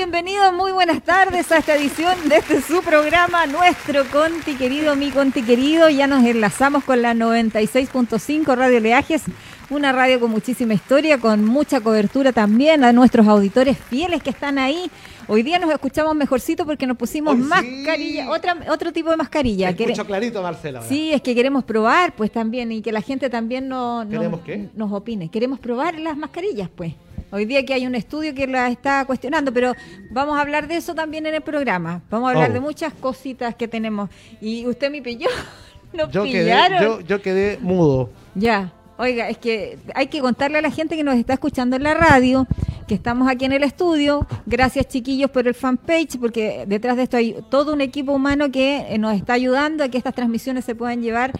Bienvenidos, 0.00 0.52
muy 0.52 0.72
buenas 0.72 1.02
tardes 1.02 1.50
a 1.50 1.56
esta 1.56 1.74
edición 1.74 2.28
de 2.28 2.36
este 2.36 2.60
su 2.60 2.82
programa, 2.82 3.46
nuestro 3.46 4.04
Conti 4.10 4.54
querido, 4.54 4.94
mi 4.94 5.10
Conti 5.10 5.42
querido. 5.42 5.88
Ya 5.88 6.06
nos 6.06 6.22
enlazamos 6.22 6.84
con 6.84 7.00
la 7.00 7.14
96.5 7.14 8.54
Radio 8.54 8.78
Leajes, 8.80 9.22
una 9.70 9.92
radio 9.92 10.20
con 10.20 10.30
muchísima 10.30 10.74
historia, 10.74 11.16
con 11.18 11.46
mucha 11.46 11.80
cobertura 11.80 12.32
también 12.32 12.84
a 12.84 12.92
nuestros 12.92 13.26
auditores 13.26 13.78
fieles 13.78 14.22
que 14.22 14.28
están 14.30 14.58
ahí. 14.58 14.90
Hoy 15.28 15.42
día 15.42 15.58
nos 15.58 15.70
escuchamos 15.72 16.14
mejorcito 16.14 16.66
porque 16.66 16.86
nos 16.86 16.98
pusimos 16.98 17.34
Hoy 17.34 17.42
sí. 17.42 17.48
mascarilla, 17.48 18.28
otra, 18.30 18.56
otro 18.70 18.92
tipo 18.92 19.08
de 19.10 19.16
mascarilla. 19.16 19.70
Escucho 19.70 20.02
Quere- 20.02 20.06
clarito, 20.06 20.42
Marcela. 20.42 20.82
Sí, 20.82 21.10
es 21.14 21.22
que 21.22 21.34
queremos 21.34 21.64
probar, 21.64 22.14
pues 22.14 22.30
también, 22.30 22.70
y 22.70 22.82
que 22.82 22.92
la 22.92 23.00
gente 23.00 23.30
también 23.30 23.66
no, 23.66 24.04
no- 24.04 24.40
nos 24.74 24.92
opine. 24.92 25.30
Queremos 25.30 25.58
probar 25.58 25.98
las 25.98 26.18
mascarillas, 26.18 26.68
pues. 26.76 26.92
Hoy 27.30 27.44
día 27.44 27.64
que 27.64 27.74
hay 27.74 27.86
un 27.86 27.94
estudio 27.94 28.34
que 28.34 28.46
la 28.46 28.68
está 28.68 29.04
cuestionando, 29.04 29.52
pero 29.52 29.74
vamos 30.10 30.36
a 30.38 30.40
hablar 30.40 30.68
de 30.68 30.76
eso 30.76 30.94
también 30.94 31.26
en 31.26 31.34
el 31.34 31.42
programa. 31.42 32.02
Vamos 32.10 32.28
a 32.28 32.32
hablar 32.32 32.50
Oh. 32.50 32.54
de 32.54 32.60
muchas 32.60 32.92
cositas 32.94 33.54
que 33.54 33.66
tenemos. 33.68 34.08
Y 34.40 34.66
usted 34.66 34.90
me 34.90 35.02
pilló, 35.02 35.28
nos 35.92 36.10
yo, 36.10 36.22
quedé, 36.22 36.42
pillaron. 36.44 36.82
yo, 36.82 37.00
yo 37.00 37.22
quedé 37.22 37.58
mudo. 37.60 38.10
Ya, 38.34 38.72
oiga, 38.98 39.28
es 39.28 39.38
que 39.38 39.78
hay 39.94 40.06
que 40.08 40.20
contarle 40.20 40.58
a 40.58 40.62
la 40.62 40.70
gente 40.70 40.96
que 40.96 41.04
nos 41.04 41.16
está 41.16 41.34
escuchando 41.34 41.76
en 41.76 41.82
la 41.82 41.94
radio, 41.94 42.46
que 42.88 42.94
estamos 42.94 43.28
aquí 43.28 43.44
en 43.44 43.52
el 43.52 43.62
estudio. 43.64 44.26
Gracias 44.46 44.86
chiquillos 44.88 45.30
por 45.30 45.46
el 45.48 45.54
fanpage, 45.54 46.18
porque 46.20 46.64
detrás 46.66 46.96
de 46.96 47.02
esto 47.04 47.16
hay 47.16 47.36
todo 47.50 47.72
un 47.72 47.80
equipo 47.80 48.12
humano 48.12 48.50
que 48.50 48.86
eh, 48.88 48.98
nos 48.98 49.14
está 49.16 49.32
ayudando 49.34 49.82
a 49.84 49.88
que 49.88 49.98
estas 49.98 50.14
transmisiones 50.14 50.64
se 50.64 50.74
puedan 50.74 51.02
llevar 51.02 51.32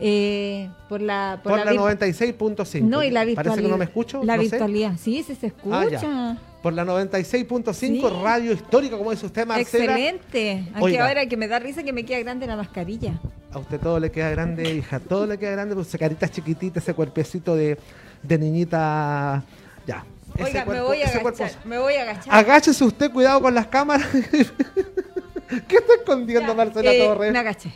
eh, 0.00 0.68
por 0.88 1.00
la... 1.02 1.40
Por, 1.42 1.52
la, 1.64 1.72
vir- 1.72 1.98
96.5. 1.98 2.82
No, 2.82 3.02
y 3.04 3.10
la 3.10 3.24
virtualidad. 3.24 3.52
Parece 3.52 3.62
que 3.62 3.68
no 3.70 3.78
me 3.78 3.84
escucho. 3.84 4.22
La 4.24 4.36
no 4.36 4.42
sé. 4.42 4.48
virtualidad, 4.50 4.92
sí, 4.98 5.22
sí 5.22 5.34
se 5.34 5.46
Ah, 5.70 5.84
escucha. 5.84 6.00
ya. 6.00 6.38
Por 6.64 6.72
la 6.72 6.82
96.5, 6.86 7.74
Sí. 7.74 8.02
radio 8.22 8.52
histórica, 8.52 8.96
como 8.96 9.10
dice 9.10 9.26
usted, 9.26 9.46
Marcela. 9.46 9.84
Excelente. 9.98 10.64
Aunque 10.72 10.92
Oiga. 10.94 11.06
ahora 11.08 11.26
que 11.26 11.36
me 11.36 11.46
da 11.46 11.58
risa 11.58 11.82
que 11.82 11.92
me 11.92 12.06
queda 12.06 12.20
grande 12.20 12.46
la 12.46 12.56
mascarilla. 12.56 13.20
A 13.52 13.58
usted 13.58 13.78
todo 13.78 14.00
le 14.00 14.10
queda 14.10 14.30
grande, 14.30 14.72
hija. 14.72 14.98
Todo 14.98 15.26
le 15.26 15.36
queda 15.36 15.50
grande, 15.50 15.74
pues 15.74 15.88
esa 15.88 15.98
carita 15.98 16.26
chiquitita, 16.26 16.78
ese 16.78 16.94
cuerpecito 16.94 17.54
de, 17.54 17.76
de 18.22 18.38
niñita. 18.38 19.44
Ya. 19.86 20.06
ese 20.36 20.44
Oiga, 20.44 20.64
me 20.64 20.80
voy 20.80 21.02
a 21.02 21.04
ese 21.04 21.20
cuerpo- 21.20 21.42
agachar. 21.44 21.66
Me 21.66 21.76
voy 21.78 21.94
a 21.96 22.02
agachar. 22.02 22.34
Agáchese 22.34 22.82
usted, 22.82 23.10
cuidado 23.12 23.42
con 23.42 23.54
las 23.54 23.66
cámaras. 23.66 24.08
¿Qué 25.68 25.76
está 25.76 25.94
escondiendo 25.98 26.48
Ya, 26.48 26.54
Marcela 26.54 26.94
eh, 26.94 26.98
Torres? 26.98 27.30
Me 27.30 27.38
agaché. 27.40 27.72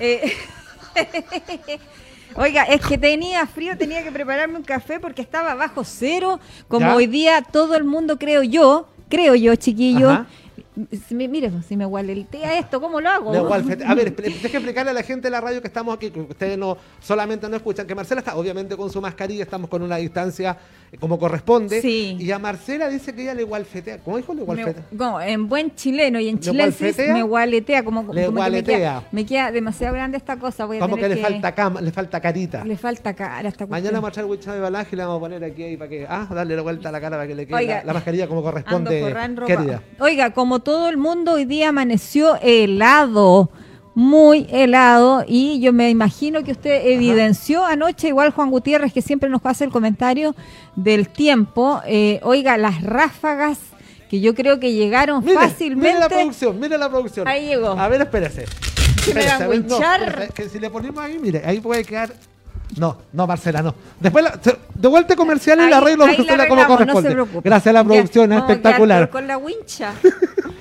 Eh, 0.00 0.32
Oiga, 2.36 2.64
es 2.64 2.80
que 2.80 2.98
tenía 2.98 3.46
frío, 3.46 3.76
tenía 3.76 4.02
que 4.02 4.10
prepararme 4.10 4.56
un 4.56 4.64
café 4.64 4.98
porque 4.98 5.22
estaba 5.22 5.54
bajo 5.54 5.84
cero, 5.84 6.40
como 6.68 6.86
¿Ya? 6.86 6.94
hoy 6.96 7.06
día 7.06 7.42
todo 7.42 7.76
el 7.76 7.84
mundo 7.84 8.18
creo 8.18 8.42
yo, 8.42 8.88
creo 9.08 9.34
yo, 9.34 9.54
chiquillo. 9.54 10.10
Ajá. 10.10 10.26
Mire, 11.10 11.52
si 11.68 11.76
me 11.76 11.84
gualetea 11.84 12.58
esto, 12.58 12.80
¿cómo 12.80 13.00
lo 13.00 13.08
hago? 13.08 13.30
Walfet. 13.30 13.82
A 13.82 13.94
ver, 13.94 14.14
deje 14.14 14.56
explicarle 14.56 14.90
a 14.90 14.94
la 14.94 15.02
gente 15.02 15.28
de 15.28 15.30
la 15.30 15.40
radio 15.40 15.60
que 15.60 15.68
estamos 15.68 15.94
aquí, 15.94 16.10
que 16.10 16.20
ustedes 16.20 16.58
no 16.58 16.76
solamente 17.00 17.48
no 17.48 17.56
escuchan, 17.56 17.86
que 17.86 17.94
Marcela 17.94 18.20
está 18.20 18.36
obviamente 18.36 18.76
con 18.76 18.90
su 18.90 19.00
mascarilla, 19.00 19.44
estamos 19.44 19.70
con 19.70 19.82
una 19.82 19.96
distancia 19.96 20.56
eh, 20.90 20.96
como 20.98 21.18
corresponde. 21.18 21.80
Sí. 21.80 22.16
Y 22.18 22.30
a 22.32 22.38
Marcela 22.40 22.88
dice 22.88 23.14
que 23.14 23.22
ella 23.22 23.34
le 23.34 23.44
gualfetea. 23.44 23.98
¿Cómo 23.98 24.16
dijo 24.16 24.34
le 24.34 24.40
Me- 24.40 24.46
gualfetea? 24.46 24.84
como 24.96 25.20
en 25.20 25.48
buen 25.48 25.74
chileno 25.76 26.18
y 26.18 26.28
en 26.28 26.36
¿Le 26.36 26.40
chilensis 26.40 26.98
me 26.98 27.22
gualetea, 27.22 27.84
como, 27.84 28.12
Le 28.12 28.26
como 28.26 28.42
que 28.44 28.50
me 28.50 28.64
queda, 28.64 29.04
me 29.12 29.24
queda 29.26 29.52
demasiado 29.52 29.94
grande 29.94 30.16
esta 30.16 30.36
cosa. 30.38 30.64
Voy 30.64 30.78
a 30.78 30.80
Como 30.80 30.96
que 30.96 31.08
le 31.08 31.16
falta 31.18 31.54
cama, 31.54 31.80
le 31.80 31.92
falta 31.92 32.20
carita. 32.20 32.64
Le 32.64 32.76
falta 32.76 33.14
cara 33.14 33.48
esta 33.48 33.66
Mañana 33.66 33.98
vamos 34.00 34.08
a 34.08 34.12
echar 34.12 34.24
Wichá 34.24 34.52
de 34.52 34.60
balaje 34.60 34.90
y 34.92 34.96
le 34.96 35.04
vamos 35.04 35.18
a 35.18 35.20
poner 35.20 35.44
aquí 35.44 35.62
ahí 35.62 35.76
para 35.76 35.88
que. 35.88 36.06
Ah, 36.08 36.26
darle 36.34 36.56
la 36.56 36.62
vuelta 36.62 36.88
a 36.88 36.92
la 36.92 37.00
cara 37.00 37.16
para 37.16 37.28
que 37.28 37.34
le 37.34 37.46
quede 37.46 37.56
Oiga, 37.56 37.76
la, 37.78 37.84
la 37.84 37.92
mascarilla 37.94 38.26
como 38.26 38.40
Ando 38.40 38.50
corresponde. 38.50 39.14
Querida. 39.46 39.82
Oiga, 40.00 40.32
como 40.32 40.63
todo 40.64 40.88
el 40.88 40.96
mundo, 40.96 41.32
hoy 41.34 41.44
día 41.44 41.68
amaneció 41.68 42.36
helado, 42.42 43.50
muy 43.94 44.46
helado, 44.50 45.24
y 45.28 45.60
yo 45.60 45.72
me 45.72 45.90
imagino 45.90 46.42
que 46.42 46.52
usted 46.52 46.86
evidenció 46.86 47.64
anoche, 47.64 48.08
igual 48.08 48.30
Juan 48.30 48.50
Gutiérrez, 48.50 48.92
que 48.92 49.02
siempre 49.02 49.28
nos 49.28 49.40
hace 49.44 49.64
el 49.64 49.70
comentario 49.70 50.34
del 50.74 51.08
tiempo. 51.08 51.80
eh, 51.86 52.18
oiga, 52.24 52.56
las 52.56 52.82
ráfagas 52.82 53.58
que 54.10 54.20
yo 54.20 54.34
creo 54.34 54.58
que 54.58 54.72
llegaron 54.72 55.24
Mire, 55.24 55.36
fácilmente. 55.36 55.88
mire 55.88 56.00
la 56.00 56.08
producción, 56.08 56.58
mire 56.58 56.78
la 56.78 56.88
producción. 56.88 57.28
Ahí 57.28 57.46
llegó. 57.46 57.68
A 57.68 57.88
ver, 57.88 58.00
espérese. 58.00 58.46
Que 59.04 59.14
me 59.14 59.28
a 59.28 59.38
no, 59.38 59.52
espérese, 59.52 60.32
que 60.34 60.48
si 60.48 60.58
le 60.58 60.70
ponemos 60.70 61.02
ahí, 61.02 61.18
mire, 61.20 61.42
ahí 61.44 61.60
puede 61.60 61.84
quedar. 61.84 62.12
No, 62.76 62.96
no, 63.12 63.26
Marcela, 63.26 63.62
no. 63.62 63.74
Después, 64.00 64.24
la, 64.24 64.40
de 64.74 64.88
vuelta 64.88 65.14
comercial 65.14 65.60
y 65.60 65.70
la 65.70 65.76
arreglo 65.76 66.06
como 66.06 66.32
arreglamos, 66.32 66.56
no 66.56 66.66
corresponde. 66.66 67.08
se 67.08 67.14
preocupe. 67.14 67.48
Gracias 67.48 67.66
a 67.68 67.72
la 67.72 67.84
producción, 67.84 68.32
quedar 68.32 68.38
espectacular. 68.38 69.10
Con 69.10 69.26
la 69.26 69.36
wincha. 69.36 69.92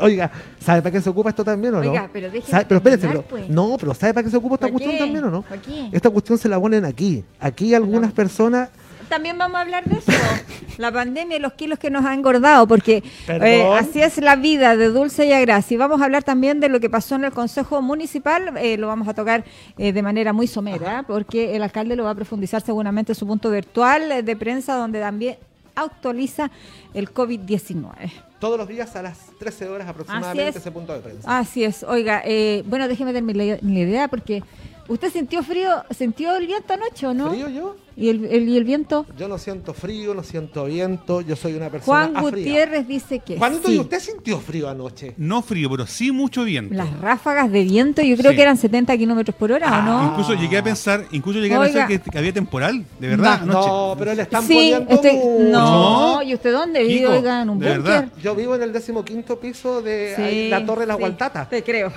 Oiga, 0.00 0.30
¿sabe 0.60 0.80
para 0.82 0.92
qué 0.92 1.00
se 1.00 1.10
ocupa 1.10 1.30
esto 1.30 1.44
también 1.44 1.74
o 1.74 1.82
no? 1.82 1.90
Oiga, 1.90 2.08
pero 2.12 2.30
déjeme 2.30 2.50
¿Sabe- 2.50 2.66
pero 2.68 2.82
pero- 2.82 3.22
pues. 3.22 3.48
no, 3.48 3.76
pero 3.78 3.94
¿sabe 3.94 4.14
para 4.14 4.24
qué 4.24 4.30
se 4.30 4.36
ocupa 4.36 4.54
esta 4.54 4.66
¿Para 4.66 4.72
cuestión 4.72 4.92
qué? 4.94 4.98
también 5.00 5.24
o 5.24 5.30
no? 5.30 5.44
Esta 5.92 6.10
cuestión 6.10 6.38
se 6.38 6.48
la 6.48 6.60
ponen 6.60 6.84
aquí. 6.84 7.24
Aquí 7.40 7.74
algunas 7.74 8.12
personas 8.12 8.68
También 9.08 9.38
vamos 9.38 9.56
a 9.56 9.62
hablar 9.62 9.84
de 9.84 9.96
eso, 9.98 10.12
la 10.78 10.92
pandemia 10.92 11.38
y 11.38 11.40
los 11.40 11.54
kilos 11.54 11.78
que 11.78 11.88
nos 11.90 12.04
ha 12.04 12.12
engordado, 12.12 12.68
porque 12.68 13.02
eh, 13.26 13.66
así 13.78 14.02
es 14.02 14.18
la 14.18 14.36
vida 14.36 14.76
de 14.76 14.88
dulce 14.88 15.24
y 15.24 15.32
a 15.32 15.40
gracia. 15.40 15.74
Y 15.74 15.78
vamos 15.78 16.02
a 16.02 16.04
hablar 16.04 16.24
también 16.24 16.60
de 16.60 16.68
lo 16.68 16.78
que 16.78 16.90
pasó 16.90 17.14
en 17.14 17.24
el 17.24 17.32
Consejo 17.32 17.80
Municipal, 17.80 18.52
eh, 18.58 18.76
lo 18.76 18.86
vamos 18.86 19.08
a 19.08 19.14
tocar 19.14 19.44
eh, 19.78 19.92
de 19.94 20.02
manera 20.02 20.34
muy 20.34 20.46
somera, 20.46 21.04
porque 21.08 21.56
el 21.56 21.62
alcalde 21.62 21.96
lo 21.96 22.04
va 22.04 22.10
a 22.10 22.14
profundizar 22.14 22.60
seguramente 22.60 23.12
en 23.12 23.16
su 23.16 23.26
punto 23.26 23.50
virtual 23.50 24.22
de 24.22 24.36
prensa, 24.36 24.74
donde 24.76 25.00
también 25.00 25.36
actualiza 25.74 26.50
el 26.92 27.12
COVID-19. 27.14 27.88
Todos 28.38 28.58
los 28.58 28.68
días 28.68 28.94
a 28.96 29.02
las 29.02 29.18
13 29.38 29.68
horas 29.68 29.88
aproximadamente 29.88 30.48
es. 30.48 30.56
ese 30.56 30.70
punto 30.70 30.92
de 30.92 31.00
prensa. 31.00 31.38
Así 31.38 31.64
es, 31.64 31.82
oiga, 31.82 32.22
eh, 32.24 32.62
bueno, 32.66 32.88
déjeme 32.88 33.12
terminar 33.12 33.58
la 33.62 33.78
idea, 33.78 34.08
porque 34.08 34.42
usted 34.88 35.10
sintió 35.12 35.42
frío, 35.42 35.84
sintió 35.90 36.36
el 36.36 36.46
viento 36.46 36.72
anoche, 36.72 37.06
¿o 37.06 37.14
no? 37.14 37.30
¿Frío 37.30 37.48
yo? 37.48 37.76
¿Y 37.96 38.10
el, 38.10 38.24
el- 38.26 38.48
y 38.48 38.56
el 38.56 38.62
viento? 38.62 39.06
Yo 39.18 39.26
no 39.26 39.38
siento 39.38 39.74
frío, 39.74 40.14
no 40.14 40.22
siento 40.22 40.64
viento, 40.66 41.20
yo 41.20 41.34
soy 41.34 41.54
una 41.54 41.68
persona 41.68 42.06
Juan 42.12 42.16
afría. 42.16 42.30
Gutiérrez 42.44 42.86
dice 42.86 43.18
que 43.18 43.36
Juanito, 43.36 43.66
sí. 43.68 43.74
¿y 43.74 43.78
usted 43.80 43.98
sintió 43.98 44.38
frío 44.38 44.68
anoche? 44.68 45.14
No 45.16 45.42
frío, 45.42 45.68
pero 45.68 45.84
sí 45.86 46.12
mucho 46.12 46.44
viento. 46.44 46.74
Las 46.76 46.96
ráfagas 47.00 47.50
de 47.50 47.64
viento, 47.64 48.00
yo 48.02 48.16
creo 48.16 48.30
Sí. 48.30 48.36
que 48.36 48.42
eran 48.42 48.56
70 48.56 48.96
kilómetros 48.96 49.34
por 49.34 49.50
hora, 49.50 49.80
¿o 49.80 49.82
no? 49.82 50.10
Incluso 50.10 50.34
llegué 50.34 50.58
a 50.58 50.62
pensar, 50.62 51.06
incluso 51.10 51.40
llegué 51.40 51.56
a 51.56 51.60
pensar 51.60 51.88
que, 51.88 52.00
había 52.16 52.32
temporal, 52.32 52.84
de 53.00 53.08
verdad, 53.08 53.40
no, 53.42 53.58
anoche. 53.58 53.98
pero 53.98 54.14
le 54.14 54.22
están 54.22 54.42
sí, 54.44 54.54
poniendo 54.54 54.94
mucho. 54.94 55.50
no, 55.50 56.14
No. 56.18 56.22
¿y 56.22 56.34
usted 56.34 56.52
dónde 56.52 56.82
vive? 56.84 57.00
Kiko, 57.00 57.10
Oiga, 57.12 57.42
en 57.42 57.50
un 57.50 57.58
de 57.58 57.66
búnker. 57.76 57.82
verdad. 57.82 58.08
Yo 58.22 58.34
vivo 58.36 58.54
en 58.54 58.62
el 58.62 58.72
decimoquinto 58.72 59.40
piso 59.40 59.82
de 59.82 60.12
Sí, 60.14 60.22
ahí, 60.22 60.48
la 60.50 60.64
Torre 60.64 60.82
de 60.82 60.86
la 60.86 60.94
sí, 60.94 61.00
Gualtata. 61.00 61.48
Te 61.48 61.64
creo. 61.64 61.92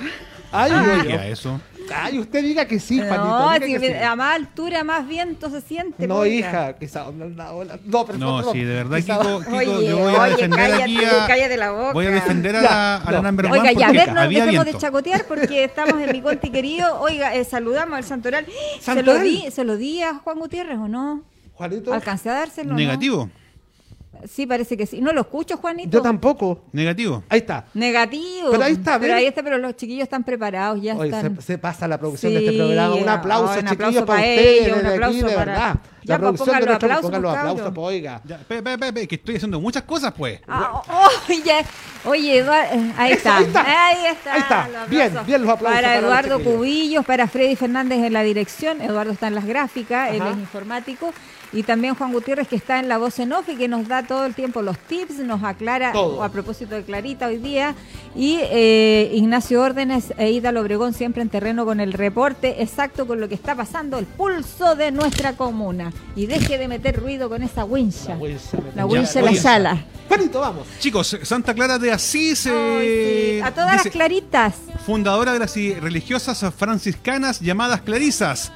Ay, 0.52 0.72
¿Qué 0.72 0.78
ay, 0.78 1.08
era 1.14 1.22
ay, 1.22 1.32
eso? 1.32 1.62
Ay, 1.94 2.20
usted 2.20 2.44
diga 2.44 2.66
que 2.66 2.80
sí, 2.80 2.98
Juanito. 3.00 3.24
no, 3.24 3.54
si 3.54 3.60
que 3.74 3.80
sí. 3.80 3.94
a 3.94 4.16
más 4.16 4.36
altura, 4.36 4.84
más 4.84 5.08
viento 5.08 5.50
se 5.50 5.62
siente. 5.62 6.08
No, 6.08 6.18
oiga. 6.18 6.36
hija, 6.50 6.74
quizá. 6.78 7.06
No, 7.12 7.30
no, 7.30 7.64
no, 7.86 8.06
pero 8.06 8.18
No, 8.18 8.52
sí, 8.52 8.60
de 8.64 8.74
verdad, 8.76 8.98
quizá- 8.98 9.20
Kiko, 9.20 9.40
Kiko, 9.44 9.56
Oye, 9.58 9.88
yo 9.88 9.98
voy 9.98 10.16
a 10.16 10.22
oye, 10.22 10.32
defender 10.32 10.60
cállate, 10.60 10.84
aquí 10.84 11.06
a... 11.06 11.28
cállate 11.28 11.58
la 11.58 11.72
boca. 11.72 11.94
Voy 11.94 12.06
a 12.06 12.12
defender 12.12 12.56
a 12.56 12.62
Ya, 12.62 12.70
la, 12.70 12.96
a 12.98 13.12
la 13.12 13.22
no. 13.22 13.30
one 13.30 13.50
Oiga, 13.52 13.72
ya, 13.72 13.86
a 13.86 13.90
porque 13.90 13.98
ver, 14.06 14.14
no 14.14 14.22
dejemos 14.22 14.46
de 14.54 14.62
viento. 14.64 14.80
chacotear 14.80 15.26
porque 15.28 15.64
estamos 15.64 16.02
en 16.02 16.12
mi 16.12 16.22
conti 16.22 16.50
querido. 16.50 17.00
Oiga, 17.02 17.36
eh, 17.36 17.44
saludamos 17.44 17.98
al 17.98 18.04
Santoral. 18.04 18.46
¿Se 18.46 18.52
lo, 18.52 18.82
¿Santoral? 18.96 19.24
di, 19.24 19.52
¿Se 19.52 19.64
lo 19.64 19.78
di 19.78 20.02
a 20.02 20.16
Juan 20.16 20.40
Gutiérrez 20.40 20.78
o 20.78 20.88
no? 20.88 21.24
Juanito, 21.54 21.94
¿Alcancé 21.94 22.30
a 22.30 22.34
dárselo? 22.34 22.76
o 22.76 22.78
no? 22.78 23.30
Sí, 24.30 24.46
parece 24.46 24.76
que 24.78 24.86
sí. 24.86 25.02
¿No 25.02 25.12
lo 25.14 25.22
escucho, 25.22 25.58
Juanito? 25.58 25.90
yo 25.90 26.02
tampoco. 26.02 26.64
negativo. 26.72 27.24
Ahí 27.30 27.40
está. 27.40 27.66
Negativo. 27.74 28.52
Pero 28.52 28.64
ahí 28.64 28.74
está, 28.74 29.00
Pero 29.00 29.14
ahí 29.16 29.26
está, 29.26 29.44
pero 29.44 29.58
los 29.58 29.76
chiquillos 29.76 30.04
están 30.04 30.24
preparados, 30.24 30.82
ya 30.82 30.96
Oye, 30.96 31.10
están. 31.10 31.36
se, 31.38 31.42
se 31.42 31.58
pasa 31.58 31.88
la 31.88 31.98
producción 31.98 32.34
de 32.34 32.40
este 32.46 32.58
programa. 32.58 32.96
Un 32.96 33.10
aplauso, 33.10 33.54
un 33.54 33.60
chiquillos, 33.68 33.72
aplauso 33.74 34.06
para 34.06 34.20
para 34.22 34.32
ustedes. 34.32 34.62
ellos, 34.66 34.78
un 34.78 34.84
desde 34.84 34.94
aplauso 34.96 35.18
aquí, 35.20 35.28
de 35.30 35.36
para- 35.36 35.52
verdad. 35.52 35.76
Ya, 36.04 36.18
la 36.18 36.20
pues, 36.20 36.20
producción 36.42 36.46
pongan 36.48 36.60
de 36.62 36.66
los 36.66 36.68
nuestro 36.72 36.88
aplausos, 36.88 37.06
pongan 37.12 37.22
los 37.22 37.36
aplausos, 37.38 37.74
pues, 37.76 37.88
oiga. 37.88 38.22
Ya, 38.26 38.38
pe, 38.40 38.64
pe, 38.64 38.78
pe, 38.80 38.94
pe, 38.94 39.08
que 39.08 39.16
estoy 39.16 39.36
haciendo 39.36 39.62
muchas 39.62 39.84
cosas, 39.84 40.12
pues. 40.18 40.40
Ah, 40.48 40.82
oh, 40.90 41.08
oye, 41.30 41.66
oye, 42.06 42.38
Eduardo, 42.40 42.72
ahí 42.98 43.12
está, 43.12 43.38
ahí 43.38 43.44
está. 43.46 43.62
ahí 43.88 44.06
está, 44.08 44.34
Ahí 44.34 44.40
está. 44.42 44.86
Bien, 44.90 45.14
bien 45.28 45.42
los 45.44 45.50
aplausos 45.52 45.80
Para 45.82 45.88
para 46.00 46.00
Eduardo. 46.00 46.44
Cubillos, 46.44 47.06
para 47.06 47.28
Freddy 47.28 47.56
Fernández 47.56 48.00
en 48.04 48.14
la 48.14 48.24
dirección, 48.24 48.82
Eduardo 48.82 49.12
está 49.12 49.28
en 49.28 49.36
las 49.36 49.46
gráficas, 49.46 50.12
él 50.12 50.24
es 50.26 50.38
informático, 50.38 51.14
Y 51.54 51.64
también 51.64 51.96
Juan 51.96 52.14
Gutiérrez, 52.14 52.48
que 52.48 52.56
está 52.56 52.80
en 52.80 52.88
la 52.88 52.98
voz 52.98 53.20
en 53.20 53.34
off 53.34 53.50
y 53.50 53.56
que 53.58 53.68
nos 53.68 53.88
da 53.88 54.04
todo 54.04 54.26
el 54.26 54.34
tiempo 54.34 54.62
los 54.62 54.78
tips, 54.78 55.20
nos 55.20 55.44
aclara 55.44 55.92
Todo. 55.92 56.24
a 56.24 56.30
propósito 56.30 56.76
de 56.76 56.84
Clarita 56.84 57.28
hoy 57.28 57.38
día. 57.38 57.76
Y 58.16 58.40
eh, 58.42 59.12
Ignacio 59.14 59.62
Órdenes 59.62 60.14
e 60.18 60.32
Ida 60.32 60.52
Lobregón 60.54 60.94
siempre 60.94 61.22
en 61.22 61.30
terreno 61.30 61.66
con 61.66 61.80
el 61.82 61.92
reporte 61.94 62.62
exacto 62.62 63.06
con 63.06 63.20
lo 63.20 63.28
que 63.28 63.36
está 63.36 63.54
pasando, 63.56 63.98
el 64.00 64.06
pulso 64.06 64.76
de 64.76 64.92
nuestra 64.92 65.34
comuna. 65.34 65.92
Y 66.16 66.26
deje 66.26 66.58
de 66.58 66.68
meter 66.70 66.98
ruido 66.98 67.28
con 67.28 67.44
esa 67.44 67.66
wincha. 67.66 68.18
La 68.76 68.86
wincha 68.86 69.22
la 69.22 69.32
Oye, 69.32 69.40
sala. 69.40 69.86
Juanito, 70.08 70.40
vamos. 70.40 70.68
Chicos, 70.80 71.18
Santa 71.24 71.54
Clara 71.54 71.78
de 71.80 71.92
Asís, 71.92 72.46
Ay, 72.48 72.54
eh, 72.56 73.40
sí. 73.42 73.48
A 73.48 73.52
todas 73.54 73.72
dice, 73.74 73.86
las 73.86 73.94
claritas. 73.94 74.56
fundadora 74.86 75.34
de 75.34 75.40
las 75.40 75.54
religiosas 75.56 76.46
franciscanas 76.58 77.40
llamadas 77.40 77.82
clarisas. 77.82 78.52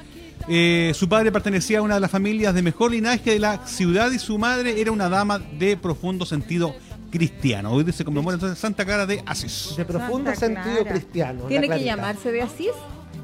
Eh, 0.48 0.92
su 0.94 1.08
padre 1.08 1.32
pertenecía 1.32 1.78
a 1.78 1.82
una 1.82 1.94
de 1.94 2.00
las 2.00 2.10
familias 2.10 2.54
de 2.54 2.62
mejor 2.62 2.92
linaje 2.92 3.32
de 3.32 3.38
la 3.40 3.66
ciudad 3.66 4.10
y 4.12 4.18
su 4.18 4.38
madre 4.38 4.80
era 4.80 4.92
una 4.92 5.08
dama 5.08 5.38
de 5.38 5.76
profundo 5.76 6.24
sentido 6.24 6.74
cristiano. 7.10 7.72
Hoy 7.72 7.90
se 7.92 8.04
conmemora 8.04 8.34
entonces 8.34 8.58
Santa 8.58 8.84
Clara 8.84 9.06
de 9.06 9.22
Asís. 9.26 9.74
De 9.76 9.84
profundo 9.84 10.30
Santa 10.34 10.62
sentido 10.62 10.82
Clara. 10.84 10.90
cristiano. 10.90 11.42
¿Tiene 11.44 11.68
que 11.68 11.82
llamarse 11.82 12.30
de 12.32 12.42
Asís? 12.42 12.70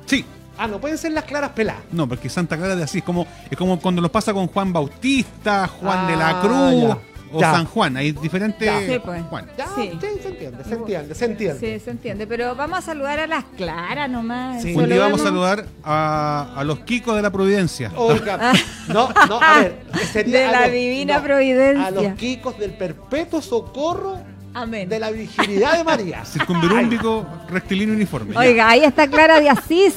Sí, 0.06 0.24
Ah, 0.58 0.66
no 0.68 0.78
pueden 0.78 0.98
ser 0.98 1.12
las 1.12 1.24
claras 1.24 1.50
peladas. 1.52 1.82
no, 1.92 2.06
porque 2.06 2.28
Santa 2.28 2.58
Clara 2.58 2.76
de 2.76 2.82
Asís 2.82 3.02
como, 3.02 3.26
es 3.50 3.56
como 3.56 3.80
cuando 3.80 4.02
nos 4.02 4.10
pasa 4.10 4.34
con 4.34 4.46
Juan 4.48 4.70
Bautista, 4.72 5.66
Juan 5.66 6.06
de 6.08 6.16
la 6.16 6.28
Ah, 6.28 6.40
Cruz 6.42 6.82
ya, 6.82 6.98
o 7.32 7.40
ya. 7.40 7.52
San 7.52 7.64
Juan. 7.66 7.96
Hay 7.96 8.12
diferentes 8.12 8.66
Ya. 8.66 8.80
Sí, 8.80 9.00
pues. 9.04 9.22
Juan. 9.30 9.46
Ya, 9.56 9.66
Sí. 9.74 9.90
sí, 9.92 9.98
se 10.22 10.28
entiende, 10.28 10.64
se 10.64 10.74
entiende, 10.74 11.14
se 11.14 11.24
entiende. 11.24 11.60
Sí, 11.78 11.84
se 11.84 11.90
entiende. 11.90 12.26
Pero 12.26 12.54
vamos 12.54 12.78
a 12.78 12.82
saludar 12.82 13.18
a 13.20 13.26
las 13.26 13.44
claras 13.56 14.08
nomás. 14.10 14.62
Sí. 14.62 14.74
Un 14.74 14.88
día 14.88 14.98
vamos 15.00 15.20
a 15.20 15.24
saludar 15.24 15.66
a, 15.84 16.52
a 16.56 16.64
los 16.64 16.80
Kikos 16.80 17.16
de 17.16 17.22
la 17.22 17.30
Providencia. 17.30 17.90
Oiga, 17.96 18.52
no, 18.88 19.08
no, 19.28 19.40
a 19.42 19.58
ver, 19.60 19.82
sería 20.12 20.38
De 20.38 20.44
a 20.46 20.50
la 20.52 20.60
los- 20.62 20.72
divina 20.72 21.16
no, 21.18 21.22
providencia. 21.24 21.86
A 21.86 21.90
los 21.90 22.06
Kikos 22.14 22.58
del 22.58 22.72
perpetuo 22.74 23.40
socorro 23.42 24.18
Amén. 24.54 24.88
de 24.88 24.98
la 24.98 25.10
virginidad 25.10 25.78
de 25.78 25.84
María. 25.84 26.24
Circunvirúmbico, 26.66 27.26
rectilíneo 27.48 27.94
uniforme. 27.94 28.34
Ya. 28.34 28.40
Oiga, 28.40 28.68
ahí 28.68 28.84
está 28.84 29.06
Clara 29.08 29.40
de 29.40 29.48
Asís. 29.48 29.94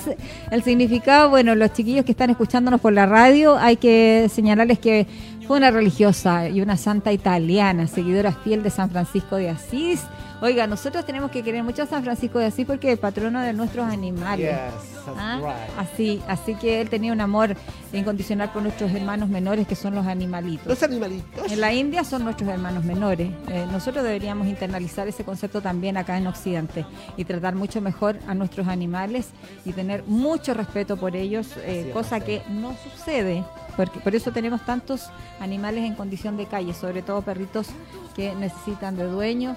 El 0.51 0.63
significado, 0.63 1.29
bueno, 1.29 1.55
los 1.55 1.73
chiquillos 1.73 2.05
que 2.05 2.11
están 2.11 2.29
escuchándonos 2.29 2.79
por 2.81 2.93
la 2.93 3.05
radio, 3.05 3.57
hay 3.57 3.75
que 3.77 4.29
señalarles 4.33 4.79
que 4.79 5.07
fue 5.47 5.57
una 5.57 5.71
religiosa 5.71 6.49
y 6.49 6.61
una 6.61 6.77
santa 6.77 7.13
italiana, 7.13 7.87
seguidora 7.87 8.31
fiel 8.31 8.63
de 8.63 8.69
San 8.69 8.89
Francisco 8.89 9.35
de 9.35 9.49
Asís. 9.49 10.03
Oiga, 10.41 10.67
nosotros 10.67 11.05
tenemos 11.05 11.31
que 11.31 11.43
querer 11.43 11.63
mucho 11.63 11.83
a 11.83 11.85
San 11.85 12.03
Francisco 12.03 12.39
de 12.39 12.45
Asís 12.45 12.65
porque 12.65 12.91
es 12.91 12.99
patrono 12.99 13.41
de 13.41 13.53
nuestros 13.53 13.85
animales. 13.85 14.51
Yes, 14.51 15.05
¿Ah? 15.17 15.39
right. 15.39 15.79
Así, 15.79 16.21
así 16.27 16.55
que 16.55 16.81
él 16.81 16.89
tenía 16.89 17.13
un 17.13 17.21
amor 17.21 17.55
incondicional 17.93 18.51
por 18.51 18.61
nuestros 18.61 18.91
hermanos 18.91 19.29
menores 19.29 19.65
que 19.65 19.75
son 19.75 19.95
los 19.95 20.05
animalitos. 20.05 20.67
Los 20.67 20.83
animalitos. 20.83 21.51
En 21.51 21.61
la 21.61 21.73
India 21.73 22.03
son 22.03 22.25
nuestros 22.25 22.49
hermanos 22.49 22.83
menores. 22.83 23.31
Eh, 23.47 23.65
nosotros 23.71 24.03
deberíamos 24.03 24.47
internalizar 24.47 25.07
ese 25.07 25.23
concepto 25.23 25.61
también 25.61 25.95
acá 25.95 26.17
en 26.17 26.27
Occidente 26.27 26.85
y 27.15 27.23
tratar 27.23 27.55
mucho 27.55 27.79
mejor 27.79 28.17
a 28.27 28.33
nuestros 28.33 28.67
animales 28.67 29.29
y 29.63 29.71
tener 29.71 30.03
mucho 30.03 30.53
respeto 30.53 30.97
por 30.97 31.15
ellos, 31.15 31.47
eh, 31.57 31.91
cosa 31.93 32.19
que 32.19 32.41
no 32.49 32.75
sucede. 32.83 33.43
Porque, 33.77 33.99
por 33.99 34.15
eso 34.15 34.31
tenemos 34.31 34.65
tantos 34.65 35.09
animales 35.39 35.83
en 35.83 35.95
condición 35.95 36.37
de 36.37 36.45
calle, 36.45 36.73
sobre 36.73 37.01
todo 37.01 37.21
perritos 37.21 37.67
que 38.15 38.33
necesitan 38.35 38.95
de 38.95 39.03
dueño. 39.03 39.55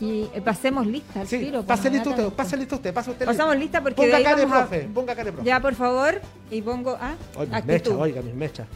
Y 0.00 0.24
pasemos 0.44 0.86
lista 0.86 1.20
al 1.22 1.26
Sí, 1.28 1.38
tiro. 1.38 1.64
pues, 1.64 1.66
pase 1.66 1.90
listo 1.90 2.10
usted, 2.10 2.22
inmediatamente. 2.22 2.36
pase 2.36 2.56
listo 2.56 2.76
usted, 2.76 2.94
pase 2.94 3.10
usted. 3.10 3.26
Pasamos 3.26 3.56
lista 3.56 3.80
porque 3.80 3.96
Ponga 3.96 4.22
cara 4.22 4.36
de 4.36 4.44
vamos 4.44 4.58
a- 4.58 4.66
profe, 4.68 4.88
ponga 4.94 5.14
cara 5.14 5.24
de 5.24 5.32
profe. 5.32 5.46
Ya, 5.48 5.60
por 5.60 5.74
favor, 5.74 6.20
y 6.50 6.62
pongo. 6.62 6.96
Ah, 7.00 7.14
Oiga, 7.36 7.56
mis 7.56 7.64
mechas, 7.66 7.94
oiga, 7.94 8.22
mis 8.22 8.34
mechas. 8.34 8.66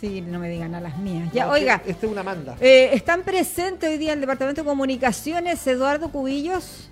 Sí, 0.00 0.20
no 0.20 0.40
me 0.40 0.48
digan 0.48 0.74
a 0.74 0.80
las 0.80 0.98
mías. 0.98 1.30
Ya, 1.32 1.46
No, 1.46 1.52
oiga. 1.52 1.80
Este 1.86 2.06
es 2.06 2.12
una 2.12 2.24
manda. 2.24 2.56
Eh, 2.60 2.90
están 2.92 3.22
presentes 3.22 3.88
hoy 3.88 3.98
día 3.98 4.08
en 4.12 4.14
el 4.18 4.20
Departamento 4.22 4.62
de 4.62 4.66
Comunicaciones 4.68 5.64
Eduardo 5.68 6.10
Cubillos. 6.10 6.88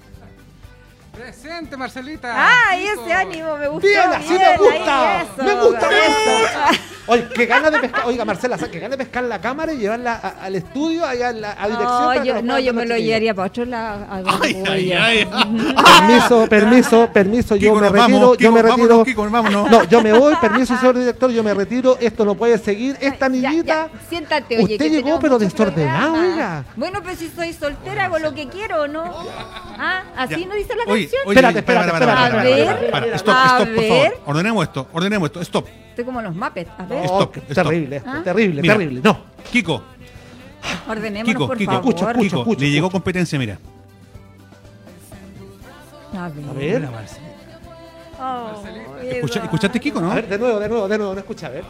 Presente, 1.20 1.76
Marcelita. 1.76 2.32
¡Ay, 2.70 2.86
Chicos. 2.88 3.04
ese 3.04 3.12
ánimo! 3.12 3.56
Me 3.58 3.68
gustó. 3.68 3.86
Bien, 3.86 4.10
así 4.10 4.32
me 4.32 4.56
gusta. 4.56 5.22
eso, 5.22 5.42
Me 5.44 5.54
gusta, 5.54 5.88
me 5.88 5.96
eso. 6.06 6.80
Oye, 7.06 7.28
que 7.34 7.46
gana 7.46 7.70
de 7.70 7.78
pescar. 7.80 8.06
Oiga, 8.06 8.24
Marcela, 8.24 8.56
que 8.56 8.78
gana 8.78 8.90
de 8.96 8.98
pescar 9.04 9.24
la 9.24 9.40
cámara 9.40 9.72
y 9.72 9.78
llevarla 9.78 10.14
a- 10.14 10.44
al 10.44 10.54
estudio, 10.54 11.04
allá 11.04 11.28
a, 11.28 11.32
la, 11.32 11.50
a 11.60 11.66
dirección. 11.68 12.14
No, 12.14 12.24
yo, 12.24 12.42
no, 12.42 12.58
yo 12.60 12.72
me 12.72 12.86
lo 12.86 12.96
llevaría 12.96 13.34
para 13.34 13.48
otro 13.48 13.64
lado. 13.64 14.06
Ay, 14.42 14.62
ay, 14.68 14.92
ay. 14.92 15.26
Permiso, 15.26 16.46
permiso, 16.48 17.10
permiso, 17.12 17.56
yo 17.56 17.70
Kiko, 17.74 17.80
me 17.80 17.88
retiro, 17.88 18.02
vamos, 18.02 18.20
yo 18.20 18.36
Kiko, 18.38 18.52
me 18.52 18.62
vámonos, 18.62 18.78
retiro. 18.88 19.04
Kiko, 19.04 19.30
vámonos. 19.30 19.70
No, 19.70 19.84
yo 19.84 20.02
me 20.02 20.12
voy, 20.12 20.36
permiso, 20.36 20.76
señor 20.78 20.96
director, 20.98 21.30
yo 21.30 21.42
me 21.42 21.52
retiro, 21.52 21.96
esto 22.00 22.24
no 22.24 22.34
puede 22.36 22.56
seguir, 22.58 22.96
esta 23.00 23.28
niñita. 23.28 23.64
ya, 23.64 23.90
Siéntate, 24.08 24.56
oye. 24.62 24.74
Usted 24.74 24.90
llegó, 24.90 25.18
pero 25.18 25.38
desordenada, 25.38 26.12
oiga. 26.20 26.64
Bueno, 26.76 27.00
pero 27.02 27.16
si 27.16 27.28
soy 27.28 27.52
soltera, 27.52 28.04
hago 28.04 28.18
lo 28.20 28.32
que 28.34 28.48
quiero, 28.48 28.86
¿no? 28.86 29.02
Ah, 29.78 30.02
así 30.16 30.46
no 30.46 30.54
dice 30.54 30.74
la 30.76 30.84
Oye, 30.92 31.08
canción. 31.10 31.22
oye, 31.26 31.34
Espérate, 31.40 31.62
para, 31.62 31.80
espérate, 31.80 32.04
para, 32.06 32.16
para, 32.16 32.26
espérate. 32.26 32.68
A 32.68 32.74
ver, 32.74 32.90
para, 32.90 33.04
para. 33.06 33.16
Stop, 33.16 33.34
a 33.34 33.44
stop, 33.46 33.58
por 33.58 33.76
ver. 33.76 33.88
favor. 34.12 34.20
Ordenemos 34.26 34.62
esto, 34.64 34.88
ordenemos 34.92 35.26
esto. 35.28 35.40
Stop. 35.42 35.66
Estoy 35.90 36.04
como 36.04 36.22
los 36.22 36.34
Muppets. 36.34 36.70
A 36.78 36.84
ver, 36.84 37.02
Oh, 37.08 37.20
Stop, 37.20 37.32
qué 37.32 37.40
stop. 37.40 37.54
terrible, 37.66 38.02
¿Ah? 38.06 38.20
terrible, 38.24 38.62
Mira. 38.62 38.74
terrible. 38.74 39.00
No, 39.02 39.20
Kiko, 39.52 39.82
ordenémonos, 40.88 41.34
Kiko, 41.34 41.46
por 41.48 41.58
Kiko, 41.58 41.72
favor. 41.72 41.88
Escucha, 41.94 42.10
escucha. 42.12 42.36
Kiko, 42.44 42.54
le 42.60 42.70
llegó 42.70 42.90
competencia, 42.90 43.38
mira. 43.38 43.58
A 46.16 46.28
ver. 46.28 46.46
a 46.46 46.52
ver, 46.52 46.88
Oh, 48.22 48.52
Escucha-. 49.02 49.44
¿Escuchaste, 49.44 49.80
Kiko, 49.80 49.98
no? 50.00 50.10
a 50.12 50.16
ver, 50.16 50.28
de 50.28 50.38
nuevo, 50.38 50.58
de 50.60 50.68
nuevo, 50.68 50.86
de 50.88 50.98
nuevo, 50.98 51.14
no 51.14 51.20
escucha, 51.20 51.46
a 51.46 51.50
ver. 51.50 51.64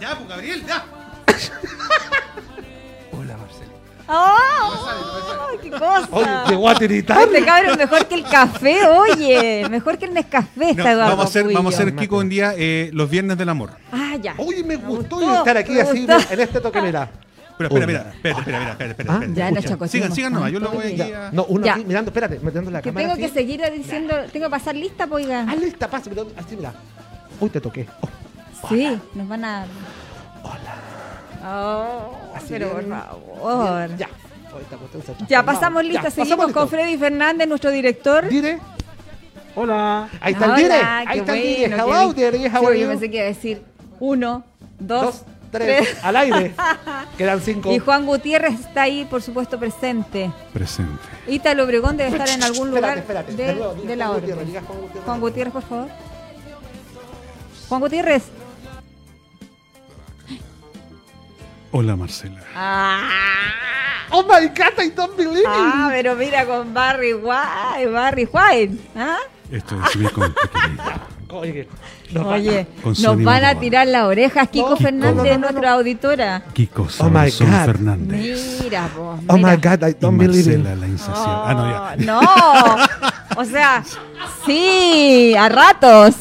Ya, 0.00 0.16
pues, 0.16 0.28
Gabriel, 0.28 0.64
ya. 0.66 0.84
¡Oh! 4.12 5.58
¡Qué 5.62 5.70
cosa! 5.70 6.08
Oye, 6.10 6.26
llegó 6.48 6.68
a 6.68 6.74
tiritar. 6.74 7.22
Este 7.22 7.44
cabrón 7.44 7.76
mejor 7.78 8.06
que 8.06 8.14
el 8.16 8.24
café, 8.24 8.86
oye. 8.86 9.66
Mejor 9.70 9.98
que 9.98 10.06
el 10.06 10.14
Nescafé 10.14 10.70
está 10.70 10.82
No, 10.84 10.90
Eduardo 10.90 11.10
vamos 11.10 11.24
a 11.24 11.28
hacer, 11.28 11.52
vamos 11.52 11.74
a 11.74 11.76
hacer 11.76 11.86
Cubillo. 11.88 12.00
Kiko 12.00 12.16
un 12.18 12.28
día 12.28 12.54
eh, 12.56 12.90
los 12.92 13.08
viernes 13.10 13.36
del 13.38 13.48
amor. 13.48 13.70
Ah, 13.92 14.16
ya. 14.20 14.34
Oye, 14.38 14.64
me 14.64 14.76
gustó, 14.76 15.16
gustó, 15.16 15.38
estar 15.38 15.56
aquí 15.56 15.72
me 15.72 15.80
así, 15.82 16.06
gustó. 16.06 16.32
en 16.34 16.40
este 16.40 16.60
toque, 16.60 16.80
mira. 16.82 17.10
Pero 17.58 17.68
espera, 17.68 17.86
mira, 17.86 18.00
espérate, 18.14 18.40
espera, 18.40 18.58
mira, 18.58 18.70
espérate, 18.72 19.02
espérate, 19.02 19.12
Ah, 19.12 19.24
espérate. 19.26 19.78
Ya 19.80 19.88
Sigan, 19.88 20.12
sigan 20.14 20.32
nomás, 20.32 20.50
yo 20.52 20.60
lo 20.60 20.66
tanto 20.68 20.82
voy 20.82 20.92
aquí 21.00 21.12
a... 21.12 21.30
No, 21.30 21.44
uno 21.44 21.66
Ya. 21.66 21.74
aquí 21.74 21.84
mirando, 21.84 22.08
espérate, 22.08 22.40
metiendo 22.40 22.70
la 22.70 22.80
Que 22.80 22.88
cámara. 22.88 23.14
tengo 23.14 23.20
que 23.28 23.32
seguir 23.34 23.60
diciendo, 23.76 24.14
tengo 24.32 24.46
que 24.46 24.50
pasar 24.50 24.74
lista, 24.74 25.06
pues, 25.06 25.26
oiga. 25.26 25.44
Ah, 25.46 25.54
lista, 25.56 25.86
pasa, 25.88 26.10
así, 26.38 26.56
mira. 26.56 26.72
Uy, 27.38 27.50
te 27.50 27.60
toqué. 27.60 27.86
Oh, 28.00 28.08
Sí, 28.68 28.98
nos 29.14 29.28
van 29.28 29.44
a. 29.44 29.66
Oh, 31.42 32.14
Así 32.34 32.46
pero 32.50 32.70
por 32.70 32.88
favor. 32.88 33.86
Bien, 33.88 33.98
Ya. 33.98 34.08
Se 35.16 35.26
Ya 35.28 35.42
pasamos 35.44 35.84
lista, 35.84 36.02
Ya, 36.04 36.10
seguimos 36.10 36.36
pasamos 36.46 36.52
con 36.52 36.62
listo. 36.64 36.76
Freddy 36.76 36.98
Fernández, 36.98 37.48
nuestro 37.48 37.70
director. 37.70 38.28
Dire. 38.28 38.58
Hola. 39.54 40.08
Ahí 40.20 40.32
está 40.32 40.46
el 40.46 40.54
dire. 40.56 40.74
Ahí 40.74 41.18
está 41.20 41.36
el 41.36 41.42
dire. 41.42 41.68
bueno, 41.82 42.00
Hello, 42.02 42.12
dire. 42.12 42.48
How 42.50 42.72
Yo 42.74 42.88
pensé 42.88 43.10
que 43.10 43.16
iba 43.16 43.24
a 43.24 43.28
decir 43.28 43.62
uno, 44.00 44.44
dos, 44.78 45.02
Dos, 45.04 45.24
tres. 45.52 45.96
Al 46.02 46.16
aire. 46.16 46.52
Quedan 47.18 47.40
cinco. 47.40 47.72
Y 47.72 47.78
Juan 47.78 48.06
Gutiérrez 48.06 48.58
está 48.60 48.82
ahí, 48.82 49.04
por 49.04 49.22
supuesto, 49.22 49.58
presente. 49.58 50.30
Presente. 50.52 50.92
Ítalo 51.28 51.64
Obregón 51.64 51.96
debe 51.96 52.10
estar 52.10 52.28
en 52.28 52.42
algún 52.42 52.70
lugar 52.70 52.98
Espérate, 52.98 53.30
espérate. 53.32 53.52
de, 53.52 53.54
De 53.54 53.54
nuevo, 53.60 53.74
diga 53.74 53.88
de 53.90 53.96
la 53.96 54.06
Juan 54.06 54.16
orden. 54.16 54.36
Gutiérrez. 54.38 55.04
Juan 55.04 55.20
Gutiérrez, 55.20 55.52
por 55.52 55.62
favor. 55.62 55.88
Juan 57.68 57.80
Gutiérrez. 57.80 58.22
Hola, 61.72 61.96
Marcela. 61.96 62.40
Ah, 62.54 63.08
Oh 64.12 64.24
my 64.24 64.48
God, 64.48 64.74
I 64.78 64.90
don't 64.90 65.16
believe 65.16 65.44
ah, 65.46 65.86
it. 65.88 65.92
pero 65.92 66.16
mira 66.16 66.44
con 66.44 66.74
Barry 66.74 67.14
White, 67.14 67.86
Barry 67.92 68.24
White. 68.32 68.76
¿ah? 68.96 69.18
Esto 69.52 69.76
es 69.86 69.96
mi. 69.96 70.06
Oye, 71.32 71.68
no, 72.10 72.26
Oye, 72.30 72.66
nos 72.84 73.22
van 73.22 73.44
a 73.44 73.54
tirar 73.54 73.86
las 73.86 74.02
orejas 74.02 74.48
Kiko 74.48 74.70
No, 74.70 74.76
Fernández, 74.76 75.14
no, 75.14 75.22
no, 75.22 75.30
no, 75.30 75.38
no. 75.38 75.38
nuestra 75.52 75.72
auditora. 75.74 76.42
Kiko 76.52 76.88
Oh 76.98 77.08
my 77.08 77.30
Sansón 77.30 77.50
God. 77.52 77.64
Fernández. 77.66 78.60
Mira 78.64 78.88
vos, 78.96 79.20
Oh 79.28 79.34
mira. 79.36 79.48
my 79.50 79.56
God, 79.56 79.82
I 79.84 79.90
Y 79.90 79.94
don't 80.00 80.18
believe 80.18 80.52
it. 80.52 80.58
Marcela, 80.58 80.74
la 80.74 80.86
insaciable. 80.88 81.44
Ah, 81.46 81.94
no, 81.98 82.16
ya. 82.20 83.36
No, 83.36 83.40
o 83.40 83.44
sea, 83.44 83.84
sí, 84.44 85.36
a 85.38 85.48
ratos. 85.48 86.16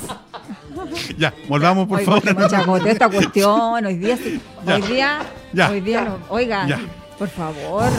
Ya, 1.18 1.34
volvamos, 1.48 1.88
por 1.88 2.02
favor. 2.02 2.22
chacoteo 2.50 2.86
esta 2.88 3.10
cuestión. 3.10 3.84
Hoy 3.84 3.96
día, 3.98 4.16
sí- 4.16 4.40
hoy 4.68 4.82
día, 4.84 5.20
Ya. 5.54 5.70
hoy 5.70 5.82
día, 5.82 6.02
no- 6.06 6.20
oiga, 6.30 6.68
Ya. 6.68 6.80
por 7.18 7.28
favor. 7.30 7.90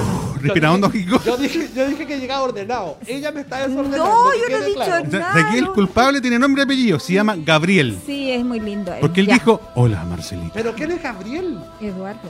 Respira 0.40 0.72
hondo, 0.72 0.90
Kiko. 0.90 1.22
Yo 1.24 1.36
dije, 1.36 1.68
yo 1.74 1.86
dije 1.88 2.06
que 2.06 2.18
llegaba 2.18 2.42
ordenado. 2.44 2.96
Ella 3.06 3.30
me 3.30 3.40
está 3.42 3.58
desordenando. 3.66 3.98
No, 4.06 4.32
yo 4.34 4.48
no 4.50 4.56
he 4.64 4.66
dicho 4.66 4.74
claro. 4.84 5.06
Nada. 5.10 5.34
de 5.34 5.40
aquí 5.42 5.58
el 5.58 5.66
culpable 5.68 6.20
tiene 6.20 6.38
nombre 6.38 6.62
y 6.62 6.64
apellido. 6.64 6.98
Se 6.98 7.12
llama 7.12 7.34
Gabriel. 7.36 7.98
Sí, 8.06 8.30
es 8.32 8.42
muy 8.44 8.58
lindo. 8.60 8.92
él. 8.92 9.00
Porque 9.00 9.20
él 9.20 9.26
Ya. 9.26 9.34
dijo, 9.34 9.60
hola, 9.74 10.02
Marcelita. 10.04 10.52
Pero 10.54 10.74
¿quién 10.74 10.92
es 10.92 11.02
Gabriel? 11.02 11.58
Eduardo. 11.80 12.28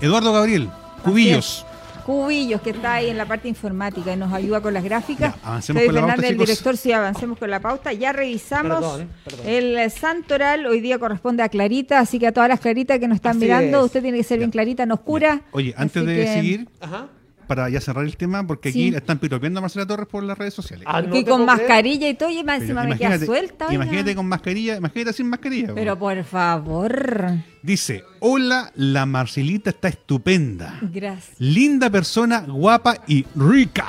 Eduardo 0.00 0.32
Gabriel. 0.32 0.70
Cubillos. 1.04 1.66
Cubillos, 2.04 2.60
que 2.60 2.70
está 2.70 2.94
ahí 2.94 3.08
en 3.10 3.16
la 3.18 3.26
parte 3.26 3.48
informática 3.48 4.12
y 4.12 4.16
nos 4.16 4.32
ayuda 4.32 4.60
con 4.60 4.74
las 4.74 4.84
gráficas. 4.84 5.34
Ya, 5.34 5.48
avancemos 5.48 5.82
con 5.84 5.94
la 5.94 6.00
pauta, 6.00 6.12
Fernández, 6.16 6.30
el 6.30 6.38
director, 6.38 6.76
sí, 6.76 6.92
avancemos 6.92 7.38
con 7.38 7.50
la 7.50 7.60
pauta. 7.60 7.92
Ya 7.92 8.12
revisamos 8.12 8.80
Perdón, 8.80 9.08
perdón. 9.24 9.46
el 9.46 9.78
eh, 9.78 9.90
santoral. 9.90 10.66
Hoy 10.66 10.80
día 10.80 10.98
corresponde 10.98 11.42
a 11.42 11.48
Clarita, 11.48 11.98
así 12.00 12.18
que 12.18 12.26
a 12.26 12.32
todas 12.32 12.48
las 12.48 12.60
Claritas 12.60 12.98
que 12.98 13.08
nos 13.08 13.16
están 13.16 13.32
Así 13.36 13.40
mirando, 13.40 13.78
es. 13.80 13.84
usted 13.86 14.02
tiene 14.02 14.18
que 14.18 14.24
ser 14.24 14.38
bien 14.38 14.50
clarita, 14.50 14.86
no 14.86 14.94
oscura. 14.94 15.42
Oye, 15.52 15.74
antes 15.76 16.04
de 16.04 16.14
que- 16.16 16.26
seguir, 16.34 16.68
Ajá. 16.80 17.06
Para 17.54 17.68
ya 17.68 17.82
cerrar 17.82 18.06
el 18.06 18.16
tema, 18.16 18.46
porque 18.46 18.70
aquí 18.70 18.88
Sí. 18.90 18.96
están 18.96 19.18
piropeando 19.18 19.58
a 19.58 19.60
Marcela 19.60 19.84
Torres 19.86 20.06
por 20.08 20.22
las 20.24 20.38
redes 20.38 20.54
sociales. 20.54 20.86
Ah, 20.88 21.02
no 21.02 21.22
con 21.26 21.44
mascarilla 21.44 22.08
y 22.08 22.14
todo, 22.14 22.30
y 22.30 22.42
más 22.42 22.62
encima 22.62 22.84
me 22.84 22.96
queda 22.96 23.18
suelta. 23.18 23.66
oiga. 23.66 23.74
imagínate 23.74 24.14
con 24.14 24.26
mascarilla, 24.26 24.76
imagínate 24.76 25.12
sin 25.12 25.28
mascarilla. 25.28 25.74
Pero 25.74 25.98
por 25.98 26.24
favor. 26.24 27.32
Dice, 27.62 28.04
hola, 28.20 28.72
la 28.74 29.04
Marcelita 29.04 29.68
está 29.68 29.88
estupenda. 29.88 30.78
Gracias. 30.80 31.36
Linda 31.38 31.90
persona, 31.90 32.40
guapa 32.48 32.96
y 33.06 33.26
rica. 33.36 33.86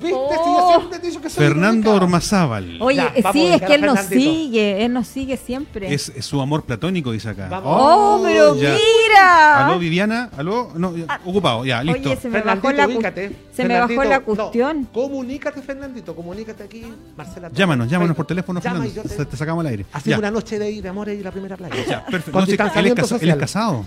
¿Viste? 0.00 0.14
Oh. 0.16 0.28
Si 0.30 0.50
yo 0.50 0.68
siempre 0.78 0.98
te 0.98 1.06
he 1.06 1.10
dicho 1.10 1.20
que 1.22 1.30
soy 1.30 1.44
Fernando. 1.46 1.92
Ormazábal. 1.94 2.78
Oye, 2.80 2.96
Ya, 2.96 3.12
eh, 3.14 3.22
sí, 3.32 3.46
es 3.46 3.62
que 3.62 3.74
él 3.74 3.82
nos 3.82 4.00
sigue, 4.00 4.84
él 4.84 4.92
nos 4.92 5.06
sigue 5.06 5.36
siempre. 5.36 5.92
Es, 5.92 6.08
es 6.14 6.24
su 6.24 6.40
amor 6.40 6.64
platónico, 6.64 7.12
dice 7.12 7.28
acá. 7.28 7.48
Vamos. 7.50 7.72
oh, 7.78 8.20
pero 8.24 8.56
ya. 8.56 8.70
mira. 8.74 9.66
Aló, 9.66 9.78
Viviana. 9.78 10.30
Aló, 10.36 10.70
no, 10.74 10.96
ya, 10.96 11.20
ocupado, 11.24 11.64
ya, 11.64 11.82
listo. 11.82 12.08
Oye, 12.10 12.20
se 12.20 12.28
me 12.28 12.40
bajó 12.40 12.72
la, 12.72 12.86
ubícate. 12.86 13.36
se 13.52 13.64
me 13.64 13.78
bajó 13.78 14.04
la 14.04 14.18
no, 14.18 14.24
cuestión. 14.24 14.88
comunícate, 14.92 15.62
Fernandito, 15.62 16.14
comunícate 16.14 16.62
aquí, 16.62 16.84
Marcela. 17.16 17.50
Llámanos, 17.52 17.88
llámanos 17.88 18.16
por 18.16 18.26
teléfono, 18.26 18.60
llama 18.60 18.84
Fernando. 18.84 19.02
y 19.14 19.24
te- 19.26 19.36
sacamos 19.36 19.60
al 19.64 19.70
aire. 19.70 19.86
Hacemos 19.92 20.06
Ya. 20.10 20.18
una 20.18 20.30
noche 20.30 20.58
de, 20.58 20.80
de 20.80 20.88
amor 20.88 21.08
ahí 21.08 21.18
en 21.18 21.24
la 21.24 21.30
primera 21.32 21.56
playa. 21.56 21.74
Ya, 21.86 22.06
perfecto. 22.06 22.32
No, 22.38 22.46
él, 22.46 22.52
es 22.98 23.12
él 23.22 23.28
es 23.30 23.36
casado. 23.36 23.84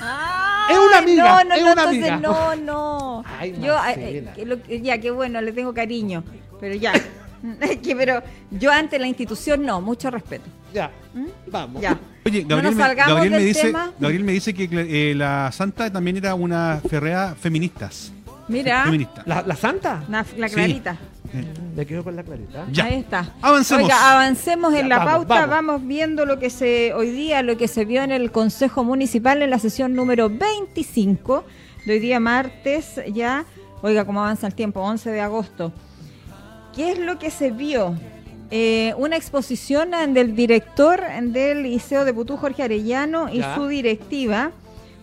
Ay, 0.00 0.43
Es 0.70 0.78
una 0.78 0.98
amiga, 0.98 1.24
No, 1.24 1.44
no, 1.44 1.54
es 1.54 1.62
no, 1.62 1.72
una 1.72 1.82
entonces 1.82 2.10
amiga. 2.10 2.16
no, 2.16 2.56
no. 2.56 3.24
Ay, 3.38 3.54
yo, 3.60 3.76
eh, 3.96 4.26
que 4.34 4.46
lo 4.46 4.56
ya, 4.66 4.98
qué 4.98 5.10
bueno, 5.10 5.40
le 5.40 5.52
tengo 5.52 5.72
cariño. 5.74 6.24
Pero 6.60 6.74
ya. 6.74 6.92
Que, 7.82 7.94
pero 7.94 8.22
yo 8.50 8.72
ante 8.72 8.98
la 8.98 9.06
institución 9.06 9.66
no, 9.66 9.82
mucho 9.82 10.10
respeto. 10.10 10.46
Ya, 10.72 10.90
vamos. 11.48 11.78
¿Mm? 11.78 11.82
Ya. 11.82 12.00
Oye, 12.24 12.40
No 12.42 12.48
Gabriel, 12.56 12.62
nos 12.64 12.74
me, 12.74 12.82
salgamos 12.82 13.14
Gabriel 13.16 13.30
me 13.32 13.38
del 13.38 13.46
dice, 13.48 13.66
tema. 13.66 13.92
Gabriel 14.00 14.24
me 14.24 14.32
dice 14.32 14.54
que 14.54 14.68
eh, 14.72 15.14
la 15.14 15.52
santa 15.52 15.92
también 15.92 16.16
era 16.16 16.34
una 16.34 16.80
ferrea 16.88 17.34
feministas. 17.38 18.13
Mira, 18.48 18.84
Feminista. 18.84 19.22
¿La, 19.26 19.42
la 19.42 19.56
santa? 19.56 20.02
la, 20.08 20.24
la 20.36 20.48
Sí. 20.48 20.54
clarita. 20.54 20.96
Eh, 21.32 21.44
Me 21.74 21.86
quedo 21.86 22.04
con 22.04 22.14
la 22.14 22.22
clarita. 22.22 22.66
Ya. 22.70 22.84
Ahí 22.84 23.00
está. 23.00 23.32
Avancemos. 23.42 23.84
Oiga, 23.84 24.12
avancemos 24.12 24.72
en 24.74 24.82
Ya, 24.82 24.88
la 24.88 24.98
vamos, 24.98 25.26
pauta. 25.26 25.46
vamos. 25.46 25.74
Vamos. 25.74 25.88
viendo 25.88 26.26
lo 26.26 26.38
que 26.38 26.50
se 26.50 26.92
hoy 26.94 27.10
día, 27.10 27.42
lo 27.42 27.56
que 27.56 27.66
se 27.68 27.84
vio 27.84 28.02
en 28.02 28.12
el 28.12 28.30
Consejo 28.30 28.84
Municipal 28.84 29.42
en 29.42 29.50
la 29.50 29.58
sesión 29.58 29.94
número 29.94 30.28
25 30.30 31.44
de 31.86 31.92
hoy 31.94 31.98
día 31.98 32.20
martes 32.20 33.00
ya. 33.12 33.44
Oiga, 33.82 34.04
cómo 34.04 34.20
avanza 34.20 34.46
el 34.46 34.54
tiempo, 34.54 34.80
11 34.80 35.10
de 35.10 35.20
agosto. 35.20 35.72
¿Qué 36.74 36.92
es 36.92 36.98
lo 36.98 37.18
que 37.18 37.30
se 37.30 37.50
vio? 37.50 37.94
Eh, 38.50 38.94
una 38.98 39.16
exposición 39.16 39.90
del 40.12 40.36
director 40.36 41.00
del 41.22 41.62
Liceo 41.64 42.04
de 42.04 42.14
Putú, 42.14 42.36
Jorge 42.36 42.62
Arellano, 42.62 43.28
y 43.32 43.38
Ya. 43.38 43.54
su 43.56 43.66
directiva, 43.66 44.52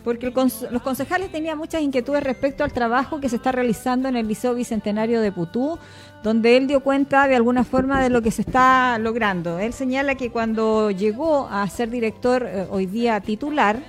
porque 0.04 0.26
el 0.28 0.34
cons- 0.34 0.70
los 0.72 0.82
concejales 0.82 1.32
tenían 1.32 1.58
muchas 1.58 1.82
inquietudes 1.82 2.24
respecto 2.24 2.64
al 2.64 2.72
trabajo 2.74 3.20
que 3.20 3.30
se 3.30 3.36
está 3.36 3.52
realizando 3.52 4.10
en 4.10 4.16
el 4.16 4.28
Liceo 4.28 4.54
Bicentenario 4.56 5.22
de 5.22 5.32
Putú, 5.32 5.78
donde 6.24 6.58
él 6.58 6.68
dio 6.68 6.82
cuenta 6.82 7.28
de 7.28 7.36
alguna 7.36 7.64
forma 7.64 8.02
de 8.02 8.10
lo 8.10 8.22
que 8.22 8.32
se 8.32 8.42
está 8.42 8.98
logrando. 9.00 9.60
Él 9.60 9.74
señala 9.74 10.16
que 10.16 10.30
cuando 10.32 10.92
llegó 10.92 11.48
a 11.52 11.68
ser 11.70 11.90
director 11.90 12.44
eh, 12.48 12.68
hoy 12.70 12.86
día 12.86 13.20
titular 13.22 13.80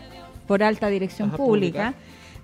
por 0.47 0.63
alta 0.63 0.89
dirección 0.89 1.31
pública, 1.31 1.93
pública. 1.93 1.95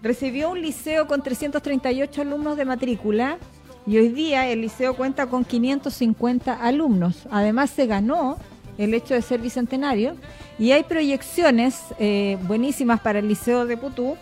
recibió 0.03 0.51
un 0.51 0.63
liceo 0.63 1.07
con 1.07 1.23
338 1.23 2.23
alumnos 2.23 2.57
de 2.57 2.65
matrícula 2.65 3.39
y 3.87 3.97
hoy 3.99 4.09
día 4.09 4.47
el 4.49 4.61
liceo 4.61 4.95
cuenta 4.95 5.27
con 5.27 5.45
550 5.45 6.53
alumnos. 6.55 7.27
Además 7.31 7.71
se 7.71 7.87
ganó 7.87 8.37
el 8.79 8.95
hecho 8.95 9.15
de 9.15 9.23
ser 9.23 9.41
bicentenario 9.41 10.17
y 10.59 10.73
hay 10.73 10.85
proyecciones 10.85 11.79
eh, 11.99 12.39
buenísimas 12.43 13.01
para 13.01 13.19
el 13.19 13.29
liceo 13.29 13.67
de 13.67 13.77
Putú 13.77 14.17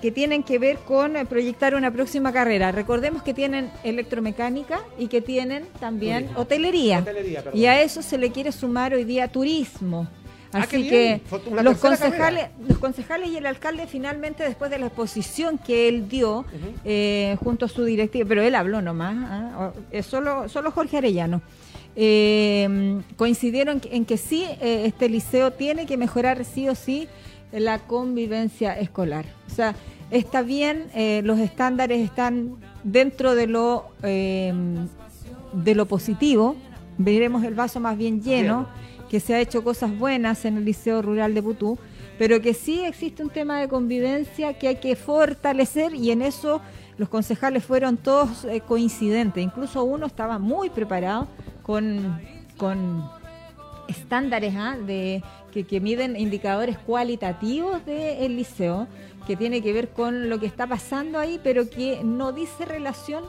que 0.00 0.10
tienen 0.10 0.42
que 0.42 0.58
ver 0.58 0.78
con 0.78 1.16
eh, 1.16 1.24
proyectar 1.24 1.74
una 1.74 1.90
próxima 1.90 2.32
carrera. 2.32 2.72
Recordemos 2.72 3.22
que 3.22 3.32
tienen 3.34 3.70
electromecánica 3.84 4.80
y 4.98 5.06
que 5.06 5.20
tienen 5.20 5.64
también 5.78 6.24
Turismo. 6.24 6.40
hotelería. 6.40 7.04
Y 7.54 7.66
a 7.66 7.80
eso 7.80 8.02
se 8.02 8.18
le 8.18 8.30
quiere 8.30 8.52
sumar 8.52 8.94
hoy 8.94 9.04
día 9.04 9.28
turismo. 9.28 10.08
Ah, 10.52 10.64
Así 10.64 10.86
que 10.86 11.22
los 11.62 11.78
concejales, 11.78 12.48
los 12.68 12.76
concejales 12.78 13.30
y 13.30 13.38
el 13.38 13.46
alcalde 13.46 13.86
finalmente 13.86 14.42
después 14.42 14.70
de 14.70 14.78
la 14.78 14.86
exposición 14.86 15.56
que 15.56 15.88
él 15.88 16.10
dio 16.10 16.44
eh, 16.84 17.38
junto 17.42 17.64
a 17.64 17.68
su 17.68 17.84
directiva, 17.84 18.28
pero 18.28 18.42
él 18.42 18.54
habló 18.54 18.82
nomás, 18.82 19.72
es 19.90 20.04
solo, 20.04 20.50
solo 20.50 20.70
Jorge 20.70 20.98
Arellano, 20.98 21.40
eh, 21.94 23.00
coincidieron 23.16 23.80
en 23.90 24.04
que 24.04 24.16
sí, 24.16 24.44
eh, 24.60 24.84
este 24.86 25.08
liceo 25.08 25.52
tiene 25.52 25.86
que 25.86 25.96
mejorar 25.96 26.44
sí 26.44 26.68
o 26.68 26.74
sí 26.74 27.08
la 27.52 27.80
convivencia 27.80 28.78
escolar. 28.78 29.26
O 29.46 29.54
sea, 29.54 29.74
está 30.10 30.42
bien, 30.42 30.86
eh, 30.94 31.20
los 31.24 31.38
estándares 31.38 32.00
están 32.00 32.56
dentro 32.82 33.34
de 33.34 33.46
lo, 33.46 33.88
de 34.02 35.74
lo 35.74 35.86
positivo, 35.86 36.56
veremos 36.96 37.44
el 37.44 37.54
vaso 37.54 37.78
más 37.78 37.96
bien 37.96 38.22
lleno, 38.22 38.68
que 39.10 39.20
se 39.20 39.34
ha 39.34 39.40
hecho 39.40 39.62
cosas 39.62 39.96
buenas 39.96 40.46
en 40.46 40.56
el 40.56 40.64
Liceo 40.64 41.02
Rural 41.02 41.34
de 41.34 41.42
Putú, 41.42 41.78
pero 42.18 42.40
que 42.40 42.54
sí 42.54 42.84
existe 42.84 43.22
un 43.22 43.30
tema 43.30 43.60
de 43.60 43.68
convivencia 43.68 44.54
que 44.54 44.68
hay 44.68 44.76
que 44.76 44.96
fortalecer 44.96 45.94
y 45.94 46.10
en 46.10 46.22
eso 46.22 46.62
los 46.98 47.08
concejales 47.08 47.64
fueron 47.64 47.96
todos 47.96 48.44
eh, 48.44 48.60
coincidentes, 48.60 49.42
incluso 49.42 49.84
uno 49.84 50.06
estaba 50.06 50.38
muy 50.38 50.70
preparado 50.70 51.26
con, 51.62 52.20
con 52.56 53.08
estándares 53.88 54.54
¿ah? 54.56 54.76
de 54.76 55.22
que, 55.52 55.64
que 55.64 55.80
miden 55.80 56.16
indicadores 56.16 56.78
cualitativos 56.78 57.84
del 57.84 58.36
liceo, 58.36 58.86
que 59.26 59.36
tiene 59.36 59.62
que 59.62 59.72
ver 59.72 59.90
con 59.90 60.28
lo 60.28 60.40
que 60.40 60.46
está 60.46 60.66
pasando 60.66 61.18
ahí, 61.18 61.40
pero 61.42 61.68
que 61.68 62.02
no 62.02 62.32
dice 62.32 62.64
relación 62.64 63.24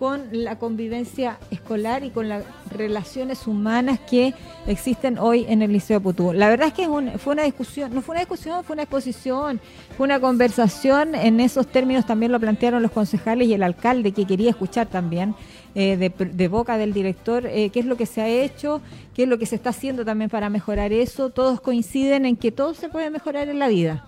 con 0.00 0.28
la 0.32 0.58
convivencia 0.58 1.38
escolar 1.50 2.02
y 2.04 2.08
con 2.10 2.26
las 2.30 2.42
relaciones 2.70 3.46
humanas 3.46 4.00
que 4.08 4.32
existen 4.66 5.18
hoy 5.18 5.44
en 5.46 5.60
el 5.60 5.74
Liceo 5.74 5.98
de 5.98 6.02
Putú. 6.04 6.32
La 6.32 6.48
verdad 6.48 6.68
es 6.68 6.72
que 6.72 6.88
un- 6.88 7.18
fue 7.18 7.34
una 7.34 7.42
discusión, 7.42 7.94
no 7.94 8.00
fue 8.00 8.14
una 8.14 8.20
discusión, 8.20 8.64
fue 8.64 8.72
una 8.72 8.84
exposición, 8.84 9.60
fue 9.98 10.06
una 10.06 10.18
conversación, 10.18 11.14
en 11.14 11.38
esos 11.38 11.66
términos 11.66 12.06
también 12.06 12.32
lo 12.32 12.40
plantearon 12.40 12.80
los 12.82 12.92
concejales 12.92 13.46
y 13.46 13.52
el 13.52 13.62
alcalde 13.62 14.12
que 14.12 14.24
quería 14.24 14.48
escuchar 14.48 14.86
también 14.86 15.34
eh, 15.74 15.98
de, 15.98 16.08
de 16.08 16.48
boca 16.48 16.78
del 16.78 16.94
director 16.94 17.44
eh, 17.46 17.68
qué 17.68 17.80
es 17.80 17.86
lo 17.86 17.96
que 17.98 18.06
se 18.06 18.22
ha 18.22 18.26
hecho, 18.28 18.80
qué 19.14 19.24
es 19.24 19.28
lo 19.28 19.38
que 19.38 19.44
se 19.44 19.54
está 19.56 19.68
haciendo 19.68 20.04
también 20.06 20.30
para 20.30 20.48
mejorar 20.48 20.94
eso. 20.94 21.28
Todos 21.28 21.60
coinciden 21.60 22.24
en 22.24 22.36
que 22.36 22.50
todo 22.52 22.72
se 22.72 22.88
puede 22.88 23.10
mejorar 23.10 23.48
en 23.50 23.58
la 23.58 23.68
vida 23.68 24.06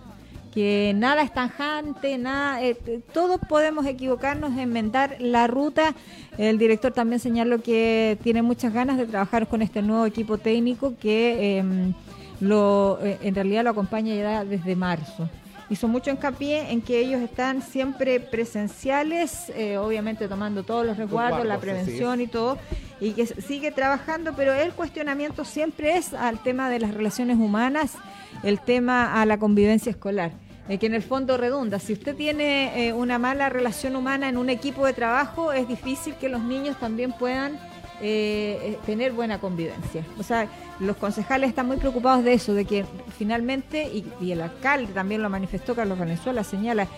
que 0.52 0.92
nada 0.94 1.23
es 1.23 1.32
tanjante, 1.32 2.18
nada, 2.18 2.62
eh, 2.62 2.76
todos 3.12 3.40
podemos 3.49 3.87
equivocarnos, 3.87 4.56
enmendar 4.56 5.16
la 5.18 5.47
ruta. 5.47 5.94
El 6.38 6.59
director 6.59 6.92
también 6.92 7.21
señaló 7.21 7.62
que 7.62 8.18
tiene 8.23 8.42
muchas 8.42 8.73
ganas 8.73 8.99
de 8.99 9.06
trabajar 9.06 9.49
con 9.49 9.62
este 9.62 9.82
nuevo 9.82 10.06
equipo 10.06 10.38
técnico 10.38 10.94
que 11.00 11.59
em, 11.59 11.94
lo, 12.40 12.99
eh, 13.02 13.18
en 13.23 13.35
realidad 13.35 13.64
lo 13.64 13.71
acompaña 13.71 14.14
ya 14.14 14.44
desde 14.44 14.76
marzo. 14.76 15.28
Hizo 15.71 15.88
mucho 15.88 16.11
hincapié 16.11 16.71
en 16.71 16.82
que 16.82 16.99
ellos 16.99 17.23
están 17.23 17.62
siempre 17.62 18.21
presenciales, 18.21 19.50
eh, 19.56 19.78
obviamente 19.78 20.28
tomando 20.28 20.64
todos 20.64 20.85
los 20.85 20.99
resguardos, 20.99 21.47
la 21.47 21.59
prevención 21.59 22.21
y 22.21 22.26
todo, 22.26 22.59
y 23.00 23.12
que 23.12 23.26
sigue 23.26 23.73
trabajando, 23.73 24.35
pero 24.37 24.52
el 24.52 24.73
cuestionamiento 24.75 25.47
siempre 25.47 25.97
es 25.97 26.12
al 26.12 26.42
tema 26.42 26.68
de 26.68 26.78
las 26.78 26.92
relaciones 26.92 27.38
humanas, 27.38 27.94
el 28.42 28.61
tema 28.61 29.23
a 29.23 29.25
la 29.25 29.38
convivencia 29.38 29.88
escolar. 29.88 30.32
Eh, 30.69 30.78
que 30.78 30.87
en 30.87 30.95
el 30.95 31.02
fondo 31.02 31.37
redunda. 31.37 31.78
Si 31.78 31.92
usted 31.92 32.14
tiene 32.14 32.88
eh, 32.88 32.92
una 32.92 33.19
mala 33.19 33.49
relación 33.49 33.97
humana 33.97 34.28
en 34.28 34.37
un 34.37 34.49
equipo 34.49 34.87
de 34.87 34.92
trabajo, 34.92 35.52
es 35.52 35.66
difícil 35.69 36.14
que 36.14 36.28
los 36.28 36.42
niños 36.42 36.78
también 36.78 37.12
puedan 37.12 37.54
eh, 38.00 38.59
eh, 38.62 38.78
tener 38.87 39.12
buena 39.12 39.38
convivencia. 39.38 40.04
O 40.19 40.23
sea, 40.23 40.49
los 40.81 40.97
concejales 40.97 41.50
están 41.50 41.66
muy 41.66 41.76
preocupados 41.76 42.25
de 42.25 42.35
eso, 42.35 42.54
de 42.54 42.64
que 42.64 42.85
finalmente, 43.16 43.85
y, 43.85 44.04
y 44.21 44.33
el 44.33 44.40
alcalde 44.40 44.92
también 44.92 45.23
lo 45.23 45.31
manifestó, 45.31 45.75
Carlos 45.75 45.99
Valenzuela 45.99 46.45
señala, 46.45 46.88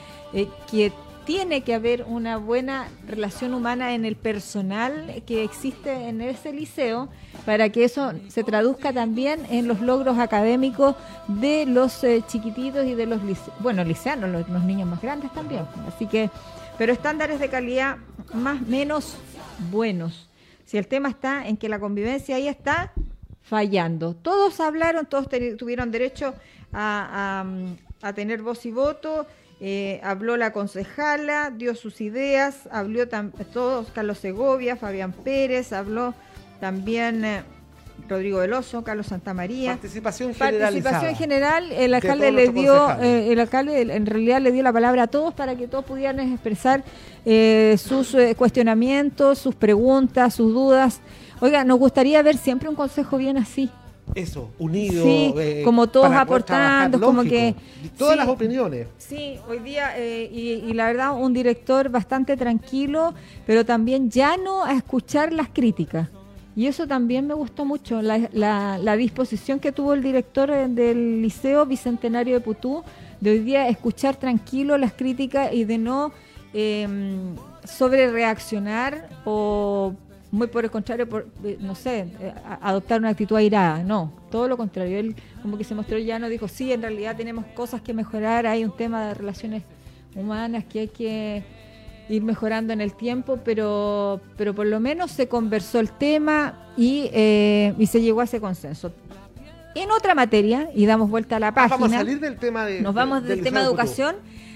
que 0.71 0.91
tiene 1.25 1.63
que 1.63 1.75
haber 1.75 2.05
una 2.07 2.37
buena 2.37 2.89
relación 3.07 3.55
humana 3.55 3.95
en 3.95 4.05
el 4.05 4.17
personal 4.17 5.23
que 5.27 5.43
existe 5.45 6.09
en 6.09 6.21
ese 6.21 6.53
liceo 6.53 7.09
para 7.47 7.71
que 7.71 7.85
eso 7.85 8.13
se 8.29 8.45
traduzca 8.45 8.93
también 8.93 9.41
en 9.51 9.67
los 9.69 9.81
logros 9.81 10.19
académicos 10.19 10.97
de 11.29 11.67
los 11.67 12.03
eh, 12.05 12.23
chiquititos 12.27 12.87
y 12.87 12.95
de 12.95 13.07
los 13.07 13.23
lice- 13.23 13.51
bueno 13.61 13.85
liceanos, 13.85 14.31
los, 14.31 14.65
niños 14.65 14.89
más 14.89 15.01
grandes 15.03 15.33
también. 15.33 15.63
Así 15.89 16.07
que, 16.07 16.31
pero 16.79 16.93
estándares 16.93 17.41
de 17.41 17.49
calidad 17.49 17.97
más 18.33 18.61
menos 18.63 19.17
buenos. 19.71 20.29
Si 20.67 20.79
el 20.79 20.87
tema 20.87 21.09
está 21.09 21.47
en 21.47 21.57
que 21.57 21.69
la 21.69 21.79
convivencia 21.79 22.37
ahí 22.37 22.49
está 22.49 22.93
fallando. 23.43 24.15
Todos 24.15 24.61
hablaron, 24.61 25.07
todos 25.07 25.29
tuvieron 25.59 25.91
derecho 25.91 26.35
a 26.73 27.45
tener 28.15 28.43
voz 28.43 28.65
y 28.67 28.71
voto. 28.71 29.27
Eh, 29.67 29.99
habló 30.03 30.37
la 30.37 30.53
concejala, 30.53 31.51
dio 31.51 31.75
sus 31.75 32.03
ideas, 32.03 32.69
habló 32.71 33.09
todos, 33.09 33.91
Carlos 33.95 34.19
Segovia, 34.19 34.77
Fabián 34.77 35.13
Pérez, 35.13 35.73
habló 35.73 36.13
también 36.61 37.25
eh, 37.25 37.45
Rodrigo 38.09 38.41
Veloso, 38.41 38.85
Carlos 38.85 39.07
Santamaría. 39.07 39.73
Participación. 39.73 40.35
Participación 40.35 41.15
general, 41.15 41.73
el 41.73 41.93
De 41.93 41.97
alcalde 41.97 42.33
le 42.33 42.49
dio, 42.51 42.91
eh, 43.01 43.33
el 43.33 43.41
alcalde 43.41 43.81
en 43.81 44.05
realidad 44.05 44.43
le 44.43 44.53
dio 44.53 44.63
la 44.63 44.73
palabra 44.73 45.05
a 45.05 45.07
todos 45.07 45.33
para 45.33 45.57
que 45.57 45.67
todos 45.67 45.85
pudieran 45.85 46.21
expresar 46.21 46.85
eh, 47.25 47.77
sus 47.79 48.15
eh, 48.15 48.35
cuestionamientos, 48.37 49.39
sus 49.39 49.55
preguntas, 49.55 50.35
sus 50.35 50.53
dudas. 50.53 51.01
Oiga, 51.41 51.65
nos 51.65 51.79
gustaría 51.79 52.23
ver 52.23 52.37
siempre 52.37 52.69
un 52.69 52.75
consejo 52.75 53.17
bien 53.17 53.39
así. 53.39 53.71
Eso, 54.15 54.51
unido. 54.59 55.03
Sí, 55.03 55.33
eh, 55.39 55.63
como 55.65 55.87
todos 55.89 56.13
aportando, 56.13 57.01
como 57.01 57.23
que- 57.23 57.55
Todas 57.97 58.13
sí. 58.15 58.19
las 58.19 58.29
opiniones. 58.29 58.87
Sí, 58.99 59.39
hoy 59.49 59.59
día, 59.61 59.99
eh, 59.99 60.29
y, 60.33 60.51
y 60.69 60.73
la 60.75 60.87
verdad, 60.87 61.17
un 61.17 61.33
director 61.33 61.89
bastante 61.89 62.37
tranquilo, 62.37 63.15
pero 63.47 63.65
también 63.65 64.11
llano 64.11 64.65
a 64.65 64.73
escuchar 64.75 65.33
las 65.33 65.49
críticas. 65.49 66.09
Y 66.57 66.67
eso 66.69 66.87
también 66.87 67.27
me 67.27 67.35
gustó 67.35 67.65
mucho, 67.65 68.01
la, 68.03 68.29
la- 68.33 68.79
la 68.79 68.97
disposición 68.97 69.59
que 69.59 69.73
tuvo 69.73 69.95
el 69.95 70.03
director 70.03 70.51
eh, 70.51 70.69
del 70.69 71.21
Liceo 71.23 71.67
Bicentenario 71.67 72.35
de 72.35 72.41
Putú, 72.41 72.85
de 73.21 73.31
hoy 73.31 73.39
día 73.41 73.69
escuchar 73.69 74.17
tranquilo 74.17 74.77
las 74.79 74.93
críticas 74.93 75.53
y 75.53 75.65
de 75.65 75.79
no 75.79 76.13
eh, 76.53 76.87
sobre 77.65 78.09
reaccionar 78.13 79.09
o 79.25 79.95
muy 80.35 80.47
por 80.49 80.65
el 80.65 80.71
contrario, 80.71 81.09
por, 81.09 81.27
eh, 81.45 81.57
no 81.61 81.75
sé, 81.75 82.07
eh, 82.21 82.33
adoptar 82.61 82.99
una 83.01 83.11
actitud 83.11 83.37
airada. 83.37 83.83
No, 83.83 84.13
todo 84.31 84.49
lo 84.49 84.57
contrario. 84.57 84.99
Él 84.99 85.15
como 85.43 85.57
que 85.57 85.65
se 85.65 85.75
mostró 85.75 85.97
llano, 85.99 86.29
dijo, 86.29 86.49
sí, 86.49 86.73
en 86.73 86.83
realidad 86.83 87.17
tenemos 87.17 87.45
cosas 87.55 87.81
que 87.81 87.95
mejorar, 87.95 88.47
hay 88.47 88.65
un 88.65 88.77
tema 88.77 89.07
de 89.09 89.15
relaciones 89.15 89.63
humanas 90.15 90.65
que 90.65 90.81
hay 90.81 90.89
que 90.89 91.43
ir 92.09 92.23
mejorando 92.23 92.73
en 92.73 92.81
el 92.81 92.95
tiempo, 92.95 93.39
pero, 93.45 94.21
pero 94.37 94.55
por 94.55 94.67
lo 94.67 94.79
menos 94.81 95.11
se 95.11 95.27
conversó 95.29 95.81
el 95.81 95.91
tema 95.91 96.69
y, 96.77 97.09
eh, 97.13 97.75
y 97.79 97.87
se 97.87 98.01
llegó 98.03 98.21
a 98.21 98.25
ese 98.25 98.41
consenso. 98.41 98.93
En 99.75 99.91
otra 99.91 100.15
materia, 100.15 100.69
y 100.75 100.87
damos 100.87 101.11
vuelta 101.11 101.37
a 101.37 101.41
la 101.41 101.49
Ah, 101.49 101.55
página. 101.55 101.77
vamos 101.77 101.93
a 101.93 101.97
salir 101.99 102.21
del 102.21 102.37
tema 102.37 102.65
de. 102.65 102.81
Nos 102.81 102.95
vamos 102.95 103.23
de- 103.25 103.31
del 103.31 103.43
tema 103.43 103.61
de 103.61 103.67
Futuro. 103.67 103.83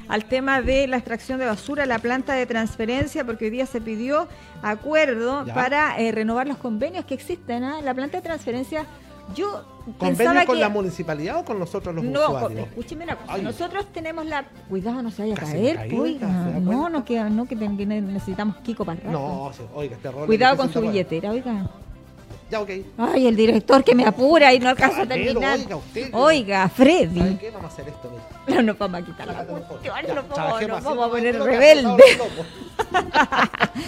Al 0.09 0.25
tema 0.25 0.63
de 0.63 0.87
la 0.87 0.97
extracción 0.97 1.39
de 1.39 1.47
basura, 1.47 1.87
la 1.87 1.99
planta 1.99 2.35
de 2.35 2.47
transferencia, 2.47 3.25
porque 3.25 3.45
hoy 3.47 3.51
día 3.51 3.67
se 3.67 3.81
pidió 3.81 4.27
acuerdo 4.63 5.45
Ya. 5.45 5.55
para 5.55 5.99
eh, 6.01 6.13
renovar 6.13 6.47
los 6.49 6.57
convenios 6.59 7.05
que 7.05 7.15
existen. 7.15 7.63
¿ah? 7.65 7.81
La 7.83 7.95
planta 7.95 8.17
de 8.19 8.23
transferencia, 8.23 8.87
yo 9.35 9.65
¿Convenio 9.99 10.45
con 10.47 10.57
que... 10.57 10.61
la 10.61 10.69
municipalidad 10.69 11.39
o 11.39 11.45
con 11.45 11.59
nosotros 11.59 11.95
los 11.95 12.05
no, 12.05 12.31
usuarios? 12.31 12.69
escúcheme 12.69 13.05
una 13.05 13.17
cosa. 13.17 13.33
Ay. 13.35 13.43
Nosotros 13.43 13.87
tenemos 13.93 14.25
la. 14.27 14.45
Cuidado, 14.69 15.03
no 15.03 15.11
se 15.11 15.23
vaya 15.23 15.35
a 15.35 15.37
Casi 15.39 15.53
caer. 15.53 15.77
me 15.77 15.81
caí, 15.83 15.91
pues, 15.91 16.01
oiga, 16.03 16.27
oiga. 16.29 16.45
¿se 16.45 16.53
da 16.53 16.61
no, 16.61 16.89
no, 16.89 17.05
que, 17.05 17.21
no, 17.21 17.47
que, 17.47 17.57
necesitamos 17.57 18.57
Kiko 18.59 18.85
para 18.85 19.01
rato. 19.01 19.13
No, 19.13 19.51
oiga, 19.75 19.97
este 19.97 20.11
rol. 20.11 20.27
Cuidado 20.27 20.57
con 20.57 20.69
su 20.69 20.81
69. 20.81 20.93
billetera, 20.93 21.31
oiga. 21.33 21.71
Ya, 22.51 22.61
ok. 22.61 22.71
Ay, 22.97 23.27
el 23.27 23.37
director 23.37 23.85
que 23.85 23.95
me 23.95 24.07
apura 24.07 24.55
y 24.55 24.59
no 24.59 24.71
alcanza 24.71 25.03
a 25.03 25.07
terminar. 25.07 25.59
oiga, 25.59 25.77
usted. 25.77 26.09
Oiga, 26.15 26.69
¿Sabe 26.69 26.75
Freddy. 26.75 27.37
qué? 27.37 27.51
Vamos 27.51 27.71
a 27.71 27.75
hacer 27.75 27.89
esto, 27.89 28.11
mira. 28.11 28.57
No 28.57 28.63
nos 28.63 28.79
vamos 28.79 29.03
a 29.03 29.05
quitar 29.05 29.27
la 29.27 29.45
cuestión, 29.45 29.95
no 30.09 30.15
nos 30.15 30.29
vamos, 30.29 30.63
a 30.63 30.95
no, 30.95 31.11
poner 31.11 31.35
no, 31.35 31.41
no, 31.41 31.45
rebelde. 31.45 31.83
no, 31.83 31.97
no, 31.97 33.01
no, 33.01 33.01
no. 33.03 33.09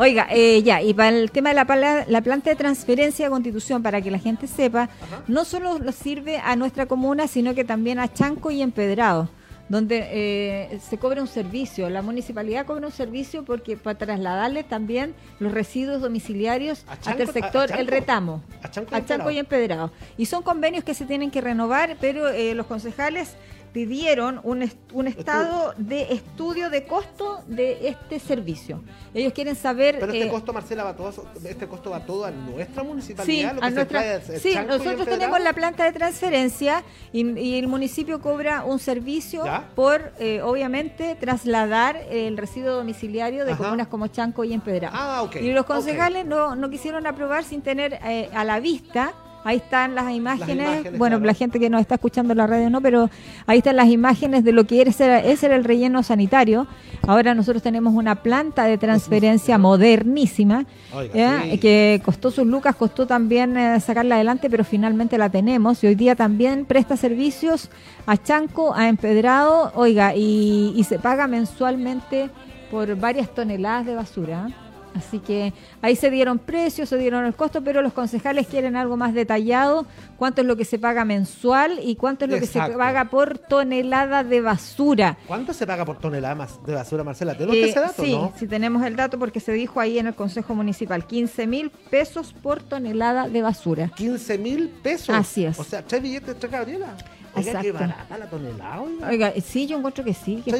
Oiga, 0.00 0.28
eh, 0.30 0.62
ya, 0.62 0.80
y 0.80 0.94
para 0.94 1.08
el 1.08 1.30
tema 1.32 1.48
de 1.48 1.56
la, 1.56 2.04
la 2.06 2.20
planta 2.20 2.50
de 2.50 2.56
transferencia 2.56 3.26
de 3.26 3.30
constitución, 3.30 3.82
para 3.82 4.00
que 4.00 4.12
la 4.12 4.18
gente 4.20 4.46
sepa, 4.46 4.88
no 5.26 5.44
solo 5.44 5.80
nos 5.80 5.96
sirve 5.96 6.38
a 6.38 6.54
nuestra 6.54 6.86
comuna, 6.86 7.26
sino 7.26 7.52
que 7.52 7.64
también 7.64 7.98
a 7.98 8.12
Chanco 8.12 8.52
y 8.52 8.62
Empedrado, 8.62 9.28
donde 9.68 10.08
eh, 10.10 10.78
se 10.80 10.98
cobra 10.98 11.20
un 11.20 11.28
servicio. 11.28 11.90
La 11.90 12.02
municipalidad 12.02 12.64
cobra 12.66 12.86
un 12.86 12.92
servicio 12.92 13.44
porque 13.44 13.76
para 13.76 13.98
trasladarle 13.98 14.64
también 14.64 15.14
los 15.40 15.52
residuos 15.52 16.00
domiciliarios 16.00 16.84
¿A 16.88 16.92
hasta 16.92 17.12
el 17.22 17.28
sector 17.30 17.60
¿A- 17.62 17.64
a 17.64 17.68
Chanco? 17.68 17.80
El 17.82 17.86
Retamo. 17.88 18.42
¿A 18.62 18.70
Chanco 18.70 18.90
y 18.92 18.98
a 18.98 19.04
Chanco 19.04 19.30
y 19.30 19.38
Empedrado. 19.38 19.90
Y 20.16 20.26
son 20.26 20.42
convenios 20.42 20.84
que 20.84 20.94
se 20.94 21.04
tienen 21.04 21.30
que 21.30 21.40
renovar, 21.40 21.96
pero 22.00 22.28
eh, 22.28 22.54
los 22.54 22.66
concejales 22.66 23.34
pidieron 23.72 24.40
un, 24.44 24.62
est- 24.62 24.78
un 24.92 25.06
estado 25.06 25.74
de 25.76 26.12
estudio 26.12 26.70
de 26.70 26.84
costo 26.86 27.42
de 27.46 27.88
este 27.88 28.18
servicio. 28.18 28.82
Ellos 29.14 29.32
quieren 29.32 29.56
saber... 29.56 29.98
Pero 30.00 30.12
este 30.12 30.26
eh, 30.26 30.30
costo, 30.30 30.52
Marcela, 30.52 30.84
va 30.84 30.96
todo, 30.96 31.12
este 31.44 31.66
costo 31.66 31.90
va 31.90 32.04
todo 32.04 32.24
a 32.24 32.30
nuestra 32.30 32.82
Sí, 32.82 32.88
municipalidad. 32.88 33.54
lo 33.54 33.60
que 33.60 33.66
a 33.66 33.68
se 33.70 33.74
nuestra- 33.74 34.00
trae 34.00 34.16
es 34.36 34.42
sí, 34.42 34.54
nosotros 34.66 35.06
tenemos 35.06 35.40
la 35.40 35.52
planta 35.52 35.84
de 35.84 35.92
transferencia 35.92 36.82
y, 37.12 37.38
y 37.38 37.58
el 37.58 37.68
municipio 37.68 38.20
cobra 38.20 38.64
un 38.64 38.78
servicio 38.78 39.44
¿Ya? 39.44 39.68
por, 39.74 40.12
eh, 40.18 40.40
obviamente, 40.42 41.14
trasladar 41.20 41.96
el 42.10 42.36
residuo 42.36 42.72
domiciliario 42.74 43.44
de 43.44 43.52
Ajá. 43.52 43.64
comunas 43.64 43.88
como 43.88 44.06
Chanco 44.08 44.44
y 44.44 44.52
Empedrado. 44.52 44.94
Ah, 44.96 45.22
ok. 45.22 45.36
y 45.36 45.52
los 45.52 45.64
concejales 45.66 46.26
no, 46.26 46.54
no 46.56 46.70
quisieron 46.70 47.06
aprobar 47.06 47.44
sin 47.44 47.62
tener 47.62 47.98
eh, 48.04 48.30
a 48.34 48.44
la 48.44 48.60
vista. 48.60 49.12
Ahí 49.44 49.58
están 49.58 49.94
las 49.94 50.12
imágenes. 50.12 50.66
imágenes, 50.66 50.98
bueno, 50.98 51.16
claro. 51.16 51.26
la 51.26 51.34
gente 51.34 51.60
que 51.60 51.70
nos 51.70 51.80
está 51.80 51.94
escuchando 51.94 52.32
en 52.32 52.38
la 52.38 52.46
radio 52.46 52.70
no, 52.70 52.80
pero 52.80 53.08
ahí 53.46 53.58
están 53.58 53.76
las 53.76 53.88
imágenes 53.88 54.44
de 54.44 54.52
lo 54.52 54.64
que 54.66 54.80
era, 54.80 54.90
ese 54.90 55.46
era 55.46 55.56
el 55.56 55.64
relleno 55.64 56.02
sanitario. 56.02 56.66
Ahora 57.06 57.34
nosotros 57.34 57.62
tenemos 57.62 57.94
una 57.94 58.16
planta 58.16 58.64
de 58.64 58.78
transferencia 58.78 59.56
modernísima. 59.58 60.66
Oiga, 60.92 61.14
¿ya? 61.14 61.42
sí. 61.42 61.58
que 61.58 62.02
costó 62.04 62.30
sus 62.30 62.46
lucas, 62.46 62.76
costó 62.76 63.06
también 63.06 63.56
eh, 63.56 63.80
sacarla 63.80 64.16
adelante, 64.16 64.50
pero 64.50 64.64
finalmente 64.64 65.16
la 65.18 65.30
tenemos 65.30 65.82
y 65.84 65.86
hoy 65.86 65.94
día 65.94 66.14
también 66.14 66.64
presta 66.64 66.96
servicios 66.96 67.70
a 68.06 68.16
Chanco, 68.16 68.74
a 68.74 68.88
Empedrado, 68.88 69.72
oiga, 69.74 70.14
y, 70.14 70.72
y 70.76 70.84
se 70.84 70.98
paga 70.98 71.26
mensualmente 71.26 72.30
por 72.70 72.96
varias 72.96 73.34
toneladas 73.34 73.86
de 73.86 73.94
basura. 73.94 74.48
Así 74.94 75.18
que 75.20 75.52
ahí 75.82 75.94
se 75.96 76.10
dieron 76.10 76.38
precios, 76.38 76.88
se 76.88 76.96
dieron 76.96 77.24
el 77.24 77.34
costo, 77.34 77.62
pero 77.62 77.82
los 77.82 77.92
concejales 77.92 78.46
quieren 78.46 78.74
algo 78.76 78.96
más 78.96 79.14
detallado, 79.14 79.86
cuánto 80.16 80.40
es 80.40 80.46
lo 80.46 80.56
que 80.56 80.64
se 80.64 80.78
paga 80.78 81.04
mensual 81.04 81.78
y 81.82 81.94
cuánto 81.96 82.24
es 82.24 82.30
lo 82.30 82.40
que 82.40 82.46
se 82.46 82.58
paga 82.60 83.04
por 83.06 83.38
tonelada 83.38 84.24
de 84.24 84.40
basura. 84.40 85.16
¿Cuánto 85.26 85.52
se 85.52 85.66
paga 85.66 85.84
por 85.84 85.98
tonelada 85.98 86.34
más 86.34 86.64
de 86.66 86.74
basura, 86.74 87.04
Marcela? 87.04 87.34
¿Tenemos 87.34 87.56
Eh, 87.56 87.68
ese 87.70 87.80
dato, 87.80 88.02
sí, 88.02 88.12
no? 88.12 88.32
sí 88.36 88.46
tenemos 88.48 88.82
el 88.84 88.96
dato 88.96 89.18
porque 89.18 89.40
se 89.40 89.52
dijo 89.52 89.78
ahí 89.80 89.98
en 89.98 90.08
el 90.08 90.14
Consejo 90.14 90.54
Municipal, 90.54 91.06
15 91.06 91.46
mil 91.46 91.70
pesos 91.70 92.34
por 92.42 92.62
tonelada 92.62 93.28
de 93.28 93.42
basura. 93.42 93.90
15 93.94 94.38
mil 94.38 94.68
pesos. 94.68 95.14
Así 95.14 95.44
es. 95.44 95.58
O 95.58 95.64
sea, 95.64 95.82
tres 95.82 96.02
billetes, 96.02 96.38
tres 96.38 96.50
Gabriela. 96.50 96.96
Oiga, 97.34 97.60
qué 97.60 97.68
Exacto. 97.68 97.72
barata 97.86 98.18
la 98.18 98.26
tonelada, 98.30 98.80
oiga. 98.80 99.08
Oiga, 99.08 99.32
sí, 99.44 99.66
yo 99.66 99.76
encuentro 99.78 100.02
que 100.02 100.14
sí, 100.14 100.42
que. 100.44 100.50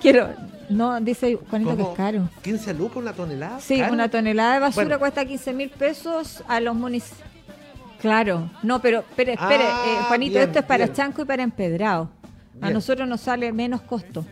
Quiero, 0.00 0.28
no, 0.68 1.00
dice 1.00 1.38
Juanito 1.50 1.76
que 1.76 1.82
es 1.82 1.88
caro. 1.96 2.28
15 2.42 2.74
lucas 2.74 2.96
una 2.96 3.12
tonelada. 3.12 3.60
Sí, 3.60 3.78
¿Caro? 3.78 3.92
una 3.94 4.08
tonelada 4.08 4.54
de 4.54 4.60
basura 4.60 4.84
Bueno. 4.86 4.98
cuesta 4.98 5.24
15 5.24 5.52
mil 5.52 5.70
pesos 5.70 6.42
a 6.48 6.60
los 6.60 6.74
municipios. 6.74 7.28
Claro, 8.00 8.50
no, 8.62 8.80
pero 8.80 8.98
espere, 9.00 9.32
espere, 9.32 9.64
Ah, 9.66 9.84
eh, 9.86 9.96
Juanito, 10.08 10.32
bien, 10.34 10.44
esto 10.48 10.58
es 10.58 10.64
para 10.66 10.84
bien. 10.84 10.96
Chanco 10.96 11.22
y 11.22 11.24
para 11.24 11.42
Empedrado. 11.42 12.10
A 12.60 12.70
nosotros 12.70 13.08
nos 13.08 13.20
sale 13.22 13.50
menos 13.52 13.80
costo. 13.82 14.24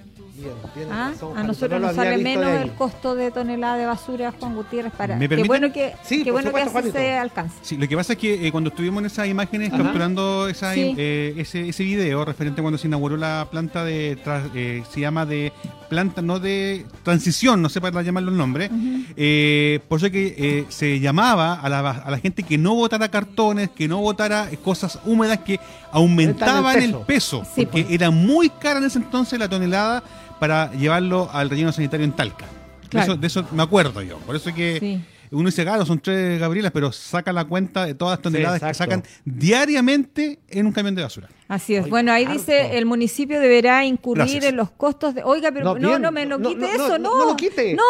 Bien, 0.75 0.89
¿ah? 0.91 1.11
razón, 1.13 1.39
A 1.39 1.43
nosotros 1.45 1.81
no 1.81 1.87
nos 1.89 1.97
sale 1.97 2.19
menos 2.19 2.49
el 2.51 2.73
costo 2.73 3.15
de 3.15 3.31
tonelada 3.31 3.77
de 3.77 3.87
basura, 3.87 4.33
Juan 4.39 4.55
Gutiérrez, 4.57 4.93
para. 4.93 5.17
¿Me 5.17 5.29
Qué 5.29 5.45
bueno 5.45 5.73
que, 5.73 5.93
Sí, 6.03 6.25
qué 6.25 6.31
bueno 6.31 6.53
que 6.53 6.61
así 6.63 6.71
Juanito. 6.71 6.99
se 6.99 7.13
alcance. 7.17 7.55
Sí, 7.63 7.77
lo 7.77 7.87
que 7.87 7.97
pasa 7.97 8.15
es 8.15 8.19
que 8.19 8.47
eh, 8.47 8.51
cuando 8.53 8.71
estuvimos 8.71 9.01
en 9.01 9.07
esas 9.07 9.29
imágenes 9.29 9.73
Ajá. 9.73 9.83
capturando 9.85 10.49
esa, 10.49 10.75
Sí. 10.75 10.95
eh, 10.99 11.35
ese, 11.37 11.69
ese 11.69 11.85
video 11.85 12.25
referente 12.25 12.61
a 12.61 12.63
cuando 12.63 12.79
se 12.79 12.89
inauguró 12.89 13.17
la 13.17 13.47
planta 13.51 13.85
de, 13.85 14.19
eh, 14.55 14.83
se 14.91 15.01
llama 15.01 15.27
de 15.27 15.53
planta, 15.93 16.23
no 16.23 16.39
de 16.41 16.87
transición, 17.03 17.61
no 17.61 17.69
sé 17.69 17.79
para 17.83 18.01
llamarlo 18.01 18.31
el 18.31 18.39
nombre, 18.39 18.71
eh, 19.15 19.79
por 19.89 19.99
eso 19.99 20.11
que 20.11 20.35
eh, 20.39 20.65
se 20.71 21.01
llamaba 21.01 21.53
a 21.53 21.69
la, 21.69 21.81
a 21.91 22.11
la 22.11 22.19
gente 22.19 22.43
que 22.45 22.57
no 22.57 22.75
votara 22.75 23.11
cartones, 23.11 23.69
que 23.69 23.87
no 23.89 23.99
votara 23.99 24.49
eh, 24.51 24.57
cosas 24.57 24.99
húmedas 25.05 25.41
que 25.41 25.61
aumentaban 25.93 26.79
el 26.83 26.91
peso. 26.93 27.05
peso, 27.05 27.43
Sí, 27.55 27.67
porque 27.67 27.83
pues. 27.83 27.95
era 27.95 28.11
muy 28.11 28.49
cara 28.49 28.79
en 28.79 28.87
ese 28.87 28.99
entonces 28.99 29.39
la 29.39 29.49
tonelada 29.51 30.03
para 30.41 30.73
llevarlo 30.73 31.29
al 31.31 31.51
relleno 31.51 31.73
sanitario 31.73 32.05
en 32.05 32.13
Talca. 32.13 32.47
De 32.47 32.89
Claro. 32.89 33.13
eso, 33.13 33.21
de 33.21 33.27
eso 33.27 33.45
me 33.53 33.63
acuerdo 33.63 34.01
yo. 34.03 34.17
Por 34.21 34.35
eso 34.37 34.53
que 34.55 34.79
Sí. 34.81 35.01
Uno 35.33 35.47
dice, 35.49 35.63
claro, 35.65 35.85
son 35.87 35.99
tres 36.01 36.39
Gabrielas, 36.39 36.73
pero 36.73 36.93
saca 36.93 37.33
la 37.33 37.45
cuenta 37.45 37.87
de 37.87 37.95
todas 37.95 38.19
las 38.19 38.23
toneladas 38.23 38.61
que 38.63 38.75
sacan 38.75 39.03
diariamente 39.25 40.39
en 40.49 40.67
un 40.67 40.73
camión 40.73 40.95
de 40.95 41.03
basura. 41.03 41.29
Así 41.49 41.75
es. 41.75 41.89
Bueno, 41.89 42.13
ahí 42.13 42.25
harto. 42.25 42.39
dice 42.39 42.77
el 42.79 42.87
municipio 42.87 43.41
deberá 43.41 43.85
incurrir 43.85 44.25
Gracias. 44.25 44.45
en 44.45 44.57
los 44.57 44.71
costos 44.71 45.15
de. 45.15 45.23
Oiga, 45.25 45.51
pero 45.53 45.65
No, 45.65 45.79
no, 45.79 45.99
no, 45.99 46.13
me 46.13 46.27
lo 46.27 46.39
No, 46.39 46.49
quite 46.51 46.71
eso, 46.75 46.99
no, 46.99 47.11
no. 47.11 47.19
no 47.19 47.27
lo 47.27 47.37
quite. 47.37 47.75
No, 47.75 47.83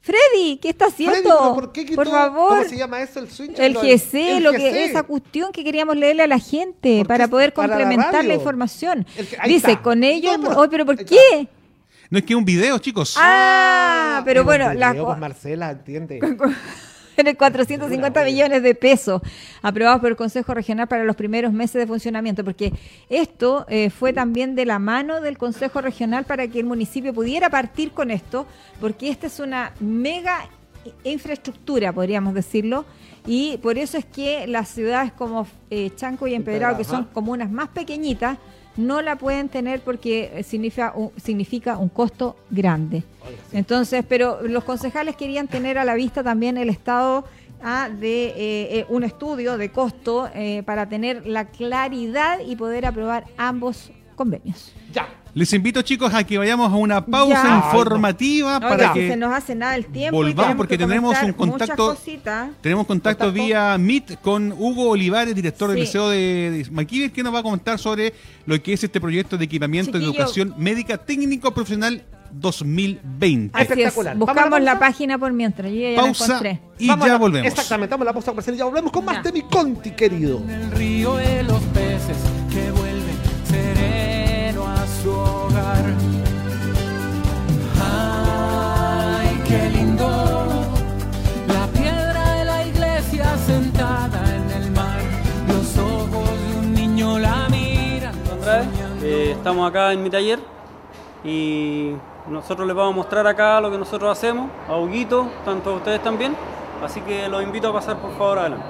Freddy, 0.00 0.58
¿qué 0.58 0.68
está 0.68 0.86
haciendo? 0.86 1.14
Freddy, 1.16 1.28
¿pero 1.28 1.54
¿por 1.54 1.72
qué 1.72 1.84
quitó? 1.84 1.96
Por 1.96 2.08
favor. 2.08 2.48
¿Cómo 2.58 2.64
se 2.68 2.76
llama 2.76 3.00
eso? 3.02 3.18
El 3.20 3.28
switch. 3.30 3.58
El 3.58 3.72
Lo- 3.72 3.80
GC, 3.80 4.36
el 4.36 4.44
lo 4.44 4.52
GC. 4.52 4.58
que 4.58 4.84
esa 4.84 5.02
cuestión 5.02 5.50
que 5.52 5.64
queríamos 5.64 5.96
leerle 5.96 6.22
a 6.22 6.26
la 6.28 6.38
gente 6.38 7.04
para 7.06 7.26
poder 7.28 7.52
para 7.52 7.68
la 7.68 7.74
complementar 7.76 8.24
la, 8.24 8.34
información. 8.34 9.04
El 9.16 9.26
Dice, 9.48 9.72
está. 9.72 9.82
con 9.82 10.04
ello, 10.04 10.38
No, 10.38 10.50
oh, 10.50 10.68
pero 10.70 10.86
¿por 10.86 10.96
qué? 11.04 11.48
No 12.08 12.18
es 12.18 12.24
que 12.24 12.34
es 12.34 12.38
un 12.38 12.44
video, 12.44 12.78
chicos. 12.78 13.16
Ah, 13.18 14.22
pero 14.24 14.44
bueno, 14.44 14.72
la 14.74 14.92
video, 14.92 15.02
co- 15.04 15.10
pues, 15.10 15.18
Marcela, 15.18 15.72
entiende. 15.72 16.20
De 17.24 17.34
450 17.34 18.24
millones 18.24 18.62
de 18.62 18.74
pesos 18.74 19.22
aprobados 19.62 20.00
por 20.00 20.10
el 20.10 20.16
Consejo 20.16 20.54
Regional 20.54 20.86
para 20.86 21.04
los 21.04 21.16
primeros 21.16 21.52
meses 21.52 21.80
de 21.80 21.86
funcionamiento, 21.86 22.44
porque 22.44 22.72
esto 23.08 23.66
eh, 23.68 23.90
fue 23.90 24.12
también 24.12 24.54
de 24.54 24.66
la 24.66 24.78
mano 24.78 25.20
del 25.20 25.38
Consejo 25.38 25.80
Regional 25.80 26.24
para 26.24 26.46
que 26.48 26.60
el 26.60 26.66
municipio 26.66 27.14
pudiera 27.14 27.50
partir 27.50 27.92
con 27.92 28.10
esto, 28.10 28.46
porque 28.80 29.08
esta 29.08 29.26
es 29.26 29.40
una 29.40 29.72
mega 29.80 30.48
infraestructura, 31.04 31.92
podríamos 31.92 32.34
decirlo, 32.34 32.84
y 33.26 33.58
por 33.58 33.76
eso 33.76 33.98
es 33.98 34.04
que 34.04 34.46
las 34.46 34.68
ciudades 34.68 35.12
como 35.12 35.46
eh, 35.70 35.90
Chanco 35.96 36.26
y 36.26 36.34
Empedrado, 36.34 36.76
que 36.76 36.84
son 36.84 37.04
comunas 37.06 37.50
más 37.50 37.68
pequeñitas, 37.68 38.38
no 38.76 39.02
la 39.02 39.16
pueden 39.16 39.48
tener 39.48 39.80
porque 39.80 40.32
eh, 40.34 40.42
significa 40.42 40.92
un, 40.94 41.10
significa 41.16 41.78
un 41.78 41.88
costo 41.88 42.36
grande. 42.50 43.02
Entonces, 43.52 44.04
pero 44.08 44.40
los 44.42 44.64
concejales 44.64 45.16
querían 45.16 45.48
tener 45.48 45.78
a 45.78 45.84
la 45.84 45.94
vista 45.94 46.22
también 46.22 46.56
el 46.56 46.68
estado 46.68 47.24
ah, 47.62 47.88
de 47.88 48.34
eh, 48.36 48.86
un 48.88 49.02
estudio 49.02 49.58
de 49.58 49.70
costo 49.72 50.28
para 50.64 50.88
tener 50.88 51.26
la 51.26 51.46
claridad 51.46 52.38
y 52.40 52.54
poder 52.54 52.86
aprobar 52.86 53.24
ambos 53.36 53.90
convenios. 54.14 54.72
Ya. 54.92 55.08
Les 55.36 55.52
invito, 55.52 55.82
chicos, 55.82 56.14
a 56.14 56.24
que 56.24 56.38
vayamos 56.38 56.72
a 56.72 56.76
una 56.76 57.04
pausa 57.04 57.42
Ya. 57.44 57.62
informativa 57.66 58.58
para 58.58 58.94
que 58.94 59.08
se 59.10 59.16
nos 59.18 59.34
hace 59.34 59.54
nada 59.54 59.76
el 59.76 59.84
tiempo. 59.84 60.16
volvamos 60.16 60.54
porque 60.56 60.78
que 60.78 60.84
tenemos 60.86 61.14
un 61.22 61.32
contacto 61.34 61.94
tenemos 62.62 62.86
contacto 62.86 63.30
vía 63.30 63.76
Meet 63.76 64.18
con 64.22 64.50
Hugo 64.52 64.88
Olivares, 64.88 65.34
director 65.34 65.68
del. 65.68 65.80
Liceo 65.80 66.08
de, 66.08 66.64
de 66.64 66.70
Maquíver, 66.70 67.12
que 67.12 67.22
nos 67.22 67.34
va 67.34 67.40
a 67.40 67.42
comentar 67.42 67.78
sobre 67.78 68.14
lo 68.46 68.60
que 68.62 68.72
es 68.72 68.82
este 68.82 68.98
proyecto 68.98 69.36
de 69.36 69.44
equipamiento 69.44 69.98
de 69.98 70.04
educación 70.04 70.54
médica 70.56 70.96
técnico 70.96 71.52
profesional 71.52 72.02
2020. 72.32 73.52
Ah, 73.52 73.60
Así 73.60 73.64
es. 73.64 73.70
Espectacular. 73.78 74.14
¿Vamos 74.16 74.28
a 74.28 74.32
Buscamos 74.32 74.60
la 74.62 74.78
página 74.78 75.18
por 75.18 75.34
mientras. 75.34 75.70
Yo 75.70 75.78
ya 75.80 75.90
la 75.90 75.96
Pausa 76.02 76.24
encontré. 76.24 76.60
y 76.78 76.88
Vamos 76.88 77.06
ya 77.06 77.12
la- 77.12 77.18
volvemos. 77.18 77.46
Exactamente, 77.48 77.90
vamos 77.92 78.04
a 78.04 78.06
la 78.06 78.12
pausa 78.14 78.30
comercial 78.30 78.54
y 78.56 78.58
ya 78.58 78.64
volvemos 78.64 78.90
con 78.90 79.04
más 79.04 79.16
Ya. 79.16 79.22
de 79.24 79.32
mi 79.32 79.42
Conti, 79.42 79.90
querido. 79.90 80.38
En 80.38 80.50
el 80.50 80.70
río 80.70 81.16
de 81.16 81.42
los 81.42 81.60
estamos 99.36 99.68
acá 99.68 99.92
en 99.92 100.02
mi 100.02 100.10
taller 100.10 100.38
y 101.24 101.92
nosotros 102.28 102.66
les 102.66 102.74
vamos 102.74 102.92
a 102.92 102.96
mostrar 102.96 103.26
acá 103.26 103.60
lo 103.60 103.70
que 103.70 103.78
nosotros 103.78 104.10
hacemos, 104.16 104.50
a 104.68 104.76
Huguito, 104.76 105.28
tanto 105.44 105.70
a 105.70 105.74
ustedes 105.74 106.02
también. 106.02 106.34
Así 106.82 107.00
que 107.00 107.28
los 107.28 107.42
invito 107.42 107.68
a 107.68 107.72
pasar 107.72 107.98
por 107.98 108.12
favor 108.18 108.38
adelante. 108.38 108.66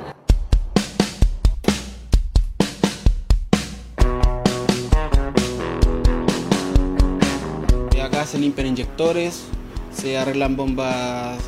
Acá 8.03 8.25
se 8.25 8.39
limpian 8.39 8.69
inyectores, 8.69 9.47
se 9.91 10.17
arreglan 10.17 10.57
bombas 10.57 11.39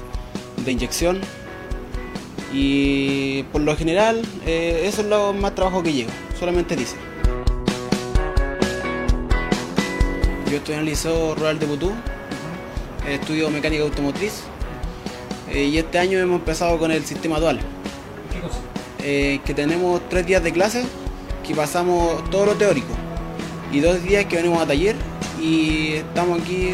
de 0.64 0.72
inyección 0.72 1.20
y 2.52 3.44
por 3.52 3.60
lo 3.60 3.76
general 3.76 4.22
eh, 4.44 4.82
eso 4.84 5.02
es 5.02 5.06
lo 5.06 5.32
más 5.32 5.54
trabajo 5.54 5.82
que 5.82 5.92
llevo, 5.92 6.10
solamente 6.38 6.74
dice. 6.74 7.07
Yo 10.50 10.56
estoy 10.56 10.76
en 10.76 10.80
el 10.80 10.86
Liceo 10.86 11.34
Rural 11.34 11.58
de 11.58 11.66
Butú, 11.66 11.92
estudio 13.06 13.50
mecánica 13.50 13.82
automotriz 13.82 14.44
eh, 15.52 15.64
y 15.64 15.76
este 15.76 15.98
año 15.98 16.18
hemos 16.18 16.38
empezado 16.38 16.78
con 16.78 16.90
el 16.90 17.04
sistema 17.04 17.38
dual. 17.38 17.60
Eh, 19.04 19.40
que 19.44 19.52
tenemos 19.52 20.00
tres 20.08 20.24
días 20.24 20.42
de 20.42 20.50
clase 20.50 20.84
que 21.46 21.54
pasamos 21.54 22.30
todo 22.30 22.46
lo 22.46 22.54
teórico 22.54 22.88
y 23.70 23.80
dos 23.80 24.02
días 24.02 24.24
que 24.24 24.36
venimos 24.36 24.62
a 24.62 24.66
taller 24.66 24.96
y 25.38 25.92
estamos 25.96 26.40
aquí 26.40 26.70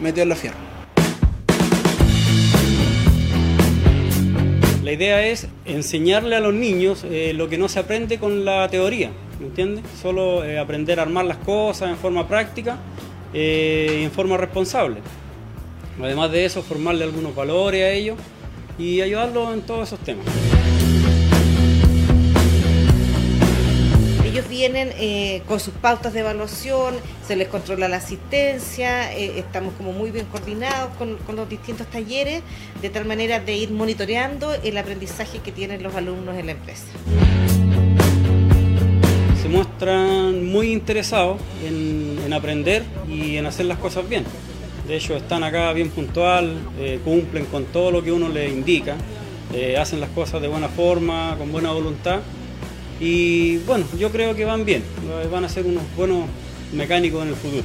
metidos 0.00 0.22
en 0.24 0.28
la 0.28 0.36
fierra. 0.36 0.56
La 4.82 4.90
idea 4.90 5.24
es 5.24 5.46
enseñarle 5.64 6.34
a 6.34 6.40
los 6.40 6.54
niños 6.54 7.04
eh, 7.08 7.34
lo 7.34 7.48
que 7.48 7.56
no 7.56 7.68
se 7.68 7.78
aprende 7.78 8.18
con 8.18 8.44
la 8.44 8.68
teoría, 8.68 9.12
¿me 9.38 9.46
entiendes? 9.46 9.84
Solo 10.02 10.42
aprender 10.60 10.98
a 10.98 11.02
armar 11.02 11.24
las 11.24 11.36
cosas 11.36 11.88
en 11.88 11.96
forma 11.96 12.26
práctica 12.26 12.80
eh, 13.32 14.02
en 14.04 14.10
forma 14.10 14.36
responsable. 14.36 15.00
Además 16.00 16.30
de 16.32 16.44
eso, 16.44 16.62
formarle 16.62 17.04
algunos 17.04 17.34
valores 17.34 17.82
a 17.82 17.90
ellos 17.90 18.18
y 18.78 19.00
ayudarlos 19.00 19.54
en 19.54 19.62
todos 19.62 19.88
esos 19.88 20.00
temas. 20.00 20.26
Ellos 24.24 24.48
vienen 24.48 24.92
eh, 24.98 25.42
con 25.46 25.60
sus 25.60 25.74
pautas 25.74 26.14
de 26.14 26.20
evaluación, 26.20 26.94
se 27.26 27.36
les 27.36 27.48
controla 27.48 27.86
la 27.88 27.98
asistencia, 27.98 29.12
eh, 29.12 29.38
estamos 29.38 29.74
como 29.74 29.92
muy 29.92 30.10
bien 30.10 30.24
coordinados 30.24 30.96
con, 30.96 31.18
con 31.18 31.36
los 31.36 31.48
distintos 31.50 31.86
talleres, 31.88 32.42
de 32.80 32.88
tal 32.88 33.04
manera 33.04 33.40
de 33.40 33.54
ir 33.54 33.70
monitoreando 33.70 34.54
el 34.54 34.78
aprendizaje 34.78 35.40
que 35.40 35.52
tienen 35.52 35.82
los 35.82 35.94
alumnos 35.94 36.38
en 36.38 36.46
la 36.46 36.52
empresa. 36.52 36.86
se 39.42 39.48
muestran 39.48 40.46
muy 40.46 40.72
interesados 40.72 41.38
en, 41.62 42.01
en 42.32 42.38
aprender 42.38 42.82
y 43.08 43.36
en 43.36 43.46
hacer 43.46 43.66
las 43.66 43.78
cosas 43.78 44.08
bien. 44.08 44.24
De 44.88 44.96
hecho, 44.96 45.14
están 45.16 45.44
acá 45.44 45.72
bien 45.72 45.90
puntual, 45.90 46.56
eh, 46.78 46.98
cumplen 47.04 47.44
con 47.46 47.66
todo 47.66 47.90
lo 47.90 48.02
que 48.02 48.10
uno 48.10 48.28
les 48.28 48.50
indica, 48.50 48.96
eh, 49.54 49.76
hacen 49.76 50.00
las 50.00 50.10
cosas 50.10 50.40
de 50.40 50.48
buena 50.48 50.68
forma, 50.68 51.36
con 51.38 51.52
buena 51.52 51.72
voluntad. 51.72 52.20
Y 53.00 53.58
bueno, 53.58 53.84
yo 53.98 54.10
creo 54.10 54.34
que 54.34 54.44
van 54.44 54.64
bien, 54.64 54.82
eh, 54.82 55.28
van 55.30 55.44
a 55.44 55.48
ser 55.48 55.66
unos 55.66 55.82
buenos 55.96 56.24
mecánicos 56.72 57.22
en 57.22 57.28
el 57.28 57.34
futuro. 57.34 57.64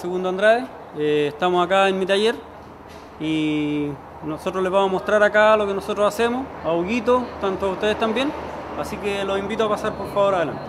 Segundo 0.00 0.28
Andrade, 0.28 0.66
eh, 0.98 1.28
estamos 1.32 1.64
acá 1.64 1.88
en 1.88 1.98
mi 1.98 2.04
taller 2.04 2.34
y 3.18 3.86
nosotros 4.24 4.62
les 4.62 4.70
vamos 4.70 4.90
a 4.90 4.92
mostrar 4.92 5.22
acá 5.22 5.56
lo 5.56 5.66
que 5.66 5.72
nosotros 5.72 6.06
hacemos, 6.06 6.46
a 6.62 6.72
Huguito, 6.72 7.26
tanto 7.40 7.66
a 7.66 7.70
ustedes 7.70 7.98
también, 7.98 8.30
así 8.78 8.98
que 8.98 9.24
los 9.24 9.38
invito 9.38 9.64
a 9.64 9.70
pasar 9.70 9.94
por 9.94 10.12
favor 10.12 10.34
adelante. 10.34 10.60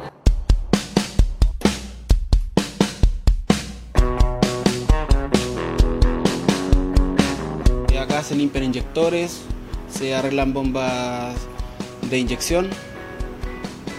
Acá 7.99 8.23
se 8.23 8.33
limpian 8.33 8.63
inyectores, 8.63 9.43
se 9.89 10.15
arreglan 10.15 10.53
bombas 10.53 11.35
de 12.09 12.17
inyección 12.17 12.69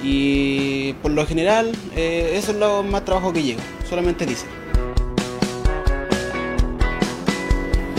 y 0.02 0.94
por 0.94 1.10
lo 1.10 1.26
general 1.26 1.70
eh, 1.94 2.32
eso 2.34 2.52
es 2.52 2.56
lo 2.56 2.82
más 2.82 3.04
trabajo 3.04 3.30
que 3.30 3.42
llevo, 3.42 3.60
solamente 3.86 4.24
dice. 4.24 4.57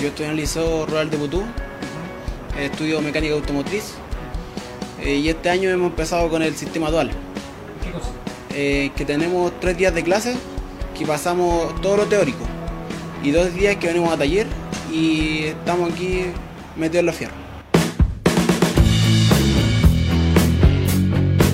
Yo 0.01 0.07
estoy 0.07 0.25
en 0.25 0.31
el 0.31 0.38
Liceo 0.38 0.85
Rural 0.85 1.09
de 1.09 1.17
Butú, 1.17 1.43
estudio 2.57 3.01
mecánica 3.01 3.33
automotriz 3.33 3.95
eh, 5.01 5.15
y 5.15 5.27
este 5.27 5.49
año 5.49 5.69
hemos 5.69 5.89
empezado 5.89 6.29
con 6.29 6.41
el 6.41 6.55
sistema 6.55 6.89
dual. 6.89 7.12
Eh, 8.55 8.91
que 8.95 9.03
tenemos 9.03 9.51
tres 9.59 9.77
días 9.77 9.93
de 9.93 10.03
clase 10.03 10.35
que 10.97 11.05
pasamos 11.05 11.79
todo 11.81 11.97
lo 11.97 12.05
teórico 12.05 12.45
y 13.23 13.31
dos 13.31 13.53
días 13.53 13.75
que 13.75 13.88
venimos 13.88 14.13
a 14.13 14.17
taller 14.17 14.47
y 14.89 15.43
estamos 15.43 15.91
aquí 15.91 16.21
metidos 16.77 16.99
en 17.01 17.05
la 17.05 17.13
fierra. 17.13 17.33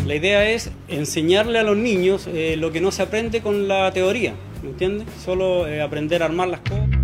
La 0.06 0.14
idea 0.14 0.48
es 0.48 0.70
enseñarle 0.88 1.58
a 1.58 1.64
los 1.64 1.78
niños 1.78 2.28
eh, 2.28 2.58
lo 2.58 2.72
que 2.72 2.80
no 2.80 2.92
se 2.92 3.02
aprende 3.02 3.42
con 3.42 3.68
la 3.68 3.92
teoría, 3.92 4.36
¿me 4.62 4.70
entiendes? 4.70 5.08
Solo 5.24 5.68
eh, 5.68 5.82
aprender 5.82 6.22
a 6.22 6.28
armar 6.28 6.48
las 6.48 6.60
cosas. 6.60 6.95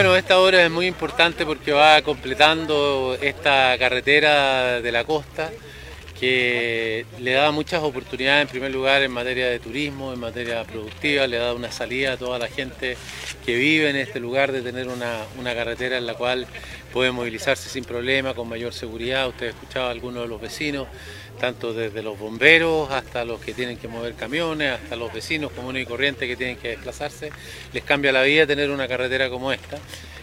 Bueno, 0.00 0.16
esta 0.16 0.38
obra 0.38 0.64
es 0.64 0.70
muy 0.70 0.86
importante 0.86 1.44
porque 1.44 1.72
va 1.72 2.00
completando 2.00 3.18
esta 3.20 3.76
carretera 3.76 4.80
de 4.80 4.92
la 4.92 5.04
costa 5.04 5.52
que 6.18 7.04
le 7.18 7.32
da 7.32 7.50
muchas 7.50 7.82
oportunidades 7.82 8.44
en 8.44 8.48
primer 8.48 8.72
lugar 8.72 9.02
en 9.02 9.10
materia 9.10 9.50
de 9.50 9.58
turismo, 9.58 10.14
en 10.14 10.20
materia 10.20 10.64
productiva, 10.64 11.26
le 11.26 11.36
da 11.36 11.52
una 11.52 11.70
salida 11.70 12.14
a 12.14 12.16
toda 12.16 12.38
la 12.38 12.48
gente 12.48 12.96
que 13.44 13.56
vive 13.56 13.90
en 13.90 13.96
este 13.96 14.20
lugar 14.20 14.52
de 14.52 14.62
tener 14.62 14.88
una, 14.88 15.18
una 15.38 15.54
carretera 15.54 15.98
en 15.98 16.06
la 16.06 16.14
cual 16.14 16.46
puede 16.94 17.10
movilizarse 17.10 17.68
sin 17.68 17.84
problema, 17.84 18.32
con 18.32 18.48
mayor 18.48 18.72
seguridad. 18.72 19.28
Usted 19.28 19.48
ha 19.48 19.50
escuchado 19.50 19.88
a 19.88 19.90
algunos 19.90 20.22
de 20.22 20.28
los 20.28 20.40
vecinos, 20.40 20.88
tanto 21.40 21.72
desde 21.72 22.02
los 22.02 22.18
bomberos 22.18 22.90
hasta 22.90 23.24
los 23.24 23.40
que 23.40 23.54
tienen 23.54 23.78
que 23.78 23.88
mover 23.88 24.14
camiones, 24.14 24.72
hasta 24.72 24.94
los 24.96 25.12
vecinos 25.12 25.50
comunes 25.52 25.82
y 25.82 25.86
corrientes 25.86 26.28
que 26.28 26.36
tienen 26.36 26.56
que 26.56 26.68
desplazarse. 26.68 27.30
Les 27.72 27.82
cambia 27.82 28.12
la 28.12 28.22
vida 28.22 28.46
tener 28.46 28.70
una 28.70 28.86
carretera 28.86 29.30
como 29.30 29.50
esta. 29.50 29.78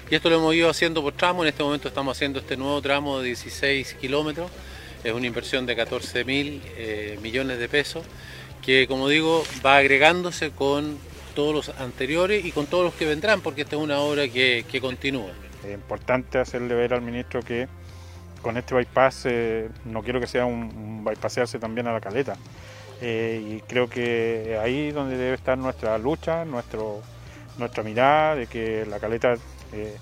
Y 0.09 0.15
esto 0.15 0.29
lo 0.29 0.37
hemos 0.37 0.55
ido 0.55 0.69
haciendo 0.69 1.01
por 1.01 1.13
tramo, 1.13 1.43
en 1.43 1.49
este 1.49 1.63
momento 1.63 1.89
estamos 1.89 2.15
haciendo 2.15 2.39
este 2.39 2.55
nuevo 2.55 2.81
tramo 2.81 3.19
de 3.19 3.27
16 3.27 3.95
kilómetros 3.95 4.49
es 5.03 5.13
una 5.13 5.27
inversión 5.27 5.65
de 5.65 5.75
14 5.75 6.25
mil 6.25 6.61
eh, 6.75 7.17
millones 7.21 7.59
de 7.59 7.69
pesos 7.69 8.05
que, 8.61 8.87
como 8.87 9.07
digo, 9.07 9.43
va 9.65 9.77
agregándose 9.77 10.51
con 10.51 10.97
todos 11.35 11.53
los 11.53 11.79
anteriores 11.79 12.43
y 12.43 12.51
con 12.51 12.65
todos 12.65 12.83
los 12.83 12.93
que 12.93 13.05
vendrán, 13.05 13.41
porque 13.41 13.61
esta 13.61 13.75
es 13.75 13.81
una 13.81 13.99
obra 13.99 14.27
que, 14.27 14.65
que 14.69 14.81
continúa. 14.81 15.31
Es 15.63 15.73
importante 15.73 16.39
hacerle 16.39 16.75
ver 16.75 16.93
al 16.93 17.01
ministro 17.01 17.41
que 17.41 17.67
con 18.41 18.57
este 18.57 18.75
bypass 18.75 19.25
eh, 19.25 19.69
no 19.85 20.03
quiero 20.03 20.19
que 20.19 20.27
sea 20.27 20.45
un, 20.45 21.03
un 21.05 21.59
también 21.59 21.87
a 21.87 21.93
la 21.93 22.01
caleta. 22.01 22.35
Eh, 23.01 23.57
y 23.57 23.61
creo 23.61 23.89
que 23.89 24.57
ahí 24.61 24.91
donde 24.91 25.17
debe 25.17 25.35
estar 25.35 25.57
nuestra 25.57 25.97
lucha, 25.97 26.45
nuestro, 26.45 27.01
nuestra 27.57 27.83
mirada 27.83 28.35
de 28.35 28.47
que 28.47 28.85
la 28.85 28.99
caleta 28.99 29.35
eh, 29.73 29.95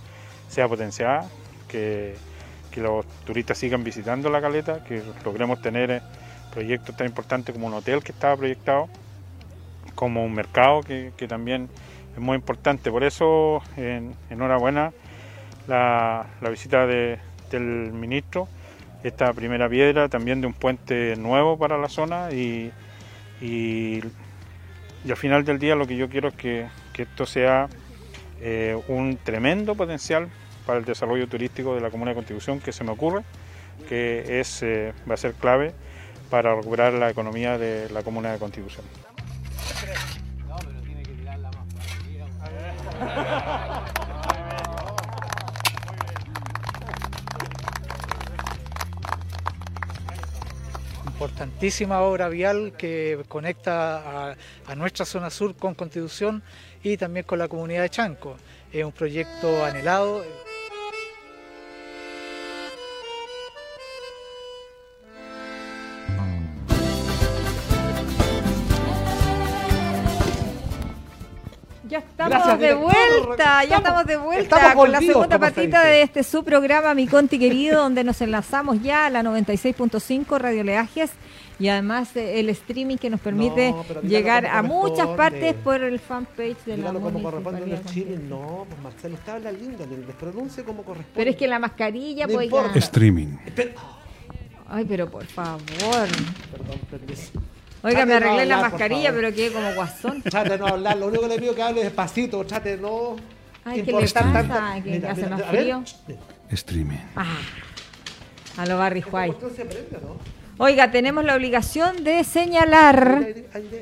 sea 0.48 0.68
potenciada, 0.68 1.30
que 1.68 2.16
que 2.76 2.82
los 2.82 3.06
turistas 3.24 3.58
sigan 3.58 3.86
visitando 3.86 4.30
la 4.30 4.42
caleta, 4.42 4.84
que 4.84 5.02
logremos 5.24 5.62
tener 5.62 6.02
proyectos 6.54 6.96
tan 6.98 7.08
importantes 7.08 7.54
como 7.54 7.68
un 7.68 7.74
hotel 7.74 8.04
que 8.04 8.12
estaba 8.12 8.36
proyectado, 8.36 8.90
como 9.96 10.26
un 10.26 10.34
mercado 10.34 10.82
que, 10.82 11.14
que 11.16 11.26
también 11.26 11.70
es 12.14 12.20
muy 12.20 12.36
importante. 12.36 12.92
Por 12.92 13.06
eso, 13.06 13.62
en, 13.78 14.14
enhorabuena 14.30 14.92
la, 15.70 16.26
la 16.42 16.50
visita 16.50 16.86
de, 16.86 17.18
del 17.56 17.92
ministro, 17.94 18.48
esta 19.04 19.32
primera 19.34 19.70
piedra 19.70 20.10
también 20.10 20.42
de 20.42 20.48
un 20.48 20.54
puente 20.54 21.16
nuevo 21.16 21.58
para 21.58 21.78
la 21.78 21.90
zona 21.90 22.32
y, 22.32 22.72
y, 23.42 24.02
al 25.08 25.18
final 25.18 25.46
del 25.46 25.60
día 25.60 25.76
lo 25.76 25.86
que 25.86 25.96
yo 25.96 26.10
quiero 26.10 26.30
es 26.30 26.34
que, 26.36 26.68
que 26.94 27.04
esto 27.04 27.26
sea 27.26 27.68
eh, 28.42 28.78
un 28.88 29.18
tremendo 29.18 29.76
potencial 29.76 30.28
para 30.66 30.80
el 30.80 30.86
desarrollo 30.86 31.28
turístico 31.28 31.76
de 31.76 31.82
la 31.82 31.92
Comuna 31.92 32.12
de 32.12 32.16
Constitución 32.16 32.60
que 32.60 32.72
se 32.72 32.84
me 32.84 32.92
ocurre, 32.92 33.24
que 33.88 34.40
es, 34.40 34.64
eh, 34.64 34.94
va 35.10 35.14
a 35.14 35.18
ser 35.18 35.34
clave 35.34 35.74
para 36.30 36.56
recuperar 36.56 36.94
la 36.94 37.10
economía 37.10 37.58
de 37.58 37.90
la 37.92 38.02
Comuna 38.02 38.32
de 38.32 38.40
Constitución. 38.40 38.86
Importantísima 51.16 52.02
obra 52.02 52.28
vial 52.28 52.74
que 52.78 53.24
conecta 53.30 54.32
a, 54.32 54.36
a, 54.68 54.76
nuestra 54.76 55.06
zona 55.06 55.30
sur 55.30 55.56
con 55.56 55.74
Constitución 55.74 56.44
y 56.84 56.98
también 56.98 57.26
con 57.26 57.40
la 57.40 57.48
comunidad 57.48 57.84
de 57.84 57.90
Chanco. 57.90 58.36
Es 58.74 58.84
un 58.84 58.92
proyecto 58.92 59.64
anhelado. 59.64 60.24
Gracias, 72.36 72.60
de 72.60 72.74
vuelta, 72.74 73.64
ya 73.66 73.78
Estamos- 73.78 74.06
de 74.06 74.16
vuelta 74.18 74.44
estamos 74.58 74.74
con 74.76 74.92
la 74.92 75.00
segunda 75.00 75.40
patita 75.40 75.84
de 75.84 76.02
este 76.02 76.24
su 76.24 76.44
programa, 76.44 76.94
Mi 76.94 77.08
Conti 77.08 77.40
Querido, 77.40 77.82
donde 77.82 78.04
nos 78.04 78.20
enlazamos 78.22 78.82
ya 78.82 79.06
a 79.06 79.10
la 79.10 79.24
96.5 79.24 80.38
Radio 80.38 80.64
Leajes 80.64 81.12
y 81.58 81.70
además 81.70 82.16
eh, 82.18 82.40
el 82.42 82.50
streaming 82.50 82.98
que 82.98 83.10
nos 83.10 83.22
permite 83.22 83.72
No, 83.72 83.84
llegar 84.04 84.46
a 84.46 84.62
muchas 84.62 85.08
partes 85.10 85.54
por 85.54 85.82
el 85.82 86.00
fanpage 86.00 86.58
de 86.66 86.78
la 86.78 86.92
como 86.92 87.22
corresponde 87.24 87.62
en 87.62 87.70
municipalidad. 87.70 87.80
el 87.80 87.86
Chile. 87.94 88.20
No, 88.30 88.66
pues 88.70 88.82
Marcelo, 88.82 89.16
usted 89.16 89.32
habla 89.32 89.52
lindo, 89.52 89.86
le 89.86 90.14
pronuncie 90.14 90.64
como 90.64 90.84
corresponde. 90.84 91.14
Pero 91.16 91.30
es 91.32 91.38
que 91.38 91.48
la 91.48 91.60
mascarilla, 91.60 92.28
No 92.28 92.34
pues 92.34 92.50
ya- 92.50 92.72
Streaming. 92.80 93.38
Ay, 94.68 94.84
pero 94.86 95.10
por 95.10 95.26
favor. 95.26 95.62
Perdón, 96.52 96.80
permiso. 96.90 97.32
Oiga, 97.86 98.00
Trate 98.00 98.06
me 98.06 98.20
no 98.20 98.26
arreglé 98.26 98.46
la 98.48 98.62
mascarilla, 98.62 99.12
pero 99.14 99.32
quedé 99.34 99.52
como 99.52 99.74
guasón. 99.74 100.22
Trate 100.24 100.50
de 100.50 100.58
no 100.58 100.68
hablar, 100.68 100.98
lo 100.98 101.08
único 101.08 101.22
que 101.24 101.30
le 101.30 101.38
pido 101.40 101.52
es 101.52 101.56
que 101.56 101.62
hable 101.64 101.84
despacito, 101.84 102.44
trate 102.46 102.78
de 102.78 102.82
no. 102.82 103.16
Ay, 103.64 103.84
¿qué 103.84 103.92
le 103.94 104.02
pasa? 104.02 104.20
tanta- 104.22 104.82
¿Que 104.84 104.90
Mira, 104.92 105.12
hace 105.12 105.24
mira, 105.24 105.38
más 105.38 105.46
frío? 105.46 105.84
Streaming. 106.50 106.98
Ah, 107.16 107.38
a 108.58 108.66
lo 108.66 108.78
Barry 108.80 109.04
White. 109.12 109.34
¿Por 109.36 109.50
qué 109.52 109.56
se 109.56 109.66
prende, 109.66 109.98
no? 110.02 110.18
Oiga, 110.58 110.90
tenemos 110.90 111.24
la 111.26 111.36
obligación 111.36 112.04
de 112.06 112.24
señalar, 112.24 113.28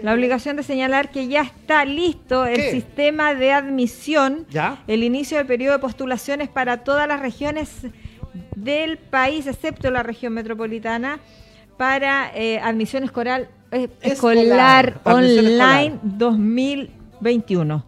la 0.01 0.13
obligación 0.13 0.55
de 0.57 0.63
señalar 0.63 1.11
que 1.11 1.27
ya 1.27 1.43
está 1.43 1.85
listo 1.85 2.45
el 2.47 2.55
¿Qué? 2.55 2.71
sistema 2.71 3.35
de 3.35 3.51
admisión, 3.51 4.47
¿Ya? 4.49 4.81
el 4.87 5.03
inicio 5.03 5.37
del 5.37 5.45
periodo 5.45 5.73
de 5.73 5.79
postulaciones 5.79 6.49
para 6.49 6.83
todas 6.83 7.07
las 7.07 7.19
regiones 7.19 7.69
del 8.55 8.97
país, 8.97 9.45
excepto 9.45 9.91
la 9.91 10.01
región 10.01 10.33
metropolitana, 10.33 11.19
para 11.77 12.31
eh, 12.33 12.59
admisión 12.59 13.03
escolar, 13.03 13.49
escolar, 14.01 14.87
Escolar, 14.89 14.99
online 15.03 15.99
2021. 16.03 17.83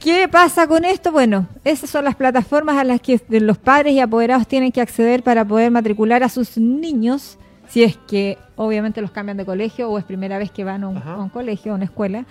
¿Qué 0.00 0.28
pasa 0.28 0.66
con 0.66 0.84
esto? 0.84 1.10
Bueno, 1.10 1.46
esas 1.64 1.88
son 1.88 2.04
las 2.04 2.14
plataformas 2.16 2.76
a 2.76 2.84
las 2.84 3.00
que 3.00 3.20
los 3.28 3.56
padres 3.58 3.94
y 3.94 4.00
apoderados 4.00 4.46
tienen 4.46 4.70
que 4.72 4.80
acceder 4.80 5.22
para 5.22 5.44
poder 5.44 5.70
matricular 5.70 6.22
a 6.22 6.28
sus 6.28 6.58
niños, 6.58 7.38
si 7.68 7.82
es 7.82 7.96
que 8.06 8.36
obviamente 8.56 9.00
los 9.00 9.10
cambian 9.10 9.38
de 9.38 9.46
colegio 9.46 9.88
o 9.90 9.98
es 9.98 10.04
primera 10.04 10.38
vez 10.38 10.50
que 10.50 10.64
van 10.64 10.84
a 10.84 10.88
un, 10.88 10.98
Ajá. 10.98 11.14
a 11.14 11.22
un 11.22 11.28
colegio, 11.30 11.72
a 11.72 11.76
una 11.76 11.84
escuela. 11.86 12.26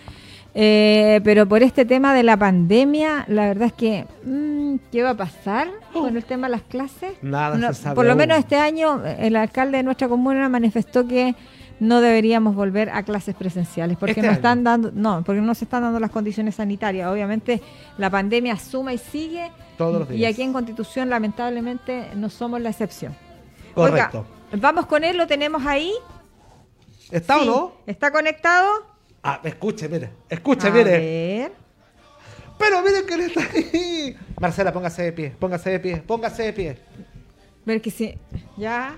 Eh, 0.58 1.20
pero 1.26 1.46
por 1.48 1.64
este 1.64 1.84
tema 1.84 2.14
de 2.14 2.24
la 2.24 2.38
pandemia, 2.38 3.26
la 3.28 3.48
verdad 3.48 3.68
es 3.68 3.74
que, 3.74 4.06
mm, 4.24 4.76
¿qué 4.90 5.04
va 5.04 5.10
a 5.10 5.18
pasar 5.18 5.68
con 5.92 6.16
el 6.16 6.24
tema 6.24 6.48
de 6.48 6.52
las 6.52 6.62
clases? 6.62 7.12
Nada 7.22 7.58
No, 7.58 7.74
se 7.74 7.82
sabe 7.82 7.96
por 7.96 8.06
lo 8.06 8.12
aún. 8.12 8.20
menos 8.20 8.38
este 8.38 8.56
año 8.56 9.02
el 9.04 9.36
alcalde 9.36 9.78
de 9.78 9.84
nuestra 9.84 10.08
comuna 10.08 10.48
manifestó 10.48 11.06
que 11.08 11.36
no 11.80 12.00
deberíamos 12.02 12.56
volver 12.56 12.90
a 12.90 13.04
clases 13.04 13.36
presenciales 13.36 13.98
porque 13.98 14.12
Este 14.14 14.26
no 14.28 14.32
están 14.34 14.64
dando 14.64 14.92
no 14.94 15.24
porque 15.26 15.42
no 15.42 15.54
se 15.56 15.66
están 15.66 15.84
dando 15.84 16.00
las 16.00 16.10
condiciones 16.12 16.56
sanitarias 16.56 17.10
obviamente 17.12 17.62
la 17.98 18.10
pandemia 18.10 18.58
suma 18.58 18.94
y 18.94 18.98
sigue 18.98 19.52
Todos 19.78 20.00
los 20.00 20.10
y 20.12 20.14
días. 20.14 20.34
aquí 20.34 20.42
en 20.42 20.54
Constitución 20.54 21.10
lamentablemente 21.10 22.10
no 22.16 22.30
somos 22.30 22.62
la 22.62 22.70
excepción 22.70 23.16
Correcto. 23.74 24.26
Oiga, 24.54 24.62
vamos 24.62 24.86
con 24.86 25.04
él 25.04 25.18
lo 25.18 25.28
tenemos 25.28 25.66
ahí 25.66 25.92
¿Está 27.12 27.36
Sí. 27.40 27.42
o 27.42 27.46
no? 27.46 27.74
está 27.86 28.12
conectado 28.12 28.68
Ah, 29.28 29.42
escuche, 29.44 29.90
mire. 29.90 30.12
Escuche, 30.30 30.68
a 30.68 30.72
mire. 30.72 30.92
ver 30.92 31.52
Pero 32.60 32.82
miren 32.84 33.06
que 33.08 33.14
él 33.16 33.22
está 33.22 33.42
ahí. 33.42 34.16
Marcela, 34.40 34.72
póngase 34.72 35.02
de 35.02 35.12
pie, 35.14 35.30
póngase 35.40 35.70
de 35.72 35.80
pie, 35.80 35.98
póngase 35.98 36.44
de 36.44 36.54
pie. 36.54 36.78
ver 37.66 37.82
que 37.82 37.90
sí 37.92 38.16
ya 38.56 38.96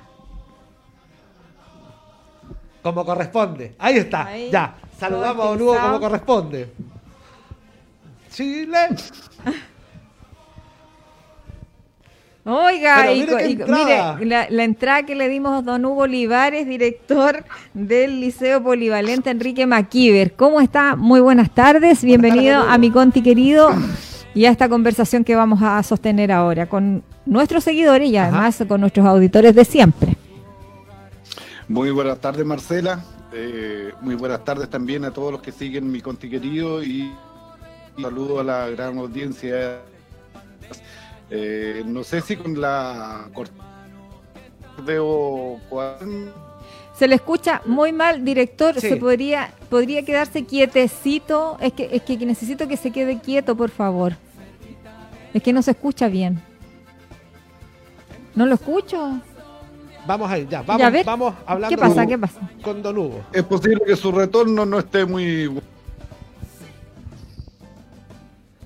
Como 2.87 3.05
corresponde. 3.05 3.73
Ahí 3.79 3.97
está. 3.97 4.25
Ahí, 4.27 4.49
ya. 4.51 4.75
Saludamos 4.99 5.45
a 5.45 5.49
Don 5.49 5.61
Hugo 5.61 5.77
como 5.79 5.99
corresponde. 5.99 6.69
Chile. 8.31 8.77
Oiga, 12.49 13.11
y 13.11 13.19
mire 13.25 13.49
y- 14.21 14.25
la, 14.25 14.47
la 14.49 14.63
entrada 14.63 15.03
que 15.03 15.15
le 15.15 15.27
dimos 15.27 15.51
a 15.51 15.61
don 15.61 15.83
Hugo 15.83 16.03
Olivares, 16.03 16.65
director 16.65 17.43
del 17.73 18.21
Liceo 18.21 18.63
Polivalente 18.63 19.29
Enrique 19.29 19.65
Maquiver. 19.65 20.31
¿Cómo 20.33 20.61
está? 20.61 20.95
Muy 20.95 21.19
buenas 21.19 21.49
tardes, 21.53 22.01
bienvenido 22.05 22.59
tardes, 22.59 22.73
a 22.73 22.77
mi 22.77 22.89
Conti 22.89 23.21
querido 23.21 23.69
y 24.33 24.45
a 24.45 24.51
esta 24.51 24.69
conversación 24.69 25.25
que 25.25 25.35
vamos 25.35 25.59
a 25.61 25.83
sostener 25.83 26.31
ahora 26.31 26.67
con 26.67 27.03
nuestros 27.25 27.65
seguidores 27.65 28.09
y 28.09 28.15
además 28.15 28.63
con 28.65 28.79
nuestros 28.79 29.05
auditores 29.05 29.53
de 29.53 29.65
siempre. 29.65 30.15
Muy 31.67 31.91
buenas 31.91 32.19
tardes, 32.19 32.45
Marcela. 32.45 33.03
Eh, 33.33 33.91
muy 34.01 34.15
buenas 34.15 34.43
tardes 34.45 34.69
también 34.69 35.03
a 35.05 35.11
todos 35.11 35.33
los 35.33 35.41
que 35.41 35.51
siguen 35.51 35.91
mi 35.91 36.01
conti 36.01 36.29
querido 36.29 36.81
y 36.81 37.11
y 37.97 38.01
saludo 38.01 38.39
a 38.39 38.43
la 38.43 38.69
gran 38.69 38.97
audiencia. 38.97 39.79
Eh, 41.29 41.83
no 41.85 42.03
sé 42.03 42.21
si 42.21 42.37
con 42.37 42.59
la 42.59 43.27
debo 44.85 45.59
Se 46.95 47.07
le 47.07 47.15
escucha 47.15 47.61
muy 47.65 47.91
mal, 47.91 48.23
director. 48.23 48.79
Sí. 48.79 48.89
Se 48.89 48.97
podría 48.97 49.53
podría 49.69 50.03
quedarse 50.05 50.45
quietecito. 50.45 51.57
Es 51.59 51.73
que 51.73 51.89
es 51.91 52.03
que 52.03 52.17
necesito 52.25 52.67
que 52.67 52.77
se 52.77 52.91
quede 52.91 53.19
quieto, 53.19 53.55
por 53.57 53.71
favor. 53.71 54.13
Es 55.33 55.41
que 55.41 55.53
no 55.53 55.61
se 55.61 55.71
escucha 55.71 56.07
bien. 56.07 56.41
¿No 58.35 58.45
lo 58.45 58.53
escucho? 58.53 59.19
Vamos 60.07 60.31
a 60.31 60.37
ir, 60.39 60.47
ya. 60.47 60.61
Vamos, 60.61 60.79
Ya, 60.79 60.87
a 60.87 60.89
ver, 60.89 61.05
vamos 61.05 61.35
hablando 61.45 61.75
¿Qué 61.75 61.79
pasa? 61.81 61.95
con, 61.95 62.07
¿Qué 62.07 62.17
pasa? 62.17 62.39
con 62.63 62.81
Don 62.81 62.97
Hugo. 62.97 63.21
Es 63.33 63.43
posible 63.43 63.81
que 63.85 63.95
su 63.95 64.11
retorno 64.11 64.65
no 64.65 64.79
esté 64.79 65.05
muy 65.05 65.49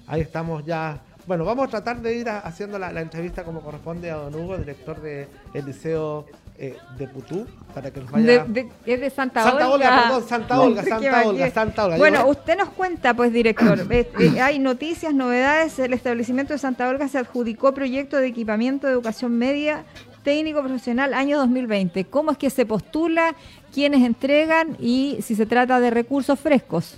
Ahí 0.07 0.21
estamos 0.21 0.65
ya. 0.65 0.99
Bueno, 1.25 1.45
vamos 1.45 1.67
a 1.67 1.69
tratar 1.69 2.01
de 2.01 2.15
ir 2.17 2.27
a- 2.29 2.39
haciendo 2.39 2.77
la, 2.77 2.91
la 2.91 3.01
entrevista 3.01 3.43
como 3.43 3.61
corresponde 3.61 4.11
a 4.11 4.15
Don 4.15 4.35
Hugo, 4.35 4.57
director 4.57 4.99
del 5.01 5.27
Liceo 5.65 6.25
eh, 6.57 6.77
de 6.97 7.07
Putú, 7.07 7.47
para 7.73 7.91
que 7.91 8.01
nos 8.01 8.11
vaya... 8.11 8.43
De- 8.43 8.63
de- 8.63 8.69
es 8.85 8.99
de 8.99 9.09
Santa, 9.09 9.41
Santa 9.43 9.69
Olga, 9.69 10.03
perdón, 10.03 10.27
Santa 10.27 10.59
Olga, 10.59 10.83
Santa 10.83 11.23
Olga, 11.27 11.51
Santa 11.51 11.85
Olga. 11.85 11.97
Bueno, 11.97 12.19
Yo- 12.25 12.27
usted 12.31 12.57
nos 12.57 12.69
cuenta, 12.69 13.13
pues, 13.13 13.31
director. 13.31 13.79
eh, 13.89 14.11
eh, 14.19 14.41
hay 14.41 14.59
noticias, 14.59 15.13
novedades. 15.13 15.79
El 15.79 15.93
establecimiento 15.93 16.53
de 16.53 16.59
Santa 16.59 16.89
Olga 16.89 17.07
se 17.07 17.17
adjudicó 17.19 17.73
proyecto 17.73 18.17
de 18.17 18.27
equipamiento 18.27 18.87
de 18.87 18.93
educación 18.93 19.37
media 19.37 19.85
técnico 20.23 20.61
profesional 20.61 21.13
año 21.13 21.37
2020. 21.37 22.05
¿Cómo 22.05 22.31
es 22.31 22.37
que 22.37 22.49
se 22.49 22.65
postula? 22.65 23.35
¿Quiénes 23.73 24.03
entregan? 24.03 24.77
Y 24.79 25.17
si 25.21 25.35
se 25.35 25.45
trata 25.45 25.79
de 25.79 25.89
recursos 25.89 26.39
frescos. 26.39 26.97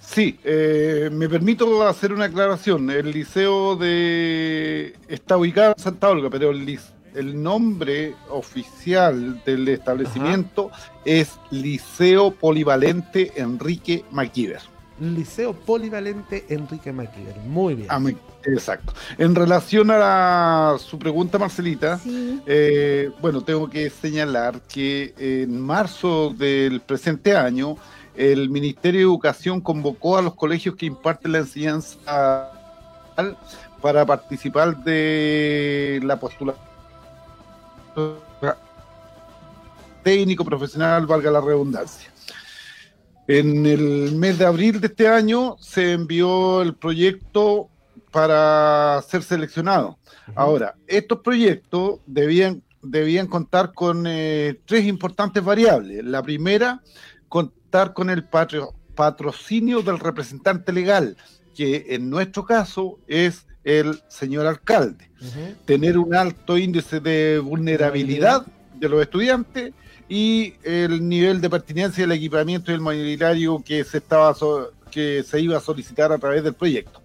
Sí, 0.00 0.38
eh, 0.44 1.08
me 1.10 1.28
permito 1.28 1.86
hacer 1.86 2.12
una 2.12 2.26
aclaración. 2.26 2.90
El 2.90 3.10
liceo 3.10 3.74
de 3.76 4.94
está 5.08 5.36
ubicado 5.36 5.74
en 5.76 5.82
Santa 5.82 6.10
Olga, 6.10 6.30
pero 6.30 6.50
el, 6.50 6.78
el 7.14 7.42
nombre 7.42 8.14
oficial 8.28 9.42
del 9.44 9.66
establecimiento 9.68 10.70
es 11.04 11.38
Liceo 11.50 12.32
Polivalente 12.32 13.32
Enrique 13.36 14.04
Maquiver. 14.10 14.73
Liceo 15.00 15.52
Polivalente 15.52 16.44
Enrique 16.48 16.92
Maquiver. 16.92 17.36
Muy 17.46 17.74
bien. 17.74 17.88
Ah, 17.90 18.00
exacto. 18.44 18.92
En 19.18 19.34
relación 19.34 19.90
a 19.90 19.98
la- 19.98 20.76
su 20.78 20.98
pregunta, 20.98 21.38
Marcelita, 21.38 21.98
eh, 22.46 23.10
bueno, 23.20 23.42
tengo 23.42 23.68
que 23.68 23.90
señalar 23.90 24.60
que 24.62 25.14
en 25.18 25.60
marzo 25.60 26.30
del 26.36 26.80
presente 26.80 27.36
año, 27.36 27.76
el 28.14 28.48
Ministerio 28.50 29.00
de 29.00 29.04
Educación 29.06 29.60
convocó 29.60 30.16
a 30.16 30.22
los 30.22 30.34
colegios 30.36 30.76
que 30.76 30.86
imparten 30.86 31.32
la 31.32 31.38
enseñanza 31.38 32.52
para 33.82 34.06
participar 34.06 34.84
de 34.84 36.00
la 36.04 36.18
postulación 36.20 36.64
técnico 40.02 40.44
profesional, 40.44 41.06
valga 41.06 41.30
la 41.30 41.40
redundancia. 41.40 42.10
En 43.26 43.64
el 43.64 44.12
mes 44.16 44.38
de 44.38 44.44
abril 44.44 44.80
de 44.80 44.88
este 44.88 45.08
año 45.08 45.56
se 45.58 45.92
envió 45.92 46.60
el 46.62 46.74
proyecto 46.74 47.68
para 48.10 49.02
ser 49.08 49.22
seleccionado. 49.22 49.98
Ahora, 50.34 50.74
estos 50.86 51.20
proyectos 51.20 52.00
debían, 52.06 52.62
debían 52.82 53.26
contar 53.26 53.72
con 53.72 54.04
eh, 54.06 54.60
tres 54.66 54.84
importantes 54.84 55.42
variables. 55.42 56.04
La 56.04 56.22
primera, 56.22 56.82
contar 57.28 57.92
con 57.94 58.10
el 58.10 58.24
patro- 58.24 58.74
patrocinio 58.94 59.82
del 59.82 59.98
representante 59.98 60.72
legal, 60.72 61.16
que 61.56 61.86
en 61.88 62.08
nuestro 62.10 62.44
caso 62.44 62.98
es 63.08 63.46
el 63.64 64.02
señor 64.08 64.46
alcalde. 64.46 65.10
Tener 65.64 65.96
un 65.96 66.14
alto 66.14 66.58
índice 66.58 67.00
de 67.00 67.38
vulnerabilidad 67.38 68.46
de 68.74 68.88
los 68.88 69.00
estudiantes 69.00 69.72
y 70.08 70.54
el 70.62 71.08
nivel 71.08 71.40
de 71.40 71.48
pertinencia 71.50 72.02
del 72.04 72.12
equipamiento 72.12 72.70
y 72.70 72.74
el 72.74 72.80
mobiliario 72.80 73.62
que 73.64 73.82
se 73.84 73.98
estaba 73.98 74.34
so- 74.34 74.70
que 74.90 75.24
se 75.24 75.40
iba 75.40 75.56
a 75.56 75.60
solicitar 75.60 76.12
a 76.12 76.18
través 76.18 76.44
del 76.44 76.54
proyecto. 76.54 77.00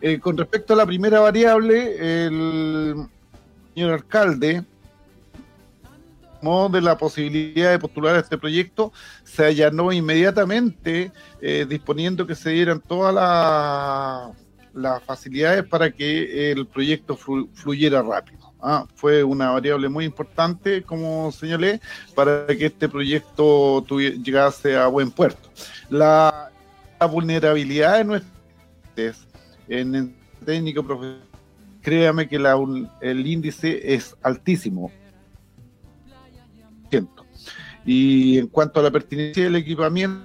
Eh, 0.00 0.18
con 0.20 0.36
respecto 0.36 0.74
a 0.74 0.76
la 0.76 0.86
primera 0.86 1.18
variable, 1.20 2.26
el 2.26 2.94
señor 3.74 3.92
alcalde 3.94 4.64
de 6.70 6.80
la 6.80 6.98
posibilidad 6.98 7.70
de 7.70 7.78
postular 7.78 8.16
a 8.16 8.18
este 8.18 8.36
proyecto, 8.36 8.92
se 9.24 9.44
allanó 9.44 9.92
inmediatamente 9.92 11.12
eh, 11.40 11.66
disponiendo 11.68 12.26
que 12.26 12.34
se 12.34 12.50
dieran 12.50 12.80
todas 12.80 13.14
la- 13.14 14.32
las 14.74 15.02
facilidades 15.04 15.64
para 15.64 15.90
que 15.92 16.50
el 16.50 16.66
proyecto 16.66 17.16
flu- 17.16 17.48
fluyera 17.54 18.02
rápido. 18.02 18.41
Ah, 18.64 18.86
fue 18.94 19.24
una 19.24 19.50
variable 19.50 19.88
muy 19.88 20.04
importante, 20.04 20.84
como 20.84 21.32
señalé, 21.32 21.80
para 22.14 22.46
que 22.46 22.66
este 22.66 22.88
proyecto 22.88 23.84
llegase 23.88 24.76
a 24.76 24.86
buen 24.86 25.10
puerto. 25.10 25.50
La, 25.90 26.48
vulnerabilidad 27.10 27.98
de 27.98 28.04
nuestros 28.04 29.26
en 29.66 29.94
el 29.96 30.14
técnico 30.44 30.84
profesional, 30.84 31.26
créame 31.80 32.28
que 32.28 32.38
la 32.38 32.56
el 33.00 33.26
índice 33.26 33.94
es 33.94 34.14
altísimo. 34.22 34.92
Y 37.84 38.38
en 38.38 38.46
cuanto 38.46 38.78
a 38.78 38.82
la 38.84 38.92
pertinencia 38.92 39.42
del 39.42 39.56
equipamiento, 39.56 40.24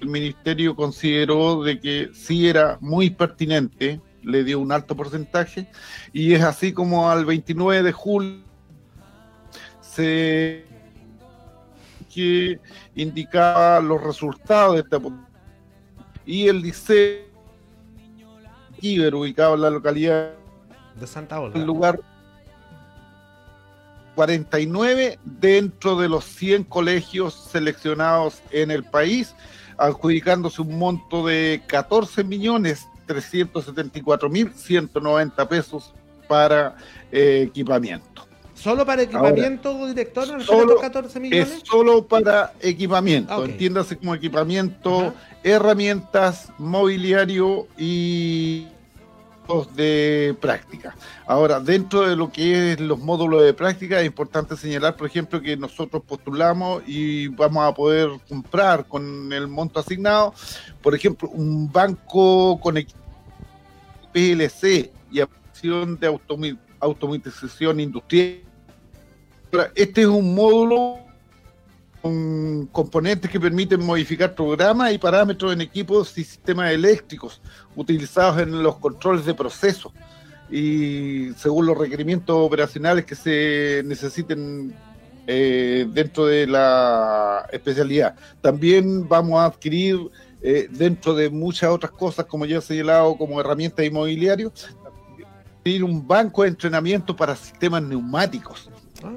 el 0.00 0.08
ministerio 0.08 0.76
consideró 0.76 1.64
de 1.64 1.80
que 1.80 2.10
sí 2.12 2.46
era 2.46 2.78
muy 2.80 3.10
pertinente, 3.10 4.00
le 4.24 4.44
dio 4.44 4.58
un 4.58 4.72
alto 4.72 4.96
porcentaje, 4.96 5.68
y 6.12 6.34
es 6.34 6.42
así 6.42 6.72
como 6.72 7.10
al 7.10 7.24
29 7.24 7.82
de 7.82 7.92
julio 7.92 8.44
se 9.80 10.64
que 12.12 12.60
indicaba 12.94 13.80
los 13.80 14.00
resultados 14.02 14.74
de 14.74 14.80
esta 14.82 15.00
y 16.24 16.48
el 16.48 16.62
liceo 16.62 17.24
Kiber, 18.80 19.14
ubicado 19.14 19.54
en 19.54 19.62
la 19.62 19.70
localidad 19.70 20.32
de 20.98 21.06
Santa 21.06 21.40
Olga. 21.40 21.58
el 21.58 21.66
lugar 21.66 22.00
49 24.14 25.18
dentro 25.24 25.96
de 25.96 26.08
los 26.08 26.24
100 26.24 26.64
colegios 26.64 27.34
seleccionados 27.34 28.42
en 28.50 28.70
el 28.70 28.84
país, 28.84 29.34
adjudicándose 29.76 30.62
un 30.62 30.78
monto 30.78 31.26
de 31.26 31.62
14 31.66 32.22
millones 32.22 32.86
374 33.06 34.28
mil 34.28 34.52
190 34.52 35.48
pesos 35.48 35.92
para 36.28 36.76
eh, 37.12 37.44
equipamiento. 37.46 38.26
¿Solo 38.54 38.86
para 38.86 39.02
equipamiento, 39.02 39.86
director, 39.86 40.28
no 40.28 40.40
Solo 40.40 40.62
estos 40.62 40.80
14 40.80 41.20
millones? 41.20 41.52
Es 41.52 41.62
solo 41.64 42.06
para 42.06 42.52
equipamiento, 42.60 43.44
entiéndase 43.44 43.96
como 43.96 44.14
equipamiento, 44.14 45.12
herramientas, 45.42 46.50
mobiliario 46.58 47.66
y 47.76 48.68
de 49.74 50.34
práctica. 50.40 50.96
Ahora, 51.26 51.60
dentro 51.60 52.02
de 52.08 52.16
lo 52.16 52.32
que 52.32 52.72
es 52.72 52.80
los 52.80 52.98
módulos 52.98 53.42
de 53.44 53.52
práctica, 53.52 54.00
es 54.00 54.06
importante 54.06 54.56
señalar, 54.56 54.96
por 54.96 55.06
ejemplo, 55.06 55.40
que 55.40 55.56
nosotros 55.56 56.02
postulamos 56.06 56.82
y 56.86 57.28
vamos 57.28 57.64
a 57.64 57.74
poder 57.74 58.08
comprar 58.28 58.86
con 58.86 59.30
el 59.32 59.46
monto 59.46 59.80
asignado, 59.80 60.32
por 60.82 60.94
ejemplo, 60.94 61.28
un 61.28 61.70
banco 61.70 62.58
con 62.60 62.76
equi- 62.76 62.94
PLC 64.12 64.90
y 65.10 65.20
aplicación 65.20 65.98
de 65.98 66.18
automatización 66.80 67.80
industrial. 67.80 68.40
Este 69.74 70.02
es 70.02 70.06
un 70.06 70.34
módulo 70.34 70.98
con 72.04 72.66
componentes 72.66 73.30
que 73.30 73.40
permiten 73.40 73.82
modificar 73.82 74.34
programas 74.34 74.92
y 74.92 74.98
parámetros 74.98 75.54
en 75.54 75.62
equipos 75.62 76.18
y 76.18 76.24
sistemas 76.24 76.70
eléctricos 76.70 77.40
utilizados 77.74 78.42
en 78.42 78.62
los 78.62 78.76
controles 78.76 79.24
de 79.24 79.32
proceso. 79.32 79.90
Y 80.50 81.32
según 81.38 81.64
los 81.64 81.78
requerimientos 81.78 82.36
operacionales 82.36 83.06
que 83.06 83.14
se 83.14 83.82
necesiten 83.86 84.74
eh, 85.26 85.86
dentro 85.88 86.26
de 86.26 86.46
la 86.46 87.48
especialidad. 87.50 88.14
También 88.42 89.08
vamos 89.08 89.40
a 89.40 89.46
adquirir 89.46 89.98
eh, 90.42 90.68
dentro 90.70 91.14
de 91.14 91.30
muchas 91.30 91.70
otras 91.70 91.92
cosas, 91.92 92.26
como 92.26 92.44
ya 92.44 92.58
he 92.58 92.60
señalado, 92.60 93.16
como 93.16 93.40
herramientas 93.40 93.86
inmobiliarias, 93.86 94.76
adquirir 95.56 95.82
un 95.82 96.06
banco 96.06 96.42
de 96.42 96.48
entrenamiento 96.50 97.16
para 97.16 97.34
sistemas 97.34 97.82
neumáticos, 97.82 98.68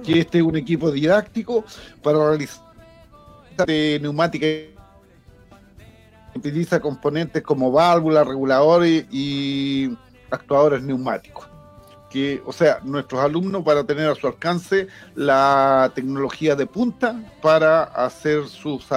que 0.06 0.21
este 0.21 0.38
es 0.38 0.43
un 0.45 0.56
equipo 0.56 0.89
didáctico 0.89 1.65
para 2.02 2.30
realizar 2.30 2.67
de 3.65 4.00
neumática 4.02 4.46
utiliza 6.38 6.80
componentes 6.80 7.41
como 7.43 7.72
válvulas, 7.72 8.26
reguladores 8.28 9.06
y 9.12 9.89
actuadores 10.30 10.82
neumáticos. 10.84 11.48
Que, 12.10 12.41
o 12.46 12.54
sea, 12.54 12.80
nuestros 12.84 13.22
alumnos 13.22 13.63
para 13.63 13.84
tener 13.84 14.10
a 14.10 14.15
su 14.15 14.28
alcance 14.28 14.88
la 15.15 15.91
tecnología 15.93 16.56
de 16.56 16.65
punta 16.65 17.20
para 17.41 17.84
hacer 17.84 18.48
sus 18.48 18.88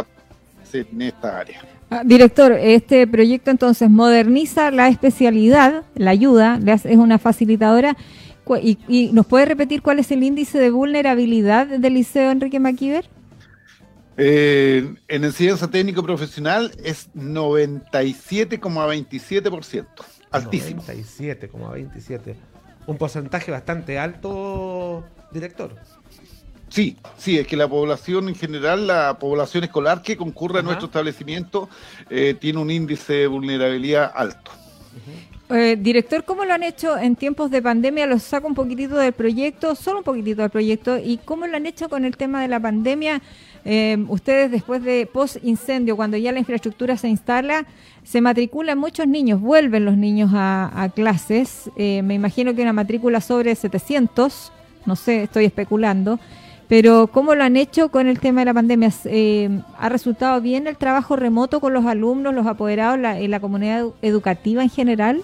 en 0.73 1.03
esta 1.03 1.39
área. 1.39 1.63
Ah, 1.91 2.03
director, 2.05 2.53
este 2.53 3.05
proyecto 3.09 3.51
entonces 3.51 3.91
moderniza 3.91 4.71
la 4.71 4.87
especialidad, 4.87 5.83
la 5.97 6.13
ayuda, 6.13 6.61
es 6.65 6.85
una 6.85 7.19
facilitadora. 7.19 7.97
Y, 8.63 8.79
y 8.89 9.11
nos 9.13 9.27
puede 9.27 9.45
repetir 9.45 9.81
cuál 9.81 10.01
es 10.01 10.11
el 10.11 10.25
índice 10.25 10.59
de 10.59 10.71
vulnerabilidad 10.71 11.67
del 11.67 11.95
Liceo 11.95 12.31
Enrique 12.31 12.59
Maquiver? 12.59 13.09
Eh, 14.17 14.95
en 15.09 15.25
enseñanza 15.25 15.71
técnico 15.71 16.03
profesional 16.03 16.73
es 16.85 17.13
97,27%. 17.15 19.87
Altísimo. 20.31 20.83
97,27. 20.83 22.35
Un 22.87 22.99
porcentaje 22.99 23.51
bastante 23.51 23.99
alto, 23.99 25.05
director. 25.33 25.75
Sí, 26.71 26.97
sí, 27.19 27.39
es 27.39 27.47
que 27.49 27.57
la 27.57 27.69
población 27.69 28.29
en 28.29 28.37
general, 28.37 28.87
la 28.87 29.19
población 29.19 29.65
escolar 29.65 30.03
que 30.03 30.17
concurre 30.17 30.61
a 30.61 30.63
nuestro 30.63 30.87
establecimiento, 30.87 31.69
eh, 32.09 32.37
tiene 32.39 32.61
un 32.61 32.71
índice 32.71 33.15
de 33.15 33.27
vulnerabilidad 33.27 34.13
alto. 34.15 34.53
Eh, 35.51 35.77
director, 35.77 36.25
¿cómo 36.25 36.45
lo 36.45 36.55
han 36.55 36.63
hecho 36.63 36.97
en 36.97 37.17
tiempos 37.17 37.51
de 37.51 37.61
pandemia? 37.61 38.07
Los 38.07 38.23
saco 38.23 38.47
un 38.47 38.55
poquitito 38.55 38.97
del 38.97 39.13
proyecto, 39.13 39.75
solo 39.75 39.99
un 39.99 40.05
poquitito 40.05 40.43
del 40.43 40.51
proyecto. 40.51 40.97
¿Y 40.97 41.19
cómo 41.19 41.49
lo 41.49 41.57
han 41.57 41.67
hecho 41.67 41.89
con 41.89 42.05
el 42.05 42.17
tema 42.17 42.41
de 42.41 42.47
la 42.47 42.61
pandemia? 42.61 43.21
Eh, 43.65 44.03
ustedes 44.09 44.51
después 44.51 44.83
de 44.83 45.07
post 45.13 45.37
incendio, 45.43 45.97
cuando 45.97 46.17
ya 46.17 46.33
la 46.33 46.39
infraestructura 46.39 46.97
se 46.97 47.09
instala, 47.09 47.67
se 48.03 48.21
matriculan 48.21 48.79
muchos 48.79 49.07
niños, 49.07 49.41
vuelven 49.41 49.85
los 49.85 49.97
niños 49.97 50.31
a, 50.35 50.91
clases. 50.95 51.71
Eh, 51.77 52.03
me 52.03 52.15
imagino 52.15 52.55
que 52.55 52.63
una 52.63 52.73
matrícula 52.73 53.21
sobre 53.21 53.55
700, 53.55 54.53
no 54.87 54.97
sé, 54.97 55.25
estoy 55.25 55.45
especulando. 55.45 56.19
Pero 56.69 57.09
¿cómo 57.09 57.35
lo 57.35 57.43
han 57.43 57.57
hecho 57.57 57.91
con 57.91 58.07
el 58.07 58.21
tema 58.21 58.43
de 58.43 58.45
la 58.45 58.55
pandemia? 58.55 58.93
Eh, 59.07 59.61
¿Ha 59.77 59.89
resultado 59.89 60.41
bien 60.41 60.69
el 60.69 60.77
trabajo 60.77 61.17
remoto 61.17 61.61
con 61.61 61.73
los 61.75 61.85
alumnos, 61.85 62.33
los 62.33 62.47
apoderados, 62.47 62.99
la, 62.99 63.19
la 63.19 63.41
comunidad 63.41 63.83
edu- 63.83 63.95
educativa 64.03 64.63
en 64.63 64.71
general? 64.71 65.21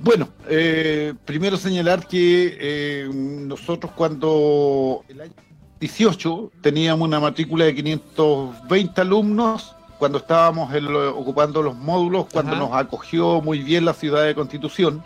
Bueno, 0.00 0.28
eh, 0.48 1.14
primero 1.24 1.56
señalar 1.56 2.06
que 2.06 2.56
eh, 2.60 3.10
nosotros 3.12 3.92
cuando 3.96 5.04
18 5.80 6.52
teníamos 6.60 7.06
una 7.06 7.20
matrícula 7.20 7.64
de 7.66 7.74
520 7.74 9.00
alumnos 9.00 9.74
cuando 9.98 10.18
estábamos 10.18 10.72
en 10.74 10.84
lo- 10.92 11.16
ocupando 11.16 11.62
los 11.62 11.76
módulos, 11.76 12.26
cuando 12.32 12.52
Ajá. 12.52 12.60
nos 12.60 12.72
acogió 12.74 13.40
muy 13.40 13.60
bien 13.60 13.84
la 13.84 13.94
ciudad 13.94 14.24
de 14.24 14.34
Constitución. 14.34 15.02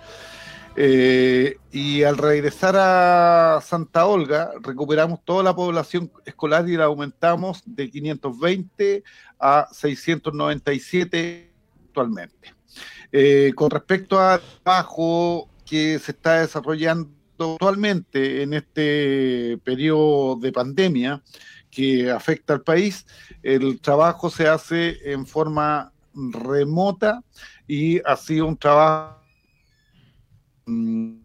Eh, 0.74 1.56
y 1.70 2.02
al 2.02 2.16
regresar 2.16 2.74
a 2.78 3.60
Santa 3.62 4.06
Olga, 4.06 4.50
recuperamos 4.62 5.20
toda 5.24 5.42
la 5.42 5.54
población 5.54 6.10
escolar 6.24 6.66
y 6.68 6.76
la 6.78 6.84
aumentamos 6.84 7.62
de 7.66 7.90
520 7.90 9.04
a 9.38 9.68
697 9.70 11.52
actualmente. 11.88 12.54
Eh, 13.12 13.52
con 13.54 13.70
respecto 13.70 14.18
al 14.18 14.40
trabajo 14.62 15.48
que 15.66 15.98
se 15.98 16.12
está 16.12 16.40
desarrollando 16.40 17.10
actualmente 17.42 18.42
en 18.42 18.54
este 18.54 19.58
periodo 19.64 20.36
de 20.36 20.52
pandemia 20.52 21.22
que 21.70 22.10
afecta 22.10 22.52
al 22.52 22.62
país, 22.62 23.06
el 23.42 23.80
trabajo 23.80 24.30
se 24.30 24.46
hace 24.46 25.10
en 25.10 25.26
forma 25.26 25.92
remota 26.14 27.22
y 27.66 28.00
ha 28.04 28.16
sido 28.16 28.46
un 28.46 28.56
trabajo 28.56 29.22
mm, 30.66 31.22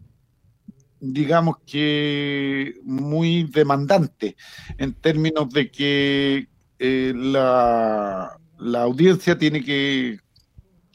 digamos 1.00 1.56
que 1.66 2.74
muy 2.82 3.44
demandante 3.44 4.36
en 4.78 4.94
términos 4.94 5.48
de 5.50 5.70
que 5.70 6.48
eh, 6.78 7.12
la, 7.14 8.38
la 8.58 8.82
audiencia 8.82 9.38
tiene 9.38 9.64
que 9.64 10.18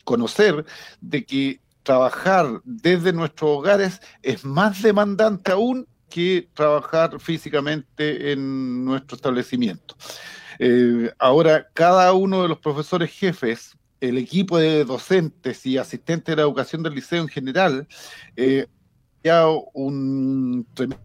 conocer 0.04 0.66
de 1.00 1.26
que 1.26 1.62
trabajar 1.84 2.62
desde 2.64 3.14
nuestros 3.14 3.52
hogares 3.52 4.02
es 4.22 4.44
más 4.44 4.82
demandante 4.82 5.52
aún 5.52 5.88
que 6.10 6.48
trabajar 6.54 7.20
físicamente 7.20 8.32
en 8.32 8.86
nuestro 8.86 9.16
establecimiento. 9.16 9.96
Eh, 10.60 11.12
ahora, 11.20 11.68
cada 11.74 12.14
uno 12.14 12.44
de 12.44 12.50
los 12.50 12.60
profesores 12.60 13.12
jefes, 13.12 13.76
el 14.00 14.18
equipo 14.18 14.58
de 14.58 14.86
docentes 14.86 15.66
y 15.66 15.78
asistentes 15.78 16.32
de 16.32 16.36
la 16.36 16.44
educación 16.44 16.84
del 16.84 16.94
liceo 16.94 17.22
en 17.22 17.28
general, 17.28 17.88
eh, 18.36 18.68
ya 19.24 19.48
un 19.74 20.68
tremendo 20.74 21.02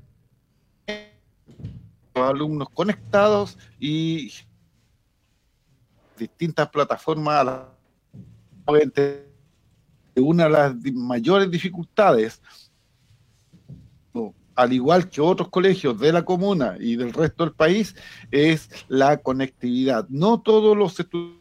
alumnos 2.14 2.68
conectados 2.74 3.56
y 3.78 4.32
distintas 6.18 6.68
plataformas 6.68 7.40
a 7.40 7.44
la 7.44 7.68
una 10.20 10.44
de 10.44 10.50
las 10.50 10.74
mayores 10.94 11.50
dificultades, 11.50 12.40
al 14.54 14.72
igual 14.72 15.08
que 15.08 15.20
otros 15.20 15.48
colegios 15.48 15.98
de 16.00 16.12
la 16.12 16.24
comuna 16.24 16.76
y 16.80 16.96
del 16.96 17.12
resto 17.12 17.44
del 17.44 17.54
país, 17.54 17.94
es 18.30 18.68
la 18.88 19.18
conectividad. 19.18 20.08
No 20.08 20.40
todos 20.40 20.76
los 20.76 20.98
estudiantes 20.98 21.38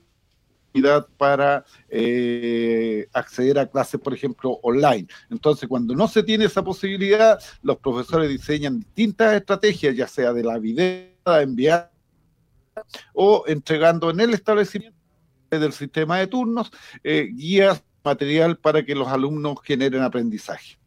para 1.17 1.65
eh, 1.89 3.07
acceder 3.13 3.59
a 3.59 3.67
clases, 3.67 3.99
por 3.99 4.13
ejemplo, 4.13 4.59
online. 4.61 5.07
Entonces, 5.29 5.67
cuando 5.67 5.95
no 5.95 6.07
se 6.07 6.23
tiene 6.23 6.45
esa 6.45 6.63
posibilidad, 6.63 7.39
los 7.61 7.77
profesores 7.77 8.29
diseñan 8.29 8.79
distintas 8.79 9.33
estrategias, 9.33 9.95
ya 9.95 10.07
sea 10.07 10.33
de 10.33 10.43
la 10.43 10.59
video, 10.59 11.07
enviar 11.41 11.91
o 13.13 13.43
entregando 13.47 14.09
en 14.11 14.19
el 14.19 14.33
establecimiento 14.33 14.95
del 15.49 15.73
sistema 15.73 16.19
de 16.19 16.27
turnos 16.27 16.71
eh, 17.03 17.29
guías, 17.33 17.83
material 18.07 18.57
para 18.57 18.83
que 18.83 18.95
los 18.95 19.07
alumnos 19.07 19.57
generen 19.63 20.01
aprendizaje. 20.01 20.77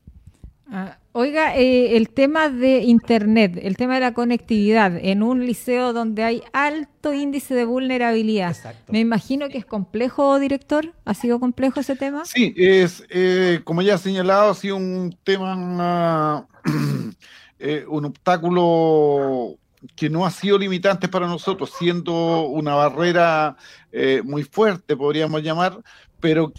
Ah, 0.73 0.99
oiga, 1.13 1.57
eh, 1.57 1.97
el 1.97 2.11
tema 2.11 2.49
de 2.49 2.83
Internet, 2.83 3.59
el 3.61 3.77
tema 3.77 3.95
de 3.95 4.01
la 4.01 4.15
conectividad 4.15 4.97
en 4.97 5.23
un 5.23 5.45
liceo 5.45 5.93
donde 5.93 6.23
hay 6.23 6.43
alto 6.53 7.13
índice 7.13 7.55
de 7.55 7.65
vulnerabilidad. 7.65 8.57
Me 8.89 9.01
imagino 9.01 9.49
que 9.49 9.59
es 9.59 9.67
complejo, 9.67 10.39
director. 10.39 10.95
¿Ha 11.05 11.15
sido 11.15 11.41
complejo 11.41 11.81
ese 11.81 11.97
tema? 11.97 12.25
Sí, 12.25 12.55
es, 12.57 13.05
eh, 13.11 13.61
como 13.65 13.83
ya 13.83 13.95
he 13.95 13.99
señalado, 13.99 14.51
ha 14.51 14.55
sido 14.55 14.77
un 14.77 15.17
tema, 15.25 16.47
eh, 17.59 17.85
un 17.89 18.05
obstáculo 18.05 19.59
que 19.97 20.11
no 20.11 20.27
ha 20.27 20.31
sido 20.31 20.59
limitante 20.59 21.09
para 21.09 21.27
nosotros, 21.27 21.73
siendo 21.79 22.43
una 22.43 22.75
barrera 22.75 23.57
eh, 23.93 24.23
muy 24.25 24.45
fuerte, 24.45 24.97
podríamos 24.97 25.43
llamar, 25.43 25.81
pero 26.21 26.53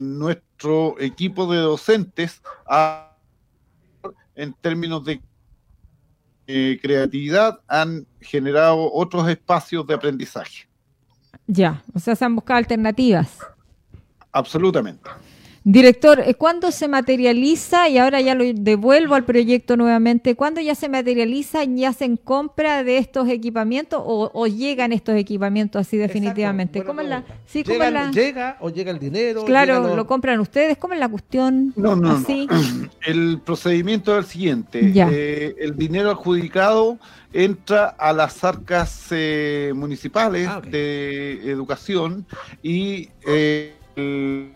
nuestro 0.00 0.98
equipo 0.98 1.46
de 1.52 1.58
docentes 1.58 2.42
en 4.34 4.52
términos 4.54 5.04
de 5.04 5.20
eh, 6.46 6.78
creatividad 6.82 7.60
han 7.68 8.06
generado 8.20 8.92
otros 8.92 9.28
espacios 9.28 9.86
de 9.86 9.94
aprendizaje. 9.94 10.68
Ya, 11.46 11.84
o 11.94 12.00
sea, 12.00 12.16
se 12.16 12.24
han 12.24 12.34
buscado 12.34 12.58
alternativas. 12.58 13.38
Absolutamente. 14.32 15.08
Director, 15.62 16.20
eh, 16.24 16.34
¿cuándo 16.34 16.70
se 16.72 16.88
materializa? 16.88 17.88
Y 17.90 17.98
ahora 17.98 18.22
ya 18.22 18.34
lo 18.34 18.44
devuelvo 18.54 19.14
al 19.14 19.26
proyecto 19.26 19.76
nuevamente. 19.76 20.34
¿Cuándo 20.34 20.60
ya 20.62 20.74
se 20.74 20.88
materializa 20.88 21.64
y 21.64 21.84
hacen 21.84 22.16
compra 22.16 22.82
de 22.82 22.96
estos 22.96 23.28
equipamientos 23.28 24.00
o, 24.02 24.30
o 24.32 24.46
llegan 24.46 24.92
estos 24.92 25.16
equipamientos 25.16 25.80
así 25.86 25.98
definitivamente? 25.98 26.82
¿Cómo 26.82 27.02
es 27.02 27.08
la, 27.08 27.24
sí, 27.44 27.62
¿cómo 27.62 27.74
Llega, 27.74 27.86
es 27.88 27.92
la- 27.92 28.10
llega 28.10 28.56
o 28.60 28.70
llega 28.70 28.90
el 28.90 28.98
dinero. 28.98 29.44
Claro, 29.44 29.80
los- 29.82 29.96
lo 29.96 30.06
compran 30.06 30.40
ustedes. 30.40 30.78
¿Cómo 30.78 30.94
es 30.94 31.00
la 31.00 31.08
cuestión? 31.10 31.74
No, 31.76 31.94
no, 31.94 32.12
Así. 32.12 32.46
no. 32.50 32.88
El 33.06 33.40
procedimiento 33.44 34.18
es 34.18 34.24
el 34.24 34.30
siguiente. 34.30 34.92
Ya. 34.92 35.08
Eh, 35.12 35.56
el 35.58 35.76
dinero 35.76 36.10
adjudicado 36.10 36.98
entra 37.34 37.86
a 37.86 38.14
las 38.14 38.42
arcas 38.44 39.08
eh, 39.10 39.72
municipales 39.74 40.48
Ah, 40.48 40.62
de 40.62 41.50
educación 41.50 42.24
y 42.62 43.10
eh, 43.26 43.74
el- 43.96 44.52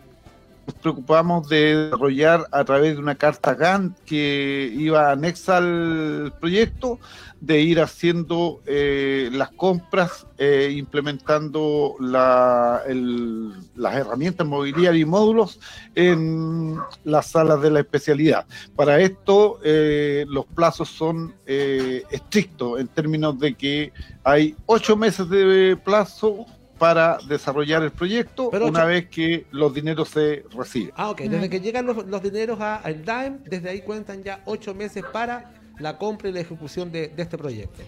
nos 0.65 0.75
preocupamos 0.77 1.47
de 1.47 1.75
desarrollar 1.85 2.47
a 2.51 2.63
través 2.63 2.95
de 2.95 2.99
una 3.01 3.15
carta 3.15 3.53
Gantt 3.53 3.97
que 4.05 4.71
iba 4.75 5.11
anexa 5.11 5.57
al 5.57 6.33
proyecto, 6.39 6.99
de 7.39 7.61
ir 7.61 7.79
haciendo 7.79 8.61
eh, 8.65 9.29
las 9.31 9.51
compras, 9.51 10.25
eh, 10.39 10.73
implementando 10.75 11.95
la- 11.99 12.81
el- 12.87 13.53
las 13.75 13.95
herramientas 13.95 14.47
mobiliarias 14.47 14.95
y 14.95 15.05
módulos 15.05 15.59
en 15.93 16.77
las 17.03 17.27
salas 17.27 17.61
de 17.61 17.69
la 17.69 17.81
especialidad. 17.81 18.45
Para 18.75 18.99
esto, 18.99 19.59
eh, 19.63 20.25
los 20.27 20.45
plazos 20.45 20.89
son 20.89 21.35
eh, 21.45 22.03
estrictos 22.09 22.79
en 22.79 22.87
términos 22.87 23.37
de 23.37 23.53
que 23.53 23.93
hay 24.23 24.55
ocho 24.65 24.95
meses 24.97 25.29
de 25.29 25.77
plazo 25.83 26.47
para 26.77 27.17
desarrollar 27.27 27.83
el 27.83 27.91
proyecto 27.91 28.49
Pero 28.49 28.67
una 28.67 28.79
ocho- 28.79 28.87
vez 28.87 29.07
que 29.09 29.45
los 29.51 29.73
dineros 29.73 30.09
se 30.09 30.43
reciben. 30.55 30.91
Ah, 30.95 31.09
ok. 31.09 31.21
Desde 31.21 31.49
que 31.49 31.59
llegan 31.61 31.85
los, 31.85 32.05
los 32.05 32.21
dineros 32.21 32.59
a- 32.59 32.75
al 32.77 33.05
DAEM, 33.05 33.43
desde 33.45 33.69
ahí 33.69 33.81
cuentan 33.81 34.23
ya 34.23 34.41
ocho 34.45 34.73
meses 34.75 35.03
para 35.13 35.53
la 35.79 35.97
compra 35.97 36.29
y 36.29 36.33
la 36.33 36.41
ejecución 36.41 36.91
de, 36.91 37.07
de 37.09 37.21
este 37.23 37.37
proyecto. 37.37 37.81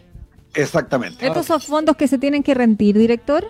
Exactamente. 0.54 1.26
¿Estos 1.28 1.46
son 1.46 1.60
fondos 1.62 1.96
que 1.98 2.08
se 2.08 2.18
tienen 2.18 2.42
que 2.44 2.54
rendir, 2.54 2.98
director? 2.98 3.46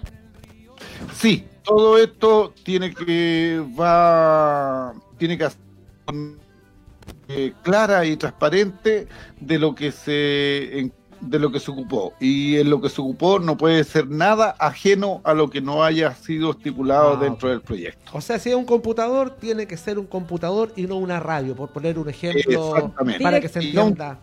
Sí, 1.14 1.46
todo 1.64 1.98
esto 1.98 2.54
tiene 2.64 2.94
que 2.94 3.64
va 3.80 4.94
tiene 5.18 5.38
que 5.38 5.44
hacer 5.46 5.60
eh, 7.30 7.54
clara 7.64 8.06
y 8.06 8.16
transparente 8.18 9.08
de 9.40 9.60
lo 9.60 9.76
que 9.76 9.92
se 9.92 10.80
en- 10.80 10.94
de 11.22 11.40
lo 11.40 11.52
que 11.52 11.60
se 11.60 11.72
ocupó 11.72 12.14
y 12.20 12.58
en 12.58 12.70
lo 12.70 12.80
que 12.82 12.90
se 12.90 13.02
ocupó 13.02 13.40
no 13.40 13.58
puede 13.58 13.84
ser 13.84 14.08
nada 14.08 14.56
ajeno 14.60 15.22
a 15.24 15.34
lo 15.34 15.50
que 15.50 15.62
no 15.62 15.84
haya 15.84 16.14
sido 16.16 16.52
estipulado 16.52 17.14
Ah, 17.18 17.24
dentro 17.24 17.50
del 17.50 17.62
proyecto. 17.62 18.12
O 18.14 18.22
sea, 18.22 18.40
si 18.40 18.50
es 18.50 18.56
un 18.56 18.66
computador, 18.66 19.32
tiene 19.32 19.66
que 19.68 19.78
ser 19.78 19.98
un 20.00 20.06
computador 20.06 20.72
y 20.76 20.84
no 20.84 20.98
una 20.98 21.20
radio, 21.20 21.56
por 21.56 21.70
poner 21.70 21.98
un 22.00 22.10
ejemplo 22.10 22.76
Exactamente. 22.76 23.24
para 23.24 23.40
que 23.40 23.48
se 23.50 23.60
entienda. 23.60 24.20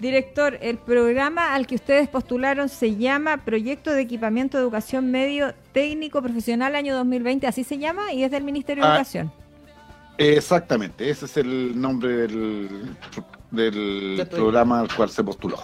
Director, 0.00 0.56
el 0.60 0.78
programa 0.78 1.54
al 1.54 1.66
que 1.66 1.74
ustedes 1.74 2.08
postularon 2.08 2.68
se 2.68 2.94
llama 2.96 3.38
Proyecto 3.44 3.90
de 3.90 4.00
Equipamiento 4.02 4.56
de 4.56 4.62
Educación 4.62 5.10
Medio 5.10 5.54
Técnico 5.72 6.22
Profesional 6.22 6.76
año 6.76 6.94
2020, 6.96 7.46
así 7.48 7.64
se 7.64 7.78
llama, 7.78 8.12
y 8.12 8.22
es 8.22 8.30
del 8.30 8.44
Ministerio 8.44 8.84
de 8.84 8.90
Ah, 8.90 8.92
Educación. 8.94 9.32
Exactamente, 10.18 11.08
ese 11.10 11.26
es 11.26 11.36
el 11.36 11.80
nombre 11.80 12.08
del, 12.10 12.68
del 13.50 14.26
programa 14.30 14.80
al 14.80 14.94
cual 14.94 15.08
se 15.10 15.22
postuló. 15.24 15.58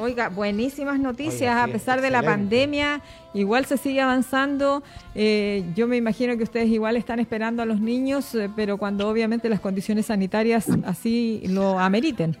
Oiga, 0.00 0.28
buenísimas 0.28 1.00
noticias, 1.00 1.54
Oiga, 1.54 1.64
a 1.64 1.66
pesar 1.68 2.00
de 2.00 2.10
la 2.10 2.22
pandemia, 2.22 3.00
igual 3.34 3.64
se 3.66 3.76
sigue 3.76 4.00
avanzando. 4.00 4.82
Eh, 5.14 5.64
yo 5.74 5.88
me 5.88 5.96
imagino 5.96 6.36
que 6.36 6.44
ustedes 6.44 6.68
igual 6.68 6.96
están 6.96 7.18
esperando 7.18 7.62
a 7.62 7.66
los 7.66 7.80
niños, 7.80 8.34
eh, 8.34 8.48
pero 8.54 8.78
cuando 8.78 9.08
obviamente 9.08 9.48
las 9.48 9.60
condiciones 9.60 10.06
sanitarias 10.06 10.68
así 10.84 11.42
lo 11.46 11.78
ameriten. 11.78 12.36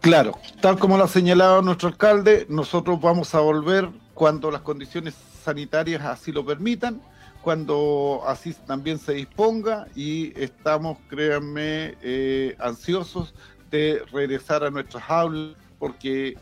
Claro, 0.00 0.38
tal 0.60 0.78
como 0.78 0.98
lo 0.98 1.04
ha 1.04 1.08
señalado 1.08 1.62
nuestro 1.62 1.88
alcalde, 1.88 2.46
nosotros 2.48 3.00
vamos 3.00 3.34
a 3.34 3.40
volver 3.40 3.88
cuando 4.12 4.50
las 4.50 4.62
condiciones 4.62 5.14
sanitarias 5.42 6.02
así 6.02 6.32
lo 6.32 6.44
permitan, 6.44 7.00
cuando 7.40 8.22
así 8.26 8.52
también 8.66 8.98
se 8.98 9.14
disponga 9.14 9.86
y 9.94 10.38
estamos, 10.40 10.98
créanme, 11.08 11.94
eh, 12.02 12.56
ansiosos 12.58 13.34
de 13.70 14.02
regresar 14.12 14.64
a 14.64 14.70
nuestras 14.70 15.04
aulas 15.08 15.56
porque 15.78 16.36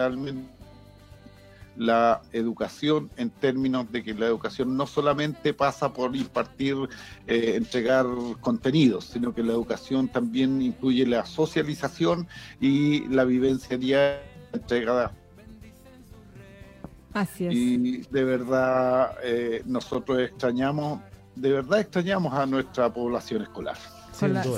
realmente 0.00 0.48
la 1.76 2.22
educación 2.32 3.10
en 3.16 3.30
términos 3.30 3.90
de 3.92 4.02
que 4.02 4.14
la 4.14 4.26
educación 4.26 4.76
no 4.76 4.86
solamente 4.86 5.54
pasa 5.54 5.92
por 5.92 6.16
impartir, 6.16 6.76
eh, 7.26 7.54
entregar 7.54 8.06
contenidos, 8.40 9.04
sino 9.04 9.34
que 9.34 9.42
la 9.42 9.52
educación 9.52 10.08
también 10.08 10.60
incluye 10.62 11.06
la 11.06 11.24
socialización 11.24 12.26
y 12.60 13.08
la 13.08 13.24
vivencia 13.24 13.78
diaria 13.78 14.22
entregada. 14.52 15.12
Así 17.12 17.46
es. 17.46 17.54
Y 17.54 18.02
de 18.10 18.24
verdad 18.24 19.16
eh, 19.22 19.62
nosotros 19.64 20.18
extrañamos, 20.20 21.00
de 21.34 21.52
verdad 21.52 21.80
extrañamos 21.80 22.32
a 22.34 22.46
nuestra 22.46 22.92
población 22.92 23.42
escolar. 23.42 23.76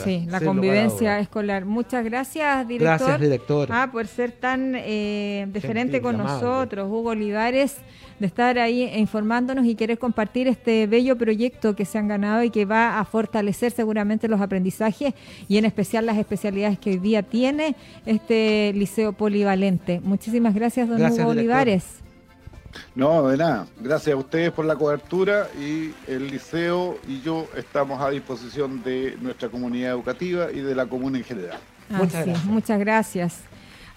Sí, 0.04 0.26
la 0.28 0.40
convivencia 0.40 1.18
escolar. 1.18 1.64
Muchas 1.64 2.04
gracias, 2.04 2.66
director. 2.66 2.98
Gracias, 2.98 3.20
director. 3.20 3.68
Ah, 3.70 3.88
por 3.90 4.06
ser 4.06 4.32
tan 4.32 4.74
eh, 4.76 5.46
deferente 5.48 5.94
Gentil, 5.94 6.02
con 6.02 6.14
amable. 6.16 6.32
nosotros, 6.46 6.88
Hugo 6.88 7.10
Olivares, 7.10 7.76
de 8.18 8.26
estar 8.26 8.58
ahí 8.58 8.84
informándonos 8.96 9.64
y 9.66 9.74
querer 9.74 9.98
compartir 9.98 10.48
este 10.48 10.86
bello 10.86 11.16
proyecto 11.16 11.74
que 11.74 11.84
se 11.84 11.98
han 11.98 12.08
ganado 12.08 12.42
y 12.42 12.50
que 12.50 12.64
va 12.64 12.98
a 12.98 13.04
fortalecer 13.04 13.72
seguramente 13.72 14.28
los 14.28 14.40
aprendizajes 14.40 15.14
y 15.48 15.58
en 15.58 15.64
especial 15.64 16.06
las 16.06 16.18
especialidades 16.18 16.78
que 16.78 16.90
hoy 16.90 16.98
día 16.98 17.22
tiene 17.22 17.74
este 18.06 18.72
liceo 18.74 19.12
polivalente. 19.12 20.00
Muchísimas 20.00 20.54
gracias, 20.54 20.88
don 20.88 20.98
Gracias, 20.98 21.24
Hugo 21.24 21.32
director. 21.32 21.56
Olivares. 21.56 22.01
No, 22.94 23.28
de 23.28 23.36
nada. 23.36 23.66
Gracias 23.80 24.14
a 24.14 24.16
ustedes 24.16 24.50
por 24.52 24.64
la 24.64 24.76
cobertura 24.76 25.48
y 25.60 25.92
el 26.06 26.30
liceo 26.30 26.98
y 27.08 27.20
yo 27.20 27.46
estamos 27.56 28.00
a 28.00 28.10
disposición 28.10 28.82
de 28.82 29.16
nuestra 29.20 29.48
comunidad 29.48 29.90
educativa 29.92 30.50
y 30.52 30.60
de 30.60 30.74
la 30.74 30.86
comuna 30.86 31.18
en 31.18 31.24
general. 31.24 31.58
Así 31.92 32.30
es, 32.30 32.44
muchas 32.44 32.78
gracias. 32.80 33.40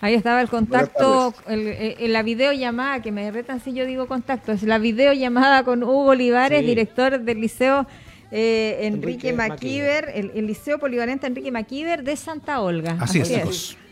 Ahí 0.02 0.14
estaba 0.14 0.42
el 0.42 0.50
contacto, 0.50 1.34
el- 1.48 1.68
eh, 1.68 1.96
en 2.00 2.14
la 2.14 2.22
videollamada, 2.22 3.02
que 3.02 3.12
me 3.12 3.32
retan 3.32 3.62
si 3.62 3.74
yo 3.74 3.86
digo 3.86 4.08
contacto, 4.08 4.52
es 4.52 4.64
la 4.64 4.78
videollamada 4.78 5.64
con 5.64 5.82
Hugo 5.84 6.08
Olivares, 6.08 6.60
Sí. 6.60 6.66
director 6.66 7.20
del 7.22 7.40
Liceo 7.42 7.88
eh, 8.32 8.80
Enrique, 8.82 9.30
Enrique 9.30 9.34
Maquiver, 9.34 10.12
el, 10.14 10.32
el 10.36 10.48
Liceo 10.48 10.80
Polivalente 10.80 11.26
Enrique 11.28 11.52
Maquiver 11.52 12.04
de 12.04 12.16
Santa 12.18 12.60
Olga. 12.60 12.98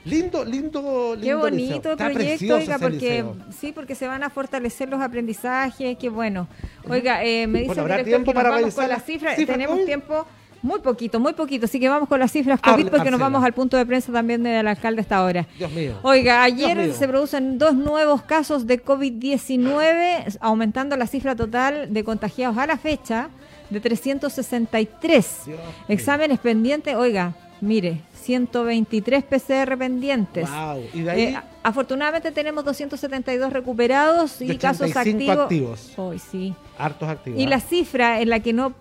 Lindo, 0.06 0.44
lindo, 0.44 1.16
lindo. 1.16 1.22
Qué 1.22 1.34
bonito 1.34 1.92
liceo. 1.92 1.98
Proyecto, 1.98 2.14
precioso 2.14 2.56
oiga, 2.56 2.80
porque 2.80 3.26
sí, 3.58 3.72
porque 3.72 3.96
se 3.96 4.08
van 4.08 4.24
a 4.24 4.30
fortalecer 4.30 4.90
los 4.90 5.02
aprendizajes, 5.02 5.98
qué 5.98 6.10
bueno. 6.10 6.48
Oiga, 6.90 7.24
eh, 7.24 7.48
me 7.48 7.60
dice 7.60 7.68
Bueno, 7.68 7.86
el 7.86 7.92
¿habrá 7.92 8.04
director 8.04 8.24
tiempo 8.24 8.32
que 8.32 8.36
nos 8.36 8.44
para 8.44 8.56
vamos 8.56 8.76
con 8.76 8.90
las 8.90 9.06
cifras, 9.06 9.36
cifras 9.36 9.58
tenemos 9.58 9.86
tiempo 9.86 10.26
muy 10.62 10.80
poquito, 10.80 11.20
muy 11.20 11.34
poquito, 11.34 11.66
así 11.66 11.80
que 11.80 11.90
vamos 11.90 12.08
con 12.08 12.20
las 12.20 12.32
cifras 12.32 12.60
COVID 12.62 12.88
porque 12.88 13.12
nos 13.12 13.20
vamos 13.20 13.44
al 13.44 13.54
punto 13.54 13.76
de 13.76 13.86
prensa 13.86 14.12
también 14.14 14.44
del 14.44 14.66
alcalde 14.66 15.02
hasta 15.02 15.18
ahora. 15.18 15.46
Dios 15.58 15.72
mío. 15.72 16.00
Oiga, 16.04 16.46
Dios 16.46 16.58
ayer 16.70 16.78
mío. 16.78 16.94
se 16.94 17.08
producen 17.08 17.58
dos 17.58 17.76
nuevos 17.76 18.24
casos 18.24 18.66
de 18.66 18.84
COVID-19, 18.84 20.38
aumentando 20.40 20.96
la 20.96 21.06
cifra 21.08 21.36
total 21.36 21.94
de 21.94 22.04
contagiados 22.04 22.58
a 22.58 22.66
la 22.66 22.78
fecha 22.78 23.30
de 23.70 23.80
363. 23.82 25.42
Exámenes 25.90 26.40
pendientes, 26.40 26.96
oiga, 26.96 27.36
mire, 27.60 28.02
123 28.24 29.24
PCR 29.24 29.78
pendientes. 29.78 30.50
Wow. 30.50 30.84
¿Y 30.94 31.02
de 31.02 31.12
ahí? 31.12 31.22
Eh, 31.22 31.40
afortunadamente 31.64 32.32
tenemos 32.32 32.64
272 32.66 33.52
recuperados 33.54 34.42
y 34.42 34.58
casos 34.58 34.90
85 34.92 35.32
activos. 35.42 35.80
activos. 35.80 35.94
Hoy 36.00 36.20
sí. 36.20 36.54
Hartos 36.78 37.08
activos. 37.08 37.40
Y 37.40 37.46
¿ah? 37.46 37.50
la 37.50 37.60
cifra 37.60 38.20
en 38.22 38.30
la 38.30 38.40
que 38.40 38.52
no, 38.52 38.74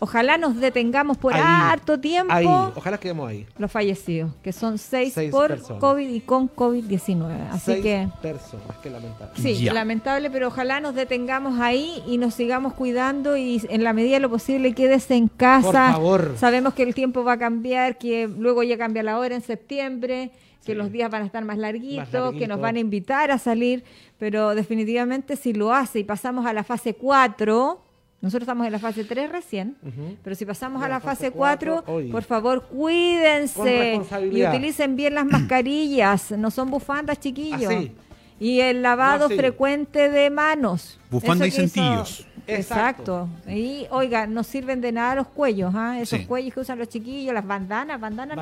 ojalá 0.00 0.36
nos 0.38 0.56
detengamos 0.60 1.16
por 1.16 1.32
Ahí. 1.34 1.42
harto 1.44 1.98
tiempo, 1.98 2.32
Ahí, 2.32 2.46
ojalá 2.46 2.98
quedemos 2.98 3.28
ahí. 3.28 3.46
los 3.58 3.72
fallecidos, 3.72 4.32
que 4.42 4.52
son 4.52 4.78
seis, 4.78 5.14
Seis 5.14 5.30
por 5.30 5.48
personas. 5.48 5.80
COVID 5.80 6.08
y 6.08 6.20
con 6.20 6.48
COVID-19. 6.54 7.48
Así 7.50 7.60
Seis 7.72 7.82
que... 7.82 8.08
personas, 8.20 8.76
qué 8.82 8.90
lamentable. 8.90 9.32
Sí, 9.42 9.64
lamentable, 9.64 10.30
pero 10.30 10.48
ojalá 10.48 10.80
nos 10.80 10.94
detengamos 10.94 11.58
ahí 11.58 12.02
y 12.06 12.18
nos 12.18 12.34
sigamos 12.34 12.74
cuidando 12.74 13.36
y 13.36 13.62
en 13.70 13.82
la 13.82 13.92
medida 13.92 14.16
de 14.16 14.20
lo 14.20 14.30
posible 14.30 14.74
quédese 14.74 15.14
en 15.14 15.28
casa. 15.28 15.64
Por 15.64 15.72
favor. 15.74 16.34
Sabemos 16.38 16.74
que 16.74 16.82
el 16.82 16.94
tiempo 16.94 17.24
va 17.24 17.32
a 17.32 17.38
cambiar, 17.38 17.96
que 17.98 18.28
luego 18.28 18.62
ya 18.62 18.76
cambia 18.76 19.02
la 19.02 19.18
hora 19.18 19.34
en 19.34 19.42
septiembre, 19.42 20.30
que 20.66 20.74
los 20.74 20.90
días 20.92 21.10
van 21.10 21.22
a 21.22 21.26
estar 21.26 21.44
más 21.44 21.58
larguitos, 21.58 22.34
que 22.34 22.46
nos 22.46 22.60
van 22.60 22.76
a 22.76 22.80
invitar 22.80 23.30
a 23.30 23.38
salir, 23.38 23.84
pero 24.18 24.54
definitivamente 24.54 25.36
si 25.36 25.52
lo 25.52 25.72
hace 25.72 26.00
y 26.00 26.04
pasamos 26.04 26.44
a 26.44 26.52
la 26.52 26.64
fase 26.64 26.94
4, 26.94 27.80
nosotros 28.20 28.42
estamos 28.42 28.66
en 28.66 28.72
la 28.72 28.78
fase 28.78 29.04
3 29.04 29.30
recién, 29.30 29.76
pero 30.22 30.34
si 30.34 30.44
pasamos 30.44 30.82
a 30.82 30.88
la 30.88 31.00
fase 31.00 31.26
fase 31.26 31.30
4, 31.30 31.72
cuatro, 31.74 31.94
oye. 31.94 32.10
por 32.10 32.24
favor, 32.24 32.66
cuídense 32.66 34.00
y 34.32 34.44
utilicen 34.44 34.96
bien 34.96 35.14
las 35.14 35.26
mascarillas, 35.26 36.32
no 36.32 36.50
son 36.50 36.70
bufandas, 36.70 37.20
chiquillos. 37.20 37.72
Así. 37.72 37.92
Y 38.38 38.60
el 38.60 38.82
lavado 38.82 39.30
No 39.30 39.34
frecuente 39.34 40.10
de 40.10 40.28
manos. 40.28 40.98
Bufanda 41.10 41.46
Eso 41.46 41.62
y 41.62 41.70
que 41.70 42.26
centillos. 42.46 42.70
Exacto. 42.70 43.28
Y 43.48 43.86
oiga, 43.90 44.26
no 44.26 44.42
sirven 44.44 44.80
de 44.80 44.92
nada 44.92 45.16
los 45.16 45.26
cuellos, 45.28 45.72
¿ah? 45.74 45.98
Esos 46.00 46.20
Sí. 46.20 46.26
cuellos 46.26 46.54
que 46.54 46.60
usan 46.60 46.78
los 46.78 46.88
chiquillos, 46.88 47.34
las 47.34 47.46
bandanas, 47.46 48.00
bandanas, 48.00 48.38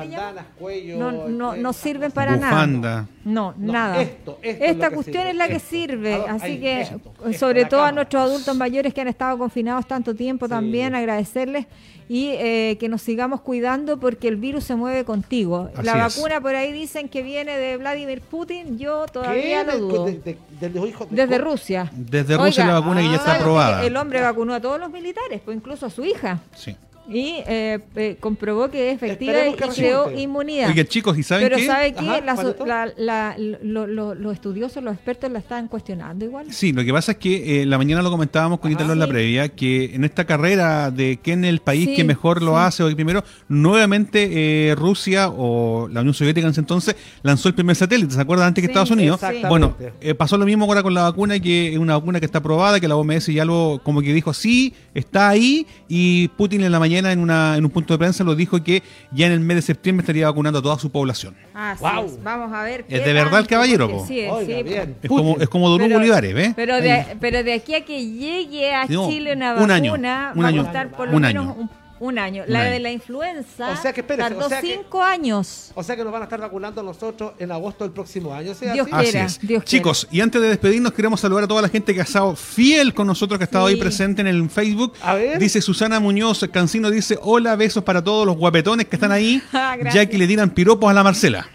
cuello. 0.59 0.97
No, 0.97 1.11
no, 1.27 1.53
eh, 1.55 1.59
no 1.59 1.73
sirven 1.73 2.11
para 2.11 2.35
Bufanda. 2.35 2.89
nada. 2.89 3.07
No, 3.23 3.53
No, 3.57 3.73
nada. 3.73 4.01
esto, 4.01 4.37
esto 4.41 4.63
es 4.63 4.71
Esta 4.71 4.89
que 4.89 4.95
cuestión 4.95 5.17
sirve, 5.23 5.29
es 5.31 5.35
la 5.37 5.47
que 5.47 5.55
esto. 5.55 5.69
sirve. 5.69 6.15
Así 6.27 6.45
ahí, 6.45 6.59
que, 6.59 6.81
esto, 6.81 6.99
sobre 7.37 7.65
todo 7.65 7.83
a 7.83 7.91
nuestros 7.91 8.21
adultos 8.21 8.55
mayores 8.55 8.93
que 8.93 9.01
han 9.01 9.07
estado 9.07 9.37
confinados 9.37 9.87
tanto 9.87 10.13
tiempo 10.15 10.47
también, 10.47 10.93
agradecerles 10.95 11.65
y 12.07 12.29
eh, 12.33 12.77
que 12.79 12.87
nos 12.89 13.01
sigamos 13.01 13.41
cuidando 13.41 13.99
porque 13.99 14.27
el 14.27 14.35
virus 14.35 14.63
se 14.65 14.75
mueve 14.75 15.05
contigo. 15.05 15.69
Así 15.75 15.85
la 15.85 16.07
es. 16.07 16.15
vacuna 16.15 16.39
por 16.41 16.55
ahí 16.55 16.71
dicen 16.71 17.09
que 17.09 17.23
viene 17.23 17.57
de 17.57 17.77
Vladimir 17.77 18.21
Putin, 18.21 18.77
yo 18.77 19.05
todavía 19.07 19.63
lo 19.63 19.77
dudo. 19.79 20.05
De- 20.05 20.11
de- 20.19 20.37
de- 20.59 20.69
de 20.69 20.69
los 20.79 20.87
hijos 20.89 21.09
de- 21.09 21.15
Desde 21.15 21.37
Rusia. 21.39 21.91
Desde 21.95 22.37
Rusia 22.37 22.65
la 22.67 22.79
vacuna 22.79 23.01
que 23.01 23.07
ya 23.07 23.13
está 23.15 23.25
¿sabe 23.27 23.39
aprobada. 23.39 23.83
El 23.85 23.97
hombre 23.97 24.21
vacunó 24.21 24.53
a 24.53 24.59
todos 24.61 24.79
los 24.79 24.91
militares, 24.91 25.41
pues 25.43 25.57
incluso 25.57 25.85
a 25.87 25.89
su 25.89 26.05
hija. 26.05 26.39
Sí. 26.55 26.75
Y 27.07 27.35
eh, 27.47 27.79
eh, 27.95 28.17
comprobó 28.19 28.69
que 28.71 28.89
es 28.89 28.95
efectiva 28.95 29.47
y, 29.47 29.53
creó 29.53 30.11
inmunidad. 30.11 30.69
Oiga, 30.69 30.83
chicos, 30.85 31.17
¿y 31.17 31.23
saben 31.23 31.45
Pero 31.47 31.57
qué? 31.57 31.65
¿sabe 31.67 31.93
qué? 31.93 31.99
Ajá, 31.99 32.21
La- 32.21 32.35
¿Juanito? 32.35 32.65
la- 32.65 32.91
la- 32.97 33.35
lo- 33.37 33.85
lo- 33.85 34.15
los 34.15 34.33
estudiosos, 34.33 34.83
los 34.83 34.93
expertos 34.95 35.31
la 35.31 35.39
están 35.39 35.67
cuestionando 35.67 36.25
igual. 36.25 36.51
Sí, 36.51 36.73
lo 36.73 36.83
que 36.83 36.91
pasa 36.91 37.11
es 37.13 37.17
que 37.19 37.59
eh, 37.59 37.61
en 37.61 37.69
la 37.69 37.77
mañana 37.77 38.01
lo 38.01 38.09
comentábamos 38.09 38.59
con 38.59 38.71
Italo 38.71 38.93
en 38.93 38.99
la 38.99 39.07
previa, 39.07 39.49
que 39.49 39.93
en 39.93 40.03
esta 40.03 40.25
carrera 40.25 40.89
de 40.89 41.19
quién 41.21 41.45
es 41.45 41.49
el 41.49 41.59
país 41.59 41.85
Sí, 41.89 41.95
que 41.95 42.03
mejor 42.03 42.41
lo 42.41 42.53
sí. 42.53 42.57
hace 42.59 42.83
o 42.83 42.89
que 42.89 42.95
primero, 42.95 43.23
nuevamente 43.47 44.69
eh, 44.71 44.75
Rusia 44.75 45.29
o 45.29 45.87
la 45.91 46.01
Unión 46.01 46.13
Soviética 46.13 46.45
en 46.47 46.51
ese 46.51 46.59
entonces 46.61 46.95
lanzó 47.23 47.49
el 47.49 47.55
primer 47.55 47.75
satélite, 47.75 48.13
¿se 48.13 48.21
acuerdan 48.21 48.47
antes 48.47 48.61
que 48.61 48.67
Sí, 48.67 48.71
Estados 48.71 48.91
Unidos? 48.91 49.15
exactamente. 49.15 49.47
Bueno, 49.49 49.75
eh, 50.01 50.15
pasó 50.15 50.37
lo 50.37 50.45
mismo 50.45 50.65
ahora 50.65 50.81
con 50.83 50.93
la 50.93 51.03
vacuna, 51.03 51.39
que 51.39 51.73
es 51.73 51.77
una 51.77 51.93
vacuna 51.97 52.19
que 52.19 52.25
está 52.25 52.39
aprobada, 52.39 52.79
que 52.79 52.87
la 52.87 52.95
OMS 52.95 53.27
ya 53.33 53.45
lo 53.45 53.79
como 53.83 54.01
que 54.01 54.13
dijo, 54.13 54.33
sí, 54.33 54.73
está 54.93 55.29
ahí, 55.29 55.67
y 55.87 56.29
Putin 56.29 56.63
en 56.63 56.71
la 56.71 56.79
mañana 56.79 56.94
en, 56.99 57.19
una, 57.19 57.57
en 57.57 57.65
un 57.65 57.71
punto 57.71 57.93
de 57.93 57.97
prensa 57.97 58.23
lo 58.23 58.35
dijo 58.35 58.63
que 58.63 58.83
ya 59.11 59.25
en 59.27 59.33
el 59.33 59.39
mes 59.41 59.55
de 59.57 59.61
septiembre 59.63 60.03
estaría 60.03 60.27
vacunando 60.27 60.59
a 60.59 60.61
toda 60.61 60.79
su 60.79 60.91
población. 60.91 61.35
Así 61.53 61.79
Guau. 61.81 62.05
es. 62.05 62.23
Vamos 62.23 62.53
a 62.53 62.63
ver. 62.63 62.85
Es 62.87 63.03
de 63.03 63.11
verdad 63.13 63.39
el 63.39 63.47
caballero, 63.47 63.87
porque 63.89 63.99
po. 64.01 64.07
Sí, 64.07 64.19
Oiga, 64.29 64.57
sí, 64.57 64.63
bien. 64.63 64.95
Es 65.01 65.09
como, 65.09 65.37
es 65.37 65.49
como 65.49 65.69
Don 65.69 65.81
Hugo 65.81 65.87
Pero- 65.89 65.99
Olivares, 65.99 66.33
¿ves? 66.33 66.53
Pero 66.55 66.79
de, 66.79 67.05
pero 67.19 67.43
de 67.43 67.53
aquí 67.53 67.73
a 67.75 67.83
que 67.83 68.05
llegue 68.05 68.73
a 68.73 68.85
No, 68.85 69.09
Chile 69.09 69.33
una 69.33 69.55
un 69.55 69.71
año, 69.71 69.91
vacuna, 69.91 70.31
un 70.35 70.43
va 70.43 70.47
año, 70.47 70.61
a 70.61 70.63
costar 70.65 70.91
por 70.91 71.09
lo 71.09 71.15
un 71.17 71.21
menos 71.23 71.45
año. 71.47 71.55
un, 71.59 71.69
un 71.99 72.19
año. 72.19 72.43
Un 72.45 72.51
la 72.53 72.61
año. 72.61 72.71
de 72.71 72.79
la 72.79 72.91
influenza 72.91 73.69
O 73.71 73.75
sea 73.77 73.93
que, 73.93 74.01
espérese, 74.01 74.29
tardó 74.29 74.45
o 74.45 74.49
sea 74.49 74.61
que- 74.61 74.75
cinco 74.77 75.01
años. 75.01 75.71
O 75.75 75.83
sea 75.83 75.95
que 75.95 76.03
nos 76.03 76.11
van 76.11 76.21
a 76.21 76.25
estar 76.25 76.39
vacunando 76.41 76.83
nosotros 76.83 77.33
en 77.39 77.51
agosto 77.51 77.83
del 77.85 77.93
próximo 77.93 78.33
año. 78.33 78.53
¿sí? 78.53 78.65
Dios 78.73 78.87
así? 78.91 79.03
quiera. 79.11 79.25
Así 79.25 79.37
es. 79.41 79.47
Dios 79.47 79.63
Chicos, 79.65 80.07
y 80.11 80.21
antes 80.21 80.41
de 80.41 80.49
despedirnos, 80.49 80.93
queremos 80.93 81.19
saludar 81.21 81.45
a 81.45 81.47
toda 81.47 81.61
la 81.61 81.69
gente 81.69 81.93
que 81.93 82.01
ha 82.01 82.03
estado 82.03 82.35
fiel 82.35 82.93
con 82.93 83.07
nosotros, 83.07 83.37
que 83.39 83.43
ha 83.43 83.45
estado 83.45 83.67
Sí. 83.67 83.73
ahí 83.75 83.79
presente 83.79 84.21
en 84.21 84.27
el 84.27 84.49
Facebook. 84.49 84.93
A 85.01 85.15
ver. 85.15 85.39
Dice 85.39 85.61
Susana 85.61 85.99
Muñoz, 85.99 86.45
Cancino 86.51 86.89
dice, 86.91 87.17
hola, 87.21 87.55
besos 87.55 87.83
para 87.83 88.03
todos 88.03 88.25
los 88.25 88.35
guapetones 88.35 88.87
que 88.87 88.95
están 88.95 89.11
ahí, 89.11 89.41
Ah, 89.53 89.77
ya 89.93 90.05
que 90.05 90.17
le 90.17 90.27
tiran 90.27 90.49
piropos 90.49 90.89
a 90.89 90.93
la 90.93 91.03
Marcela. 91.03 91.47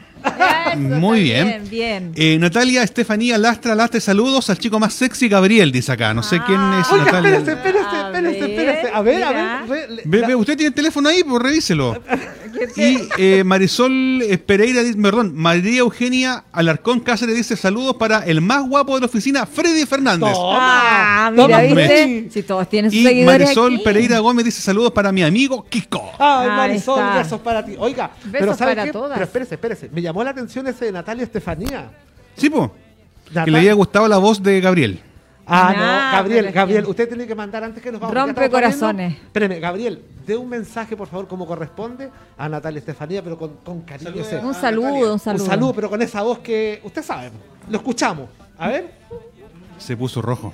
Muy 0.77 1.23
bien. 1.23 1.47
Bien, 1.47 1.71
bien. 1.71 2.13
Eh, 2.15 2.39
Natalia 2.39 2.83
Estefanía 2.83 3.39
Lastra 3.39 3.75
Lastre, 3.75 4.01
saludos 4.01 4.51
al 4.51 4.59
chico 4.59 4.79
más 4.79 4.93
sexy, 4.93 5.29
Gabriel, 5.29 5.73
dice 5.73 5.93
acá. 5.93 6.13
No 6.13 6.23
sé 6.23 6.37
Ah. 6.37 6.45
quién 6.47 6.61
es 6.75 6.91
Oiga, 6.93 7.05
Natalia. 7.07 7.37
espérese, 7.39 7.53
espérese, 7.53 7.97
espérese, 8.17 8.39
espérese. 8.51 8.91
A 8.95 9.03
ver, 9.03 9.23
a 9.23 9.29
mira. 9.29 9.65
ver. 9.67 9.89
re- 9.89 9.95
le- 9.97 10.03
Ve- 10.05 10.27
ve, 10.27 10.35
usted 10.35 10.57
tiene 10.57 10.69
el 10.69 10.75
teléfono 10.75 11.09
ahí, 11.09 11.23
pues 11.25 11.43
revíselo. 11.43 12.03
¿Qué 12.59 12.67
te- 12.67 12.83
Y 12.93 13.09
eh, 13.19 13.45
Marisol 13.45 14.23
eh, 14.23 14.39
Pereira, 14.39 14.83
dice- 14.83 14.99
perdón, 15.01 15.33
María 15.37 15.79
Eugenia 15.81 16.45
Alarcón 16.53 17.01
Cáceres 17.01 17.37
dice 17.37 17.57
saludos 17.57 17.97
para 17.97 18.25
el 18.27 18.41
más 18.41 18.69
guapo 18.69 18.95
de 18.95 19.01
la 19.01 19.07
oficina, 19.07 19.47
Freddy 19.47 19.87
Fernández. 19.87 20.35
Ah, 20.37 21.31
Toma, 21.35 21.47
mira, 21.59 21.69
toma, 21.69 21.81
¿viste? 21.81 22.29
Si 22.31 22.43
todos 22.43 22.69
tienen 22.69 22.91
sus 22.91 23.01
Y 23.01 23.05
seguidores 23.05 23.41
Marisol 23.43 23.75
aquí. 23.75 23.85
Pereira 23.85 24.19
Gómez 24.19 24.45
dice 24.45 24.61
saludos 24.61 24.93
para 24.93 25.13
mi 25.13 25.23
amigo 25.23 25.65
Kiko. 25.69 26.13
Ay, 26.19 26.49
Marisol, 26.49 27.03
besos 27.15 27.41
para 27.41 27.65
ti. 27.65 27.75
Oiga, 27.79 28.11
pero 28.33 28.47
Besos 28.47 28.59
¿sabe 28.59 28.73
para 28.73 28.85
qué? 28.87 28.93
todas. 28.93 29.13
Pero 29.13 29.25
espérese, 29.25 29.55
espérese. 29.55 29.89
Me 29.93 30.03
llamó 30.03 30.25
la 30.25 30.31
atención 30.31 30.67
ese 30.67 30.87
de 30.87 30.93
Natalia 30.93 31.25
Estefanía. 31.25 31.91
Sí, 32.37 32.51
po. 32.51 32.75
Que 33.45 33.51
le 33.51 33.59
haya 33.61 33.73
gustado 33.75 34.09
la 34.09 34.19
voz 34.19 34.43
de 34.43 34.61
Gabriel. 34.61 35.01
Ah, 35.53 35.73
Nah, 35.77 36.11
no, 36.13 36.17
Gabriel, 36.19 36.53
Gabriel, 36.53 36.85
usted 36.87 37.09
tiene 37.09 37.27
que 37.27 37.35
mandar 37.35 37.65
antes 37.65 37.83
que 37.83 37.91
nos 37.91 38.01
vamos. 38.01 38.15
Rompe 38.15 38.41
¿Ya 38.43 38.49
corazones. 38.51 39.15
Espéreme, 39.15 39.59
Gabriel, 39.59 40.03
dé 40.25 40.37
un 40.37 40.49
mensaje, 40.49 40.97
por 40.97 41.09
favor, 41.09 41.27
como 41.27 41.45
corresponde 41.47 42.09
a 42.39 42.49
Natalia 42.49 42.79
Estefanía, 42.79 43.23
pero 43.23 43.37
con, 43.37 43.57
con 43.65 43.81
cariño. 43.83 44.13
Salude 44.25 44.47
Un 44.47 44.55
saludo, 44.55 45.13
un 45.15 45.19
saludo. 45.19 45.45
Un 45.45 45.51
saludo, 45.51 45.75
pero 45.75 45.91
con 45.91 46.01
esa 46.03 46.23
voz 46.23 46.39
que 46.39 46.81
usted 46.85 47.03
sabe. 47.03 47.31
Lo 47.69 47.79
escuchamos. 47.79 48.29
A 48.59 48.69
ver. 48.69 48.93
Se 49.79 49.97
puso 49.97 50.23
rojo. 50.23 50.53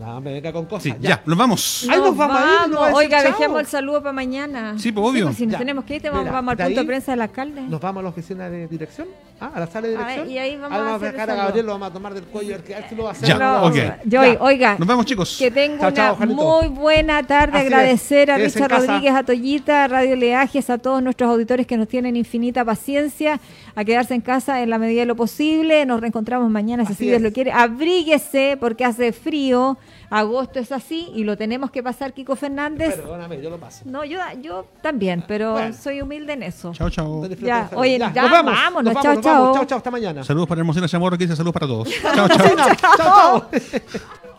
No, 0.00 0.20
me 0.20 0.32
venga 0.32 0.52
con 0.52 0.64
cosas. 0.64 0.82
Sí, 0.82 0.94
ya, 0.98 1.22
nos 1.24 1.38
vamos. 1.38 1.86
Ahí 1.88 2.00
nos 2.00 2.16
vamos 2.16 2.36
a 2.36 2.64
ir, 2.64 2.70
nos 2.70 2.80
va 2.80 2.86
a 2.86 2.88
decir 2.88 2.96
Oiga, 3.04 3.22
dejemos 3.22 3.60
el 3.60 3.66
saludo 3.66 4.00
para 4.02 4.12
mañana. 4.12 4.74
Sí, 4.76 4.90
pues, 4.90 5.06
obvio. 5.06 5.26
pues, 5.26 5.36
si 5.36 5.46
nos 5.46 5.52
Ya. 5.52 5.58
tenemos 5.58 5.84
que 5.84 5.94
ir, 5.94 6.02
te 6.02 6.08
vamos, 6.08 6.24
Mira, 6.24 6.32
vamos 6.32 6.50
al 6.52 6.56
de 6.58 6.64
punto 6.64 6.80
de 6.80 6.86
prensa 6.86 7.12
del 7.12 7.20
alcalde. 7.20 7.60
Nos 7.62 7.80
vamos 7.80 8.00
a 8.00 8.02
la 8.02 8.08
oficina 8.08 8.50
de 8.50 8.66
dirección. 8.66 9.06
Ah, 9.44 9.50
a 9.54 9.60
la 9.60 9.66
sala 9.66 9.88
de 9.88 9.94
A 9.96 9.98
ver, 9.98 10.06
dirección. 10.06 10.30
y 10.30 10.38
ahí 10.38 10.56
vamos 10.56 10.78
a 10.78 10.82
a 10.92 10.94
hacer 10.96 11.12
dejar 11.12 11.28
el 11.30 11.34
a. 11.38 11.44
Gabriel, 11.44 11.66
lo 11.66 11.72
vamos 11.72 11.88
a 11.88 11.92
tomar 11.92 12.14
del 12.14 12.24
cuello. 12.24 12.54
a 12.54 12.58
ver 12.58 12.88
si 12.88 12.94
lo 12.94 13.02
va 13.04 13.08
a 13.10 13.12
hacer. 13.12 13.28
Ya, 13.28 13.38
no. 13.38 13.74
Yo, 13.74 13.82
Ya. 14.04 14.36
oiga, 14.40 14.76
Nos 14.78 14.88
vemos, 14.88 15.04
chicos. 15.06 15.36
que 15.38 15.50
Chao, 15.80 15.90
chao, 15.90 16.16
una 16.20 16.26
muy 16.34 16.68
buena 16.68 17.22
tarde. 17.22 17.58
Así 17.58 17.66
es. 17.66 17.72
Agradecer 17.72 18.30
a 18.30 18.38
Richard. 18.38 18.70
Rodríguez, 18.70 19.12
a 19.14 19.22
Toyita, 19.22 19.84
a 19.84 19.88
Radio 19.88 20.16
Leajes, 20.16 20.70
a 20.70 20.78
todos 20.78 21.02
nuestros 21.02 21.28
auditores 21.30 21.66
que 21.66 21.76
nos 21.76 21.88
tienen 21.88 22.16
infinita 22.16 22.64
paciencia, 22.64 23.40
a 23.74 23.84
quedarse 23.84 24.14
en 24.14 24.20
casa 24.20 24.62
en 24.62 24.70
la 24.70 24.78
medida 24.78 25.00
de 25.00 25.06
lo 25.06 25.16
posible. 25.16 25.84
Nos 25.86 26.00
reencontramos 26.00 26.50
mañana, 26.50 26.84
si 26.86 26.94
Dios 27.04 27.16
es. 27.16 27.22
lo 27.22 27.32
quiere. 27.32 27.52
Abríguese 27.52 28.56
porque 28.58 28.84
hace 28.84 29.12
frío. 29.12 29.76
Agosto 30.16 30.60
es 30.60 30.70
así 30.70 31.10
y 31.12 31.24
lo 31.24 31.36
tenemos 31.36 31.72
que 31.72 31.82
pasar, 31.82 32.12
Kiko 32.12 32.36
Fernández. 32.36 32.94
Perdóname, 32.94 33.42
yo 33.42 33.50
lo 33.50 33.58
paso. 33.58 33.82
No, 33.84 34.04
yo, 34.04 34.18
yo 34.40 34.64
también, 34.80 35.24
pero 35.26 35.54
Bueno. 35.54 35.74
soy 35.74 36.02
humilde 36.02 36.34
en 36.34 36.44
eso. 36.44 36.72
Chao, 36.72 36.88
chao. 36.88 37.26
Ya, 37.26 37.68
oye, 37.74 37.98
ya, 37.98 38.10
nos 38.10 38.30
vamos, 38.30 38.54
vámonos, 38.54 38.94
nos 38.94 39.02
chao, 39.02 39.20
chao. 39.20 39.54
Chao, 39.54 39.64
chao, 39.64 39.78
hasta 39.78 39.90
mañana. 39.90 40.22
Saludos 40.22 40.48
para 40.48 40.60
Hermosina 40.60 40.86
Chamorro 40.86 41.18
que 41.18 41.24
dice 41.24 41.34
saludos 41.34 41.54
para 41.54 41.66
todos. 41.66 41.88
Chao, 42.00 42.28
chao. 42.28 42.76
Chao, 42.76 42.96
chao. 42.96 44.33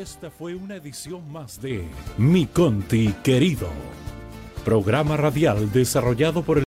Esta 0.00 0.30
fue 0.30 0.54
una 0.54 0.76
edición 0.76 1.30
más 1.30 1.60
de 1.60 1.84
Mi 2.16 2.46
Conti 2.46 3.14
Querido, 3.22 3.68
programa 4.64 5.18
radial 5.18 5.70
desarrollado 5.72 6.42
por 6.42 6.56
el 6.56 6.58